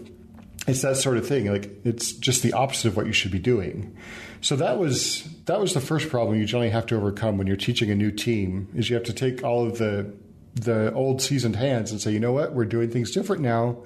it's 0.67 0.83
that 0.83 0.97
sort 0.97 1.17
of 1.17 1.27
thing. 1.27 1.47
Like 1.47 1.71
it's 1.85 2.13
just 2.13 2.43
the 2.43 2.53
opposite 2.53 2.89
of 2.89 2.97
what 2.97 3.07
you 3.07 3.13
should 3.13 3.33
be 3.33 3.39
doing. 3.39 3.97
So 4.41 4.57
that 4.57 4.79
was 4.79 5.25
that 5.45 5.61
was 5.61 5.75
the 5.75 5.81
first 5.81 6.09
problem 6.09 6.39
you 6.39 6.47
generally 6.47 6.71
have 6.71 6.87
to 6.87 6.97
overcome 6.97 7.39
when 7.39 7.47
you're 7.47 7.57
teaching 7.57 7.91
a 7.91 7.95
new 7.95 8.11
team 8.11 8.69
is 8.75 8.89
you 8.89 8.97
have 8.97 9.05
to 9.05 9.13
take 9.13 9.45
all 9.45 9.67
of 9.67 9.79
the 9.79 10.13
the 10.55 10.93
old 10.93 11.23
seasoned 11.23 11.57
hands 11.57 11.91
and 11.91 12.01
say, 12.01 12.13
you 12.13 12.21
know 12.21 12.33
what, 12.33 12.55
we're 12.55 12.65
doing 12.65 12.91
things 12.91 13.11
different 13.11 13.43
now. 13.43 13.85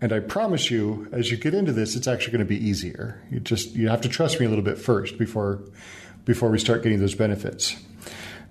And 0.00 0.12
I 0.12 0.20
promise 0.20 0.70
you, 0.70 1.08
as 1.12 1.30
you 1.30 1.36
get 1.36 1.54
into 1.54 1.72
this, 1.72 1.96
it's 1.96 2.06
actually 2.06 2.32
going 2.32 2.46
to 2.46 2.48
be 2.48 2.62
easier. 2.62 3.22
You 3.30 3.40
just 3.40 3.74
you 3.74 3.88
have 3.88 4.02
to 4.02 4.08
trust 4.08 4.38
me 4.38 4.46
a 4.46 4.48
little 4.48 4.64
bit 4.64 4.78
first 4.78 5.18
before 5.18 5.62
before 6.24 6.50
we 6.50 6.58
start 6.58 6.82
getting 6.82 6.98
those 7.00 7.14
benefits. 7.14 7.76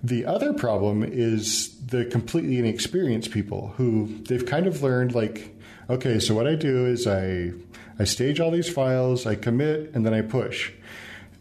The 0.02 0.26
other 0.26 0.52
problem 0.52 1.02
is 1.04 1.76
the 1.86 2.04
completely 2.04 2.58
inexperienced 2.58 3.30
people 3.30 3.68
who 3.76 4.22
they've 4.24 4.44
kind 4.44 4.66
of 4.66 4.82
learned 4.82 5.14
like, 5.14 5.56
okay, 5.88 6.18
so 6.18 6.34
what 6.34 6.46
I 6.46 6.56
do 6.56 6.86
is 6.86 7.06
I 7.06 7.52
I 7.98 8.04
stage 8.04 8.40
all 8.40 8.50
these 8.50 8.68
files, 8.68 9.24
I 9.24 9.36
commit, 9.36 9.92
and 9.94 10.04
then 10.04 10.14
I 10.14 10.22
push. 10.22 10.72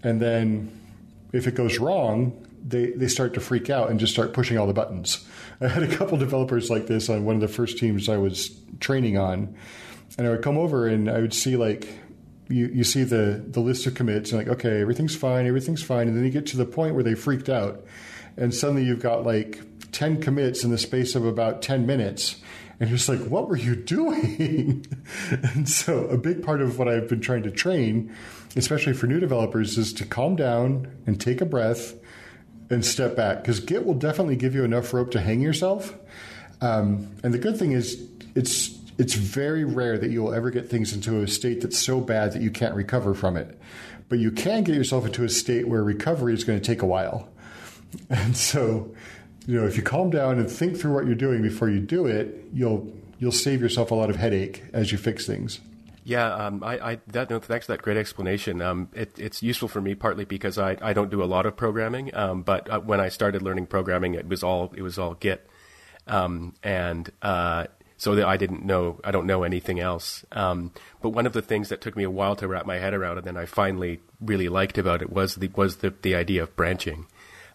And 0.03 0.21
then 0.21 0.71
if 1.34 1.47
it 1.47 1.55
goes 1.55 1.80
wrong, 1.80 2.45
they, 2.65 2.91
they 2.91 3.07
start 3.07 3.34
to 3.34 3.39
freak 3.39 3.69
out 3.69 3.89
and 3.89 3.99
just 3.99 4.13
start 4.13 4.34
pushing 4.34 4.57
all 4.57 4.67
the 4.67 4.73
buttons. 4.73 5.28
I 5.61 5.67
had 5.67 5.83
a 5.83 5.95
couple 5.95 6.17
developers 6.17 6.69
like 6.69 6.87
this 6.87 7.09
on 7.09 7.25
one 7.25 7.35
of 7.35 7.41
the 7.41 7.47
first 7.47 7.77
teams 7.77 8.09
I 8.09 8.17
was 8.17 8.57
training 8.79 9.17
on. 9.17 9.55
And 10.17 10.27
I 10.27 10.29
would 10.31 10.41
come 10.41 10.57
over 10.57 10.87
and 10.87 11.09
I 11.09 11.19
would 11.19 11.33
see 11.33 11.57
like 11.57 11.87
you, 12.47 12.67
you 12.67 12.83
see 12.83 13.03
the, 13.03 13.43
the 13.47 13.59
list 13.59 13.85
of 13.87 13.95
commits 13.95 14.31
and 14.31 14.39
like, 14.39 14.59
okay, 14.59 14.81
everything's 14.81 15.15
fine, 15.15 15.47
everything's 15.47 15.83
fine. 15.83 16.07
And 16.07 16.15
then 16.15 16.23
you 16.23 16.31
get 16.31 16.45
to 16.47 16.57
the 16.57 16.65
point 16.65 16.93
where 16.93 17.03
they 17.03 17.15
freaked 17.15 17.49
out. 17.49 17.85
And 18.37 18.53
suddenly 18.53 18.83
you've 18.83 19.01
got 19.01 19.25
like 19.25 19.61
10 19.91 20.21
commits 20.21 20.63
in 20.63 20.71
the 20.71 20.77
space 20.77 21.15
of 21.15 21.25
about 21.25 21.61
10 21.61 21.85
minutes. 21.85 22.35
And 22.79 22.89
you're 22.89 22.97
just 22.97 23.07
like, 23.07 23.21
what 23.21 23.47
were 23.47 23.55
you 23.55 23.75
doing? 23.75 24.85
and 25.31 25.67
so 25.67 26.05
a 26.07 26.17
big 26.17 26.43
part 26.43 26.61
of 26.61 26.77
what 26.77 26.87
I've 26.87 27.07
been 27.07 27.21
trying 27.21 27.43
to 27.43 27.51
train 27.51 28.13
especially 28.55 28.93
for 28.93 29.07
new 29.07 29.19
developers, 29.19 29.77
is 29.77 29.93
to 29.93 30.05
calm 30.05 30.35
down 30.35 30.87
and 31.05 31.19
take 31.19 31.41
a 31.41 31.45
breath 31.45 31.93
and 32.70 32.86
step 32.86 33.16
back 33.16 33.41
because 33.41 33.59
Git 33.59 33.86
will 33.86 33.93
definitely 33.93 34.36
give 34.36 34.55
you 34.55 34.63
enough 34.63 34.93
rope 34.93 35.11
to 35.11 35.22
hang 35.22 35.41
yourself. 35.41 35.95
Um, 36.61 37.11
and 37.24 37.34
the 37.34 37.38
good 37.38 37.57
thing 37.57 37.72
is, 37.72 38.07
it's 38.34 38.78
it's 38.97 39.13
very 39.13 39.66
rare 39.66 39.97
that 39.97 40.09
you 40.09 40.24
will 40.24 40.34
ever 40.34 40.49
get 40.51 40.70
things 40.70 40.93
into 40.93 41.22
a 41.22 41.28
state 41.28 41.61
that's 41.61 41.78
so 41.78 41.99
bad 41.99 42.32
that 42.34 42.41
you 42.41 42.49
can't 42.49 42.76
recover 42.76 43.13
from 43.13 43.36
it. 43.36 43.59
But 44.07 44.20
you 44.20 44.32
can 44.32 44.63
get 44.63 44.76
yourself 44.76 45.05
into 45.05 45.24
a 45.24 45.30
state 45.30 45.68
where 45.68 45.84
recovery 45.84 46.34
is 46.34 46.43
going 46.43 46.59
to 46.59 46.66
take 46.66 46.82
a 46.82 46.86
while. 46.86 47.30
And 48.09 48.36
so, 48.36 48.93
you 49.47 49.57
know, 49.57 49.66
if 49.66 49.78
you 49.78 49.84
calm 49.84 50.09
down 50.09 50.38
and 50.38 50.51
think 50.51 50.78
through 50.78 50.93
what 50.93 51.05
you're 51.05 51.16
doing 51.16 51.41
before 51.41 51.70
you 51.70 51.80
do 51.80 52.07
it, 52.07 52.45
you'll 52.53 52.91
you'll 53.20 53.32
save 53.32 53.61
yourself 53.61 53.91
a 53.91 53.95
lot 53.95 54.09
of 54.09 54.18
headache 54.18 54.63
as 54.74 54.91
you 54.91 54.97
fix 54.97 55.26
things. 55.26 55.61
Yeah, 56.07 56.31
um, 56.35 56.63
I, 56.63 56.91
I 56.91 56.99
that, 57.07 57.31
no, 57.31 57.39
thanks 57.39 57.65
for 57.65 57.71
that 57.71 57.81
great 57.81 57.97
explanation. 57.97 58.61
Um, 58.61 58.89
it, 58.93 59.17
it's 59.17 59.41
useful 59.41 59.67
for 59.67 59.81
me 59.81 59.95
partly 59.95 60.23
because 60.23 60.59
I, 60.59 60.77
I 60.79 60.93
don't 60.93 61.09
do 61.09 61.23
a 61.23 61.25
lot 61.25 61.47
of 61.47 61.57
programming, 61.57 62.13
um, 62.15 62.43
but 62.43 62.69
uh, 62.69 62.79
when 62.79 62.99
I 62.99 63.09
started 63.09 63.41
learning 63.41 63.65
programming, 63.65 64.13
it 64.13 64.27
was 64.27 64.43
all 64.43 64.71
it 64.77 64.83
was 64.83 64.99
all 64.99 65.15
Git, 65.15 65.49
um, 66.05 66.53
and 66.61 67.11
uh, 67.23 67.65
so 67.97 68.23
I 68.23 68.37
didn't 68.37 68.63
know 68.63 69.01
I 69.03 69.09
don't 69.09 69.25
know 69.25 69.41
anything 69.41 69.79
else. 69.79 70.23
Um, 70.31 70.73
but 71.01 71.09
one 71.09 71.25
of 71.25 71.33
the 71.33 71.41
things 71.41 71.69
that 71.69 71.81
took 71.81 71.97
me 71.97 72.03
a 72.03 72.11
while 72.11 72.35
to 72.35 72.47
wrap 72.47 72.67
my 72.67 72.77
head 72.77 72.93
around, 72.93 73.17
and 73.17 73.25
then 73.25 73.35
I 73.35 73.47
finally 73.47 73.99
really 74.21 74.47
liked 74.47 74.77
about 74.77 75.01
it 75.01 75.09
was 75.11 75.33
the 75.33 75.49
was 75.55 75.77
the 75.77 75.91
the 76.03 76.13
idea 76.13 76.43
of 76.43 76.55
branching. 76.55 77.07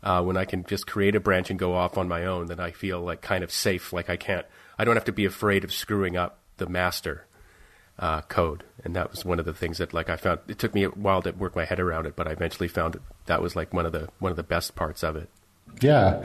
Uh, 0.02 0.24
when 0.24 0.36
I 0.36 0.44
can 0.44 0.64
just 0.64 0.88
create 0.88 1.14
a 1.14 1.20
branch 1.20 1.50
and 1.50 1.58
go 1.58 1.74
off 1.74 1.96
on 1.96 2.08
my 2.08 2.24
own, 2.24 2.46
then 2.46 2.58
I 2.58 2.72
feel 2.72 3.00
like 3.00 3.20
kind 3.20 3.44
of 3.44 3.52
safe. 3.52 3.92
Like 3.92 4.10
I 4.10 4.16
can't, 4.16 4.46
I 4.76 4.84
don't 4.84 4.96
have 4.96 5.04
to 5.04 5.12
be 5.12 5.24
afraid 5.24 5.62
of 5.62 5.72
screwing 5.72 6.16
up 6.16 6.40
the 6.56 6.66
master 6.66 7.26
uh, 8.00 8.22
code, 8.22 8.64
and 8.82 8.96
that 8.96 9.10
was 9.10 9.24
one 9.24 9.38
of 9.38 9.44
the 9.44 9.52
things 9.52 9.78
that 9.78 9.92
like 9.92 10.08
I 10.08 10.16
found. 10.16 10.40
It 10.48 10.58
took 10.58 10.74
me 10.74 10.84
a 10.84 10.88
while 10.88 11.22
to 11.22 11.32
work 11.32 11.54
my 11.54 11.66
head 11.66 11.78
around 11.78 12.06
it, 12.06 12.16
but 12.16 12.26
I 12.26 12.32
eventually 12.32 12.66
found 12.68 12.98
that 13.26 13.42
was 13.42 13.54
like 13.54 13.72
one 13.72 13.86
of 13.86 13.92
the 13.92 14.08
one 14.18 14.32
of 14.32 14.36
the 14.36 14.42
best 14.42 14.74
parts 14.74 15.04
of 15.04 15.16
it. 15.16 15.28
Yeah, 15.80 16.22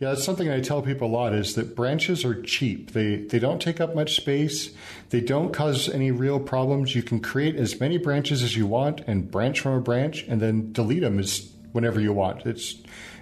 yeah, 0.00 0.10
that's 0.10 0.24
something 0.24 0.50
I 0.50 0.60
tell 0.60 0.82
people 0.82 1.08
a 1.08 1.12
lot 1.12 1.34
is 1.34 1.54
that 1.54 1.76
branches 1.76 2.24
are 2.24 2.40
cheap. 2.42 2.92
They 2.92 3.16
they 3.16 3.40
don't 3.40 3.60
take 3.60 3.80
up 3.80 3.94
much 3.94 4.16
space. 4.16 4.70
They 5.10 5.20
don't 5.20 5.52
cause 5.52 5.88
any 5.88 6.12
real 6.12 6.38
problems. 6.38 6.94
You 6.94 7.02
can 7.02 7.20
create 7.20 7.56
as 7.56 7.78
many 7.80 7.98
branches 7.98 8.42
as 8.42 8.56
you 8.56 8.66
want 8.66 9.00
and 9.06 9.30
branch 9.30 9.60
from 9.60 9.74
a 9.74 9.80
branch, 9.80 10.24
and 10.28 10.40
then 10.40 10.72
delete 10.72 11.02
them 11.02 11.18
as 11.18 11.52
whenever 11.72 12.00
you 12.00 12.12
want. 12.12 12.46
It's 12.46 12.76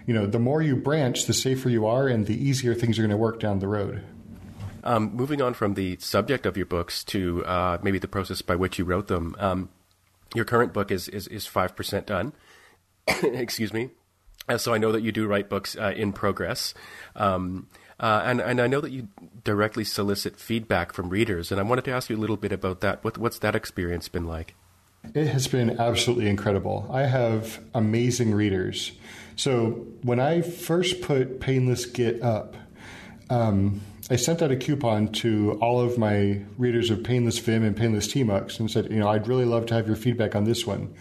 you 0.06 0.12
know 0.12 0.26
the 0.26 0.38
more 0.38 0.60
you 0.60 0.76
branch, 0.76 1.24
the 1.24 1.34
safer 1.34 1.70
you 1.70 1.86
are, 1.86 2.06
and 2.06 2.26
the 2.26 2.36
easier 2.36 2.74
things 2.74 2.98
are 2.98 3.02
going 3.02 3.10
to 3.10 3.16
work 3.16 3.40
down 3.40 3.60
the 3.60 3.68
road. 3.68 4.04
Um, 4.84 5.16
moving 5.16 5.40
on 5.40 5.54
from 5.54 5.74
the 5.74 5.96
subject 5.98 6.44
of 6.44 6.58
your 6.58 6.66
books 6.66 7.02
to 7.04 7.44
uh, 7.46 7.78
maybe 7.82 7.98
the 7.98 8.06
process 8.06 8.42
by 8.42 8.54
which 8.54 8.78
you 8.78 8.84
wrote 8.84 9.08
them. 9.08 9.34
Um, 9.38 9.70
your 10.34 10.44
current 10.44 10.74
book 10.74 10.90
is 10.90 11.08
is 11.08 11.46
five 11.46 11.74
percent 11.74 12.06
done. 12.06 12.34
Excuse 13.22 13.72
me. 13.72 13.90
Uh, 14.46 14.58
so 14.58 14.74
I 14.74 14.78
know 14.78 14.92
that 14.92 15.02
you 15.02 15.10
do 15.10 15.26
write 15.26 15.48
books 15.48 15.74
uh, 15.74 15.94
in 15.96 16.12
progress, 16.12 16.74
um, 17.16 17.68
uh, 17.98 18.22
and 18.26 18.42
and 18.42 18.60
I 18.60 18.66
know 18.66 18.82
that 18.82 18.92
you 18.92 19.08
directly 19.42 19.84
solicit 19.84 20.38
feedback 20.38 20.92
from 20.92 21.08
readers. 21.08 21.50
And 21.50 21.58
I 21.58 21.64
wanted 21.64 21.86
to 21.86 21.92
ask 21.92 22.10
you 22.10 22.16
a 22.16 22.20
little 22.20 22.36
bit 22.36 22.52
about 22.52 22.80
that. 22.82 23.02
What, 23.02 23.16
what's 23.16 23.38
that 23.38 23.56
experience 23.56 24.08
been 24.08 24.26
like? 24.26 24.54
It 25.14 25.28
has 25.28 25.48
been 25.48 25.80
absolutely 25.80 26.28
incredible. 26.28 26.90
I 26.92 27.02
have 27.02 27.58
amazing 27.74 28.34
readers. 28.34 28.92
So 29.36 29.86
when 30.02 30.20
I 30.20 30.42
first 30.42 31.00
put 31.00 31.40
Painless 31.40 31.86
Git 31.86 32.22
up. 32.22 32.56
Um, 33.30 33.80
I 34.10 34.16
sent 34.16 34.42
out 34.42 34.50
a 34.50 34.56
coupon 34.56 35.08
to 35.12 35.58
all 35.62 35.80
of 35.80 35.96
my 35.96 36.42
readers 36.58 36.90
of 36.90 37.02
Painless 37.02 37.38
Vim 37.38 37.64
and 37.64 37.74
Painless 37.74 38.06
Tmux 38.06 38.60
and 38.60 38.70
said, 38.70 38.90
you 38.90 38.98
know, 38.98 39.08
I'd 39.08 39.26
really 39.26 39.46
love 39.46 39.64
to 39.66 39.74
have 39.74 39.86
your 39.86 39.96
feedback 39.96 40.36
on 40.36 40.44
this 40.44 40.66
one. 40.66 40.94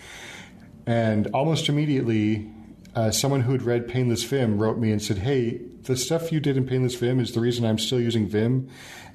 And 0.85 1.27
almost 1.33 1.67
immediately, 1.67 2.49
uh, 2.95 3.11
someone 3.11 3.41
who 3.41 3.51
had 3.51 3.63
read 3.63 3.89
Painless 3.89 4.23
Vim 4.23 4.57
wrote 4.57 4.77
me 4.77 4.89
and 4.89 5.01
said, 5.01 5.17
hey, 5.17 5.59
the 5.81 5.97
stuff 5.97 6.31
you 6.31 6.39
did 6.39 6.55
in 6.55 6.65
Painless 6.65 6.95
Vim 6.95 7.19
is 7.19 7.33
the 7.33 7.41
reason 7.41 7.65
I'm 7.65 7.77
still 7.77 7.99
using 7.99 8.25
Vim. 8.29 8.69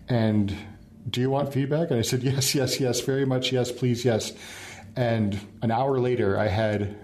And 0.07 0.55
do 1.09 1.23
you 1.23 1.31
want 1.31 1.55
feedback? 1.55 1.91
And 1.91 1.99
I 1.99 2.03
said, 2.03 2.23
yes, 2.23 2.55
yes, 2.55 2.79
yes, 2.81 3.01
very 3.01 3.25
much, 3.25 3.53
yes, 3.53 3.73
please, 3.73 4.05
yes. 4.05 4.35
And 4.97 5.41
an 5.63 5.71
hour 5.71 5.99
later, 5.99 6.39
I 6.39 6.49
had 6.49 6.95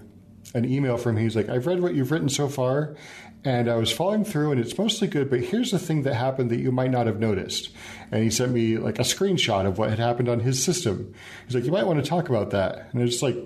an 0.55 0.65
email 0.71 0.99
from 0.99 1.17
him. 1.17 1.25
He's 1.25 1.37
like, 1.37 1.49
I've 1.49 1.67
read 1.67 1.81
what 1.81 1.95
you've 1.95 2.11
written 2.11 2.29
so 2.29 2.49
far, 2.49 2.95
and 3.45 3.69
I 3.69 3.77
was 3.77 3.93
following 3.93 4.25
through, 4.25 4.53
and 4.53 4.61
it's 4.61 4.79
mostly 4.79 5.07
good. 5.07 5.29
But 5.29 5.41
here's 5.41 5.71
the 5.71 5.79
thing 5.79 6.03
that 6.03 6.15
happened 6.15 6.51
that 6.51 6.61
you 6.61 6.73
might 6.73 6.91
not 6.91 7.07
have 7.07 7.21
noticed. 7.21 7.71
And 8.11 8.23
he 8.23 8.31
sent 8.31 8.53
me 8.53 8.79
like 8.79 8.99
a 8.99 9.03
screenshot 9.03 9.67
of 9.67 9.77
what 9.77 9.91
had 9.91 9.99
happened 9.99 10.29
on 10.29 10.41
his 10.41 10.63
system. 10.63 11.15
He's 11.47 11.55
like, 11.55 11.65
you 11.65 11.73
might 11.73 11.87
want 11.87 12.03
to 12.03 12.09
talk 12.09 12.29
about 12.31 12.51
that. 12.51 12.89
And 12.93 13.03
I 13.03 13.05
it's 13.05 13.23
like, 13.23 13.37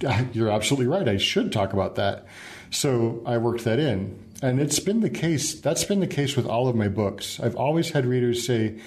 you're 0.32 0.50
absolutely 0.50 0.86
right. 0.86 1.06
I 1.06 1.18
should 1.18 1.52
talk 1.52 1.72
about 1.72 1.96
that. 1.96 2.26
So 2.70 3.22
I 3.26 3.38
worked 3.38 3.64
that 3.64 3.78
in, 3.78 4.18
and 4.42 4.60
it's 4.60 4.78
been 4.78 5.00
the 5.00 5.10
case. 5.10 5.54
That's 5.60 5.84
been 5.84 6.00
the 6.00 6.06
case 6.06 6.36
with 6.36 6.46
all 6.46 6.68
of 6.68 6.76
my 6.76 6.88
books. 6.88 7.40
I've 7.40 7.56
always 7.56 7.90
had 7.90 8.06
readers 8.06 8.46
say 8.46 8.78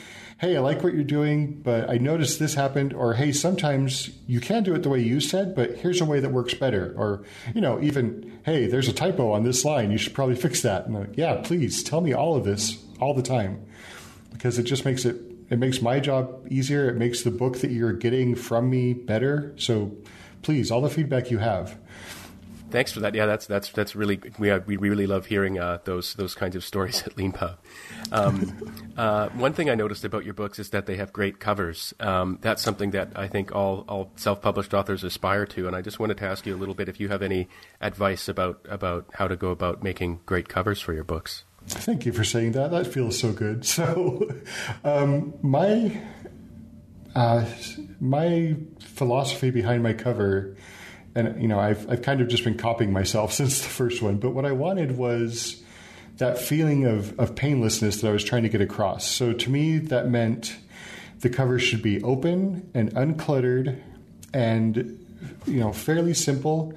hey, 0.41 0.57
I 0.57 0.59
like 0.59 0.83
what 0.83 0.95
you're 0.95 1.03
doing, 1.03 1.61
but 1.61 1.87
I 1.87 1.99
noticed 1.99 2.39
this 2.39 2.55
happened, 2.55 2.93
or 2.93 3.13
hey, 3.13 3.31
sometimes 3.31 4.09
you 4.25 4.39
can 4.39 4.63
do 4.63 4.73
it 4.73 4.81
the 4.81 4.89
way 4.89 4.99
you 4.99 5.19
said, 5.19 5.53
but 5.53 5.75
here's 5.77 6.01
a 6.01 6.05
way 6.05 6.19
that 6.19 6.31
works 6.31 6.55
better, 6.55 6.95
or 6.97 7.23
you 7.53 7.61
know, 7.61 7.79
even 7.79 8.39
hey, 8.43 8.65
there's 8.65 8.87
a 8.87 8.93
typo 8.93 9.31
on 9.31 9.43
this 9.43 9.63
line, 9.63 9.91
you 9.91 9.99
should 9.99 10.15
probably 10.15 10.35
fix 10.35 10.63
that. 10.63 10.87
And 10.87 10.95
like, 10.95 11.15
yeah, 11.15 11.41
please 11.43 11.83
tell 11.83 12.01
me 12.01 12.11
all 12.13 12.35
of 12.35 12.43
this 12.43 12.83
all 12.99 13.13
the 13.13 13.21
time, 13.21 13.63
because 14.31 14.57
it 14.57 14.63
just 14.63 14.83
makes 14.83 15.05
it 15.05 15.21
it 15.51 15.59
makes 15.59 15.79
my 15.79 15.99
job 15.99 16.47
easier. 16.49 16.89
It 16.89 16.95
makes 16.95 17.21
the 17.21 17.29
book 17.29 17.59
that 17.59 17.69
you're 17.69 17.93
getting 17.93 18.33
from 18.33 18.67
me 18.67 18.93
better. 18.93 19.53
So 19.57 19.95
please, 20.41 20.71
all 20.71 20.81
the 20.81 20.89
feedback 20.89 21.29
you 21.29 21.37
have. 21.37 21.77
Thanks 22.71 22.91
for 22.91 23.01
that. 23.01 23.13
Yeah, 23.13 23.25
that's 23.25 23.45
that's 23.45 23.69
that's 23.69 23.95
really 23.95 24.19
we 24.39 24.57
we 24.59 24.77
really 24.77 25.05
love 25.05 25.25
hearing 25.25 25.59
uh, 25.59 25.79
those 25.83 26.13
those 26.15 26.33
kinds 26.35 26.55
of 26.55 26.63
stories 26.63 27.03
at 27.05 27.15
LeanPub. 27.15 27.57
Um, 28.11 28.73
uh, 28.97 29.29
one 29.29 29.53
thing 29.53 29.69
I 29.69 29.75
noticed 29.75 30.05
about 30.05 30.23
your 30.23 30.33
books 30.33 30.57
is 30.57 30.69
that 30.69 30.85
they 30.85 30.95
have 30.95 31.11
great 31.11 31.39
covers. 31.39 31.93
Um, 31.99 32.39
that's 32.41 32.61
something 32.61 32.91
that 32.91 33.11
I 33.15 33.27
think 33.27 33.53
all 33.53 33.83
all 33.87 34.11
self 34.15 34.41
published 34.41 34.73
authors 34.73 35.03
aspire 35.03 35.45
to, 35.47 35.67
and 35.67 35.75
I 35.75 35.81
just 35.81 35.99
wanted 35.99 36.17
to 36.17 36.25
ask 36.25 36.45
you 36.45 36.55
a 36.55 36.57
little 36.57 36.75
bit 36.75 36.87
if 36.89 36.99
you 36.99 37.09
have 37.09 37.21
any 37.21 37.49
advice 37.81 38.27
about 38.27 38.65
about 38.69 39.05
how 39.13 39.27
to 39.27 39.35
go 39.35 39.49
about 39.49 39.83
making 39.83 40.21
great 40.25 40.47
covers 40.47 40.79
for 40.79 40.93
your 40.93 41.03
books. 41.03 41.43
Thank 41.67 42.05
you 42.05 42.13
for 42.13 42.23
saying 42.23 42.53
that. 42.53 42.71
That 42.71 42.87
feels 42.87 43.19
so 43.19 43.31
good. 43.31 43.65
So, 43.71 44.29
um, 44.83 45.33
my 45.41 46.01
uh, 47.15 47.45
my 47.99 48.55
philosophy 48.79 49.49
behind 49.49 49.83
my 49.83 49.93
cover 49.93 50.55
and 51.15 51.41
you 51.41 51.47
know 51.47 51.59
I've 51.59 51.89
I've 51.89 52.01
kind 52.01 52.21
of 52.21 52.27
just 52.27 52.43
been 52.43 52.57
copying 52.57 52.91
myself 52.91 53.33
since 53.39 53.61
the 53.61 53.69
first 53.69 54.01
one. 54.01 54.17
But 54.17 54.31
what 54.31 54.45
I 54.45 54.51
wanted 54.51 54.97
was 54.97 55.61
that 56.17 56.37
feeling 56.37 56.85
of 56.85 57.19
of 57.19 57.35
painlessness 57.35 58.01
that 58.01 58.07
I 58.07 58.11
was 58.11 58.23
trying 58.23 58.43
to 58.43 58.49
get 58.49 58.61
across. 58.61 59.07
So 59.07 59.33
to 59.33 59.49
me, 59.49 59.77
that 59.77 60.09
meant 60.09 60.55
the 61.19 61.29
cover 61.29 61.59
should 61.59 61.81
be 61.81 62.01
open 62.01 62.69
and 62.73 62.93
uncluttered 62.95 63.79
and 64.33 64.97
you 65.45 65.59
know, 65.59 65.71
fairly 65.71 66.13
simple. 66.13 66.73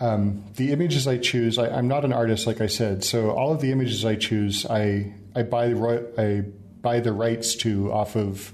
Um, 0.00 0.44
the 0.56 0.72
images 0.72 1.06
I 1.06 1.18
choose, 1.18 1.58
I, 1.58 1.68
am 1.68 1.88
not 1.88 2.04
an 2.04 2.12
artist, 2.12 2.46
like 2.46 2.60
I 2.60 2.66
said, 2.66 3.02
so 3.02 3.30
all 3.30 3.52
of 3.52 3.60
the 3.60 3.72
images 3.72 4.04
I 4.04 4.16
choose, 4.16 4.66
I 4.66 5.14
I 5.34 5.42
buy 5.42 5.68
the 5.68 6.12
I 6.18 6.50
buy 6.82 7.00
the 7.00 7.12
rights 7.12 7.54
to 7.56 7.92
off 7.92 8.14
of 8.14 8.52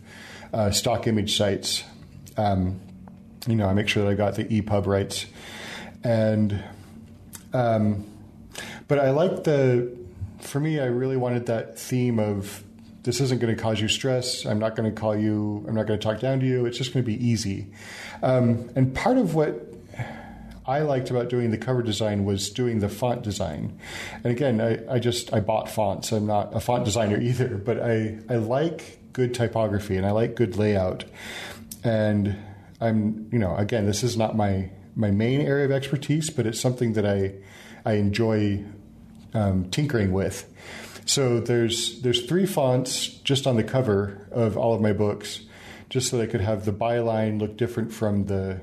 uh, 0.52 0.70
stock 0.70 1.06
image 1.06 1.36
sites. 1.36 1.82
Um, 2.36 2.80
you 3.46 3.56
know, 3.56 3.66
I 3.66 3.74
make 3.74 3.88
sure 3.88 4.04
that 4.04 4.10
I 4.10 4.14
got 4.14 4.34
the 4.34 4.44
EPUB 4.44 4.86
rights, 4.86 5.26
and 6.04 6.62
um, 7.52 8.06
but 8.88 8.98
I 8.98 9.10
like 9.10 9.44
the. 9.44 10.00
For 10.40 10.58
me, 10.58 10.80
I 10.80 10.86
really 10.86 11.16
wanted 11.16 11.46
that 11.46 11.78
theme 11.78 12.18
of 12.18 12.64
this 13.04 13.20
isn't 13.20 13.40
going 13.40 13.54
to 13.54 13.60
cause 13.60 13.80
you 13.80 13.88
stress. 13.88 14.44
I'm 14.44 14.58
not 14.58 14.76
going 14.76 14.92
to 14.92 15.00
call 15.00 15.16
you. 15.16 15.64
I'm 15.68 15.74
not 15.74 15.86
going 15.86 15.98
to 15.98 16.04
talk 16.04 16.20
down 16.20 16.40
to 16.40 16.46
you. 16.46 16.66
It's 16.66 16.78
just 16.78 16.92
going 16.92 17.04
to 17.04 17.06
be 17.06 17.24
easy. 17.24 17.68
Um, 18.22 18.70
and 18.74 18.94
part 18.94 19.18
of 19.18 19.34
what 19.34 19.72
I 20.66 20.80
liked 20.80 21.10
about 21.10 21.28
doing 21.28 21.50
the 21.50 21.58
cover 21.58 21.82
design 21.82 22.24
was 22.24 22.50
doing 22.50 22.78
the 22.78 22.88
font 22.88 23.22
design. 23.22 23.78
And 24.22 24.26
again, 24.26 24.60
I, 24.60 24.94
I 24.94 24.98
just 24.98 25.32
I 25.32 25.40
bought 25.40 25.68
fonts. 25.68 26.12
I'm 26.12 26.26
not 26.26 26.54
a 26.54 26.60
font 26.60 26.84
designer 26.84 27.20
either, 27.20 27.56
but 27.56 27.80
I 27.80 28.18
I 28.28 28.36
like 28.36 28.98
good 29.12 29.34
typography 29.34 29.96
and 29.96 30.06
I 30.06 30.12
like 30.12 30.36
good 30.36 30.56
layout. 30.56 31.04
And 31.84 32.36
I'm 32.82 33.28
you 33.32 33.38
know 33.38 33.54
again, 33.56 33.86
this 33.86 34.02
is 34.02 34.16
not 34.16 34.36
my 34.36 34.70
my 34.94 35.10
main 35.10 35.40
area 35.40 35.64
of 35.64 35.70
expertise, 35.70 36.30
but 36.30 36.46
it's 36.46 36.60
something 36.60 36.94
that 36.94 37.06
I 37.06 37.34
I 37.84 37.94
enjoy 37.94 38.64
um, 39.34 39.70
tinkering 39.70 40.12
with. 40.12 40.48
So 41.04 41.40
there's 41.40 42.00
there's 42.02 42.26
three 42.26 42.46
fonts 42.46 43.06
just 43.06 43.46
on 43.46 43.56
the 43.56 43.64
cover 43.64 44.28
of 44.30 44.56
all 44.56 44.74
of 44.74 44.80
my 44.80 44.92
books, 44.92 45.40
just 45.88 46.08
so 46.08 46.18
they 46.18 46.26
could 46.26 46.40
have 46.40 46.64
the 46.64 46.72
byline 46.72 47.40
look 47.40 47.56
different 47.56 47.92
from 47.92 48.26
the 48.26 48.60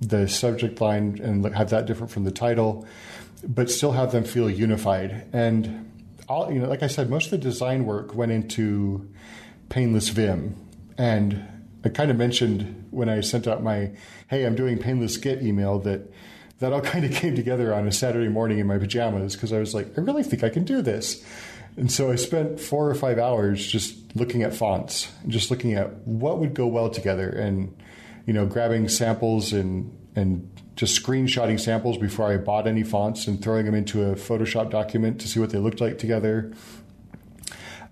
the 0.00 0.28
subject 0.28 0.80
line 0.80 1.20
and 1.22 1.44
have 1.54 1.70
that 1.70 1.86
different 1.86 2.10
from 2.10 2.24
the 2.24 2.30
title, 2.30 2.86
but 3.46 3.70
still 3.70 3.92
have 3.92 4.12
them 4.12 4.24
feel 4.24 4.48
unified. 4.48 5.26
And 5.32 5.90
all 6.28 6.52
you 6.52 6.60
know, 6.60 6.68
like 6.68 6.82
I 6.82 6.86
said, 6.86 7.10
most 7.10 7.26
of 7.26 7.30
the 7.32 7.38
design 7.38 7.84
work 7.84 8.14
went 8.14 8.32
into 8.32 9.10
Painless 9.68 10.08
Vim, 10.10 10.56
and 10.96 11.59
I 11.84 11.88
kind 11.88 12.10
of 12.10 12.16
mentioned 12.16 12.88
when 12.90 13.08
I 13.08 13.20
sent 13.20 13.46
out 13.46 13.62
my 13.62 13.92
"Hey, 14.28 14.44
I'm 14.44 14.54
doing 14.54 14.78
Painless 14.78 15.16
Git" 15.16 15.42
email 15.42 15.78
that 15.80 16.12
that 16.60 16.72
all 16.72 16.80
kind 16.92 17.04
of 17.04 17.12
came 17.12 17.34
together 17.34 17.74
on 17.74 17.86
a 17.88 17.92
Saturday 17.92 18.28
morning 18.28 18.58
in 18.58 18.66
my 18.66 18.78
pajamas 18.78 19.34
because 19.34 19.52
I 19.52 19.58
was 19.58 19.74
like, 19.74 19.98
I 19.98 20.02
really 20.02 20.22
think 20.22 20.44
I 20.44 20.48
can 20.48 20.64
do 20.64 20.82
this. 20.82 21.24
And 21.76 21.90
so 21.90 22.10
I 22.10 22.16
spent 22.16 22.60
four 22.60 22.90
or 22.90 22.94
five 22.94 23.18
hours 23.18 23.66
just 23.66 23.96
looking 24.16 24.42
at 24.42 24.54
fonts, 24.54 25.10
just 25.28 25.50
looking 25.50 25.74
at 25.74 25.96
what 26.06 26.38
would 26.38 26.54
go 26.54 26.66
well 26.66 26.90
together, 26.90 27.28
and 27.28 27.74
you 28.26 28.32
know, 28.32 28.46
grabbing 28.46 28.88
samples 28.88 29.52
and 29.52 29.96
and 30.14 30.50
just 30.76 31.00
screenshotting 31.00 31.60
samples 31.60 31.98
before 31.98 32.32
I 32.32 32.36
bought 32.36 32.66
any 32.66 32.82
fonts 32.82 33.26
and 33.26 33.42
throwing 33.42 33.66
them 33.66 33.74
into 33.74 34.10
a 34.10 34.14
Photoshop 34.14 34.70
document 34.70 35.20
to 35.20 35.28
see 35.28 35.38
what 35.38 35.50
they 35.50 35.58
looked 35.58 35.80
like 35.80 35.98
together. 35.98 36.52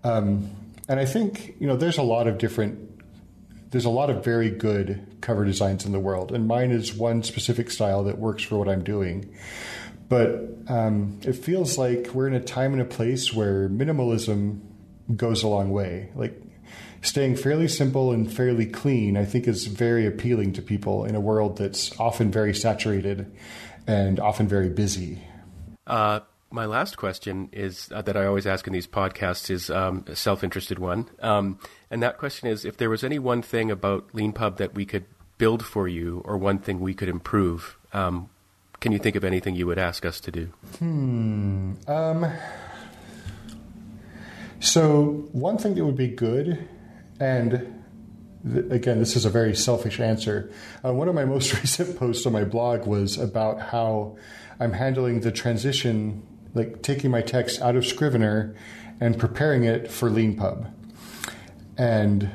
Um, 0.05 0.51
and 0.89 0.99
I 0.99 1.05
think 1.05 1.55
you 1.61 1.67
know, 1.67 1.77
there's 1.77 1.99
a 1.99 2.03
lot 2.03 2.27
of 2.27 2.39
different. 2.39 2.88
There's 3.71 3.85
a 3.85 3.91
lot 3.91 4.11
of 4.11 4.25
very 4.25 4.51
good 4.51 5.19
cover 5.21 5.45
designs 5.45 5.85
in 5.85 5.93
the 5.93 6.01
world, 6.01 6.33
and 6.33 6.47
mine 6.47 6.71
is 6.71 6.95
one 6.95 7.23
specific 7.23 7.71
style 7.71 8.05
that 8.05 8.19
works 8.19 8.43
for 8.43 8.57
what 8.57 8.69
I'm 8.69 8.83
doing. 8.83 9.35
But 10.09 10.49
um, 10.69 11.21
it 11.23 11.35
feels 11.35 11.77
like 11.77 12.09
we're 12.15 12.29
in 12.29 12.35
a 12.35 12.41
time 12.41 12.73
and 12.73 12.81
a 12.81 12.87
place 12.87 13.33
where 13.33 13.69
minimalism 13.69 14.61
goes 15.15 15.43
a 15.43 15.49
long 15.49 15.71
way. 15.71 16.11
Like 16.15 16.41
staying 17.03 17.37
fairly 17.37 17.69
simple 17.69 18.13
and 18.13 18.33
fairly 18.33 18.67
clean, 18.67 19.17
I 19.17 19.25
think 19.25 19.47
is 19.47 19.67
very 19.67 20.07
appealing 20.07 20.55
to 20.55 20.63
people 20.63 21.05
in 21.05 21.15
a 21.15 21.21
world 21.21 21.59
that's 21.59 21.99
often 22.01 22.31
very 22.31 22.55
saturated 22.55 23.31
and 23.87 24.19
often 24.19 24.49
very 24.49 24.69
busy. 24.69 25.23
Uh, 25.87 26.21
my 26.51 26.65
last 26.65 26.97
question 26.97 27.49
is 27.53 27.91
uh, 27.95 28.03
that 28.03 28.17
I 28.17 28.27
always 28.27 28.47
ask 28.47 28.67
in 28.67 28.73
these 28.73 28.87
podcasts 28.87 29.51
is 29.51 29.71
um, 29.71 30.05
a 30.07 30.17
self-interested 30.17 30.79
one, 30.79 31.09
um, 31.21 31.59
and 31.91 32.03
that 32.03 32.19
question 32.19 32.49
is: 32.49 32.65
if 32.65 32.77
there 32.77 32.91
was 32.91 33.05
any 33.05 33.19
one 33.19 33.43
thing 33.43 33.71
about 33.71 34.13
LeanPub 34.13 34.57
that 34.57 34.75
we 34.75 34.87
could 34.87 35.05
build 35.37 35.65
for 35.65 35.87
you, 35.87 36.23
or 36.25 36.37
one 36.37 36.59
thing 36.59 36.81
we 36.81 36.95
could 36.95 37.09
improve, 37.09 37.77
um, 37.93 38.31
can 38.81 38.93
you 38.93 38.99
think 38.99 39.17
of 39.17 39.25
anything 39.25 39.55
you 39.55 39.67
would 39.67 39.79
ask 39.79 40.05
us 40.05 40.21
to 40.21 40.31
do? 40.31 40.53
Hmm. 40.79 41.75
Um, 41.87 42.27
so 44.61 45.29
one 45.33 45.59
thing 45.59 45.75
that 45.75 45.85
would 45.85 45.97
be 45.97 46.09
good, 46.09 46.69
and 47.21 47.83
again, 48.71 48.99
this 48.99 49.17
is 49.17 49.25
a 49.25 49.31
very 49.31 49.55
selfish 49.55 50.01
answer. 50.01 50.51
Uh, 50.85 50.93
one 50.93 51.09
of 51.09 51.15
my 51.15 51.25
most 51.25 51.53
recent 51.61 51.99
posts 51.99 52.27
on 52.27 52.33
my 52.33 52.45
blog 52.45 52.87
was 52.87 53.19
about 53.19 53.61
how 53.61 54.17
I'm 54.61 54.73
handling 54.73 55.21
the 55.21 55.31
transition, 55.31 56.23
like 56.55 56.83
taking 56.83 57.11
my 57.11 57.23
text 57.23 57.61
out 57.61 57.77
of 57.77 57.87
Scrivener 57.87 58.55
and 59.01 59.19
preparing 59.19 59.65
it 59.65 59.91
for 59.91 60.11
LeanPub. 60.11 60.73
And 61.77 62.31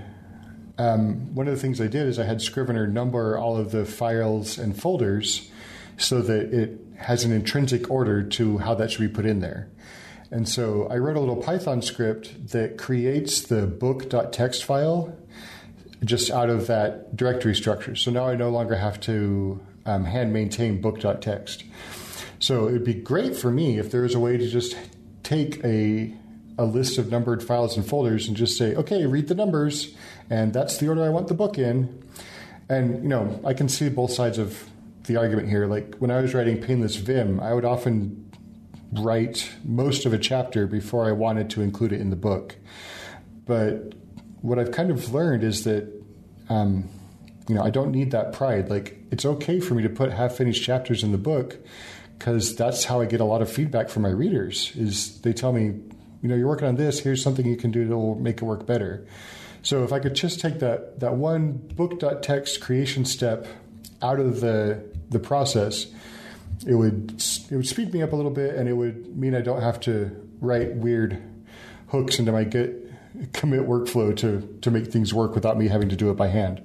um, 0.78 1.36
one 1.36 1.48
of 1.48 1.54
the 1.54 1.60
things 1.60 1.82
I 1.82 1.88
did 1.88 2.08
is 2.08 2.20
I 2.20 2.24
had 2.24 2.42
Scrivener 2.42 2.88
number 2.88 3.38
all 3.38 3.58
of 3.58 3.72
the 3.72 3.86
files 3.86 4.58
and 4.58 4.80
folders 4.80 5.52
so 5.98 6.22
that 6.22 6.54
it 6.54 6.80
has 6.98 7.24
an 7.26 7.32
intrinsic 7.32 7.90
order 7.90 8.24
to 8.24 8.60
how 8.60 8.74
that 8.76 8.92
should 8.92 9.02
be 9.02 9.08
put 9.08 9.26
in 9.26 9.40
there. 9.40 9.70
And 10.32 10.50
so 10.50 10.88
I 10.88 10.98
wrote 10.98 11.16
a 11.16 11.20
little 11.20 11.36
Python 11.36 11.82
script 11.84 12.50
that 12.50 12.78
creates 12.78 13.42
the 13.42 13.68
book.txt 13.68 14.64
file 14.64 15.16
just 16.04 16.32
out 16.32 16.50
of 16.50 16.68
that 16.68 17.16
directory 17.16 17.56
structure. 17.56 17.96
So 17.96 18.10
now 18.10 18.28
I 18.28 18.36
no 18.36 18.50
longer 18.50 18.76
have 18.76 19.00
to 19.02 19.62
um, 19.86 20.06
hand 20.06 20.34
maintain 20.34 20.82
book.txt. 20.82 21.64
So 22.44 22.68
it 22.68 22.74
would 22.74 22.84
be 22.84 22.94
great 22.94 23.38
for 23.38 23.50
me 23.50 23.80
if 23.80 23.90
there 23.90 24.02
was 24.02 24.16
a 24.16 24.20
way 24.20 24.36
to 24.36 24.50
just 24.50 24.76
take 25.24 25.64
a 25.64 26.14
a 26.58 26.66
list 26.66 26.98
of 26.98 27.10
numbered 27.10 27.42
files 27.42 27.78
and 27.78 27.88
folders 27.88 28.28
and 28.28 28.36
just 28.36 28.58
say, 28.58 28.76
okay, 28.76 29.06
read 29.06 29.30
the 29.30 29.34
numbers, 29.34 29.96
and 30.30 30.52
that's 30.52 30.76
the 30.76 30.90
order 30.90 31.06
I 31.06 31.10
want 31.10 31.30
the 31.30 31.36
book 31.36 31.58
in. 31.58 32.04
And 32.68 33.02
you 33.02 33.08
know, 33.08 33.40
I 33.46 33.54
can 33.54 33.70
see 33.70 33.88
both 33.88 34.12
sides 34.12 34.40
of 34.40 34.62
the 35.06 35.16
argument 35.16 35.48
here. 35.48 35.68
Like 35.68 35.96
when 36.00 36.12
I 36.12 36.20
was 36.20 36.34
writing 36.34 36.62
Painless 36.62 36.98
Vim, 36.98 37.40
I 37.40 37.54
would 37.54 37.64
often 37.64 38.30
write 38.92 39.50
most 39.64 40.06
of 40.06 40.12
a 40.12 40.18
chapter 40.18 40.68
before 40.68 41.08
I 41.08 41.14
wanted 41.14 41.50
to 41.52 41.62
include 41.62 41.94
it 41.94 42.02
in 42.02 42.10
the 42.10 42.18
book. 42.18 42.58
But 43.46 43.94
what 44.42 44.60
I've 44.60 44.74
kind 44.74 44.92
of 44.92 45.14
learned 45.14 45.46
is 45.46 45.64
that, 45.64 45.90
um, 46.50 46.90
you 47.48 47.56
know, 47.56 47.64
I 47.64 47.70
don't 47.70 47.94
need 47.94 48.12
that 48.12 48.34
pride. 48.34 48.70
Like 48.70 49.02
it's 49.12 49.24
okay 49.24 49.62
for 49.62 49.76
me 49.76 49.84
to 49.84 49.90
put 49.90 50.12
half 50.12 50.34
finished 50.34 50.62
chapters 50.62 51.04
in 51.04 51.14
the 51.14 51.18
book 51.18 51.58
because 52.24 52.56
that's 52.56 52.86
how 52.86 53.02
I 53.02 53.06
get 53.06 53.20
a 53.20 53.26
lot 53.26 53.42
of 53.42 53.52
feedback 53.52 53.90
from 53.90 54.04
my 54.04 54.10
readers. 54.10 54.72
Is 54.78 55.20
they 55.24 55.34
tell 55.34 55.52
me, 55.52 55.64
you 56.22 56.30
know, 56.30 56.36
you're 56.36 56.48
working 56.48 56.70
on 56.70 56.78
this. 56.78 57.02
Here's 57.02 57.22
something 57.22 57.46
you 57.46 57.58
can 57.58 57.70
do 57.70 57.86
that 57.86 57.98
will 57.98 58.16
make 58.16 58.38
it 58.38 58.46
work 58.46 58.66
better. 58.66 59.06
So 59.62 59.84
if 59.84 59.92
I 59.92 60.00
could 60.00 60.14
just 60.14 60.40
take 60.40 60.60
that 60.60 61.02
that 61.02 61.16
one 61.16 61.52
book.txt 61.52 62.62
creation 62.62 63.04
step 63.04 63.46
out 64.02 64.22
of 64.22 64.40
the 64.40 64.82
the 65.10 65.20
process, 65.20 65.88
it 66.66 66.76
would 66.76 67.22
it 67.52 67.58
would 67.58 67.68
speed 67.68 67.94
me 67.94 68.02
up 68.02 68.14
a 68.14 68.16
little 68.16 68.32
bit, 68.32 68.56
and 68.56 68.70
it 68.70 68.74
would 68.74 69.18
mean 69.18 69.36
I 69.36 69.42
don't 69.42 69.62
have 69.62 69.82
to 69.82 70.10
write 70.40 70.76
weird 70.76 71.22
hooks 71.88 72.20
into 72.20 72.32
my 72.32 72.46
Git 72.46 72.90
commit 73.34 73.68
workflow 73.68 74.16
to 74.16 74.60
to 74.62 74.72
make 74.72 74.88
things 74.88 75.14
work 75.14 75.36
without 75.36 75.58
me 75.58 75.68
having 75.68 75.90
to 75.90 75.98
do 75.98 76.10
it 76.10 76.14
by 76.14 76.28
hand. 76.28 76.64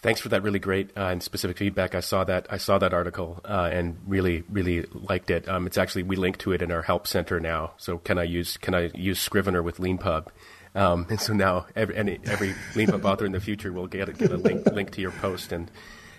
Thanks 0.00 0.20
for 0.20 0.28
that 0.28 0.42
really 0.42 0.60
great 0.60 0.90
uh, 0.96 1.06
and 1.06 1.22
specific 1.22 1.58
feedback. 1.58 1.94
I 1.94 2.00
saw 2.00 2.22
that 2.24 2.46
I 2.50 2.56
saw 2.58 2.78
that 2.78 2.94
article 2.94 3.40
uh, 3.44 3.68
and 3.72 3.98
really 4.06 4.44
really 4.48 4.86
liked 4.92 5.30
it. 5.30 5.48
Um, 5.48 5.66
it's 5.66 5.76
actually 5.76 6.04
we 6.04 6.16
link 6.16 6.38
to 6.38 6.52
it 6.52 6.62
in 6.62 6.70
our 6.70 6.82
help 6.82 7.06
center 7.06 7.40
now. 7.40 7.72
So 7.78 7.98
can 7.98 8.16
I 8.18 8.22
use 8.22 8.56
can 8.58 8.74
I 8.74 8.90
use 8.94 9.20
Scrivener 9.20 9.62
with 9.62 9.78
LeanPub? 9.78 10.28
Um, 10.74 11.06
and 11.10 11.20
so 11.20 11.32
now 11.32 11.66
every 11.74 11.96
any, 11.96 12.20
every 12.24 12.54
LeanPub 12.74 13.04
author 13.04 13.26
in 13.26 13.32
the 13.32 13.40
future 13.40 13.72
will 13.72 13.88
get 13.88 14.16
get 14.18 14.30
a 14.30 14.36
link 14.36 14.66
link 14.66 14.92
to 14.92 15.00
your 15.00 15.10
post 15.10 15.50
and 15.50 15.70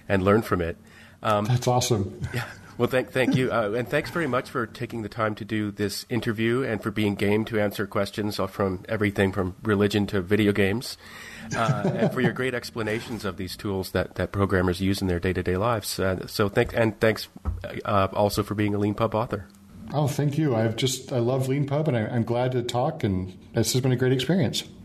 and 0.09 0.23
learn 0.23 0.41
from 0.41 0.61
it. 0.61 0.77
Um, 1.23 1.45
That's 1.45 1.67
awesome. 1.67 2.21
Yeah. 2.33 2.45
Well, 2.77 2.87
thank 2.87 3.11
thank 3.11 3.35
you, 3.35 3.51
uh, 3.51 3.71
and 3.71 3.89
thanks 3.89 4.09
very 4.09 4.27
much 4.27 4.49
for 4.49 4.65
taking 4.65 5.01
the 5.01 5.09
time 5.09 5.35
to 5.35 5.43
do 5.43 5.69
this 5.69 6.05
interview 6.09 6.63
and 6.63 6.81
for 6.81 6.91
being 6.91 7.15
game 7.15 7.43
to 7.45 7.59
answer 7.59 7.85
questions 7.85 8.39
from 8.49 8.85
everything 8.87 9.33
from 9.33 9.55
religion 9.63 10.07
to 10.07 10.21
video 10.21 10.53
games, 10.53 10.97
uh, 11.55 11.91
and 11.93 12.13
for 12.13 12.21
your 12.21 12.31
great 12.31 12.53
explanations 12.53 13.25
of 13.25 13.37
these 13.37 13.55
tools 13.55 13.91
that, 13.91 14.15
that 14.15 14.31
programmers 14.31 14.81
use 14.81 15.01
in 15.01 15.07
their 15.07 15.19
day 15.19 15.33
to 15.33 15.43
day 15.43 15.57
lives. 15.57 15.99
Uh, 15.99 16.25
so 16.27 16.49
thank 16.49 16.73
and 16.75 16.99
thanks 16.99 17.27
uh, 17.85 18.07
also 18.13 18.43
for 18.43 18.55
being 18.55 18.73
a 18.73 18.79
LeanPub 18.79 19.13
author. 19.13 19.47
Oh, 19.91 20.07
thank 20.07 20.37
you. 20.37 20.55
I've 20.55 20.75
just 20.75 21.11
I 21.11 21.19
love 21.19 21.47
LeanPub, 21.47 21.87
and 21.87 21.97
I, 21.97 22.01
I'm 22.01 22.23
glad 22.23 22.51
to 22.51 22.61
talk, 22.61 23.03
and 23.03 23.35
this 23.53 23.73
has 23.73 23.81
been 23.81 23.91
a 23.91 23.95
great 23.95 24.13
experience. 24.13 24.61
Thanks. 24.61 24.78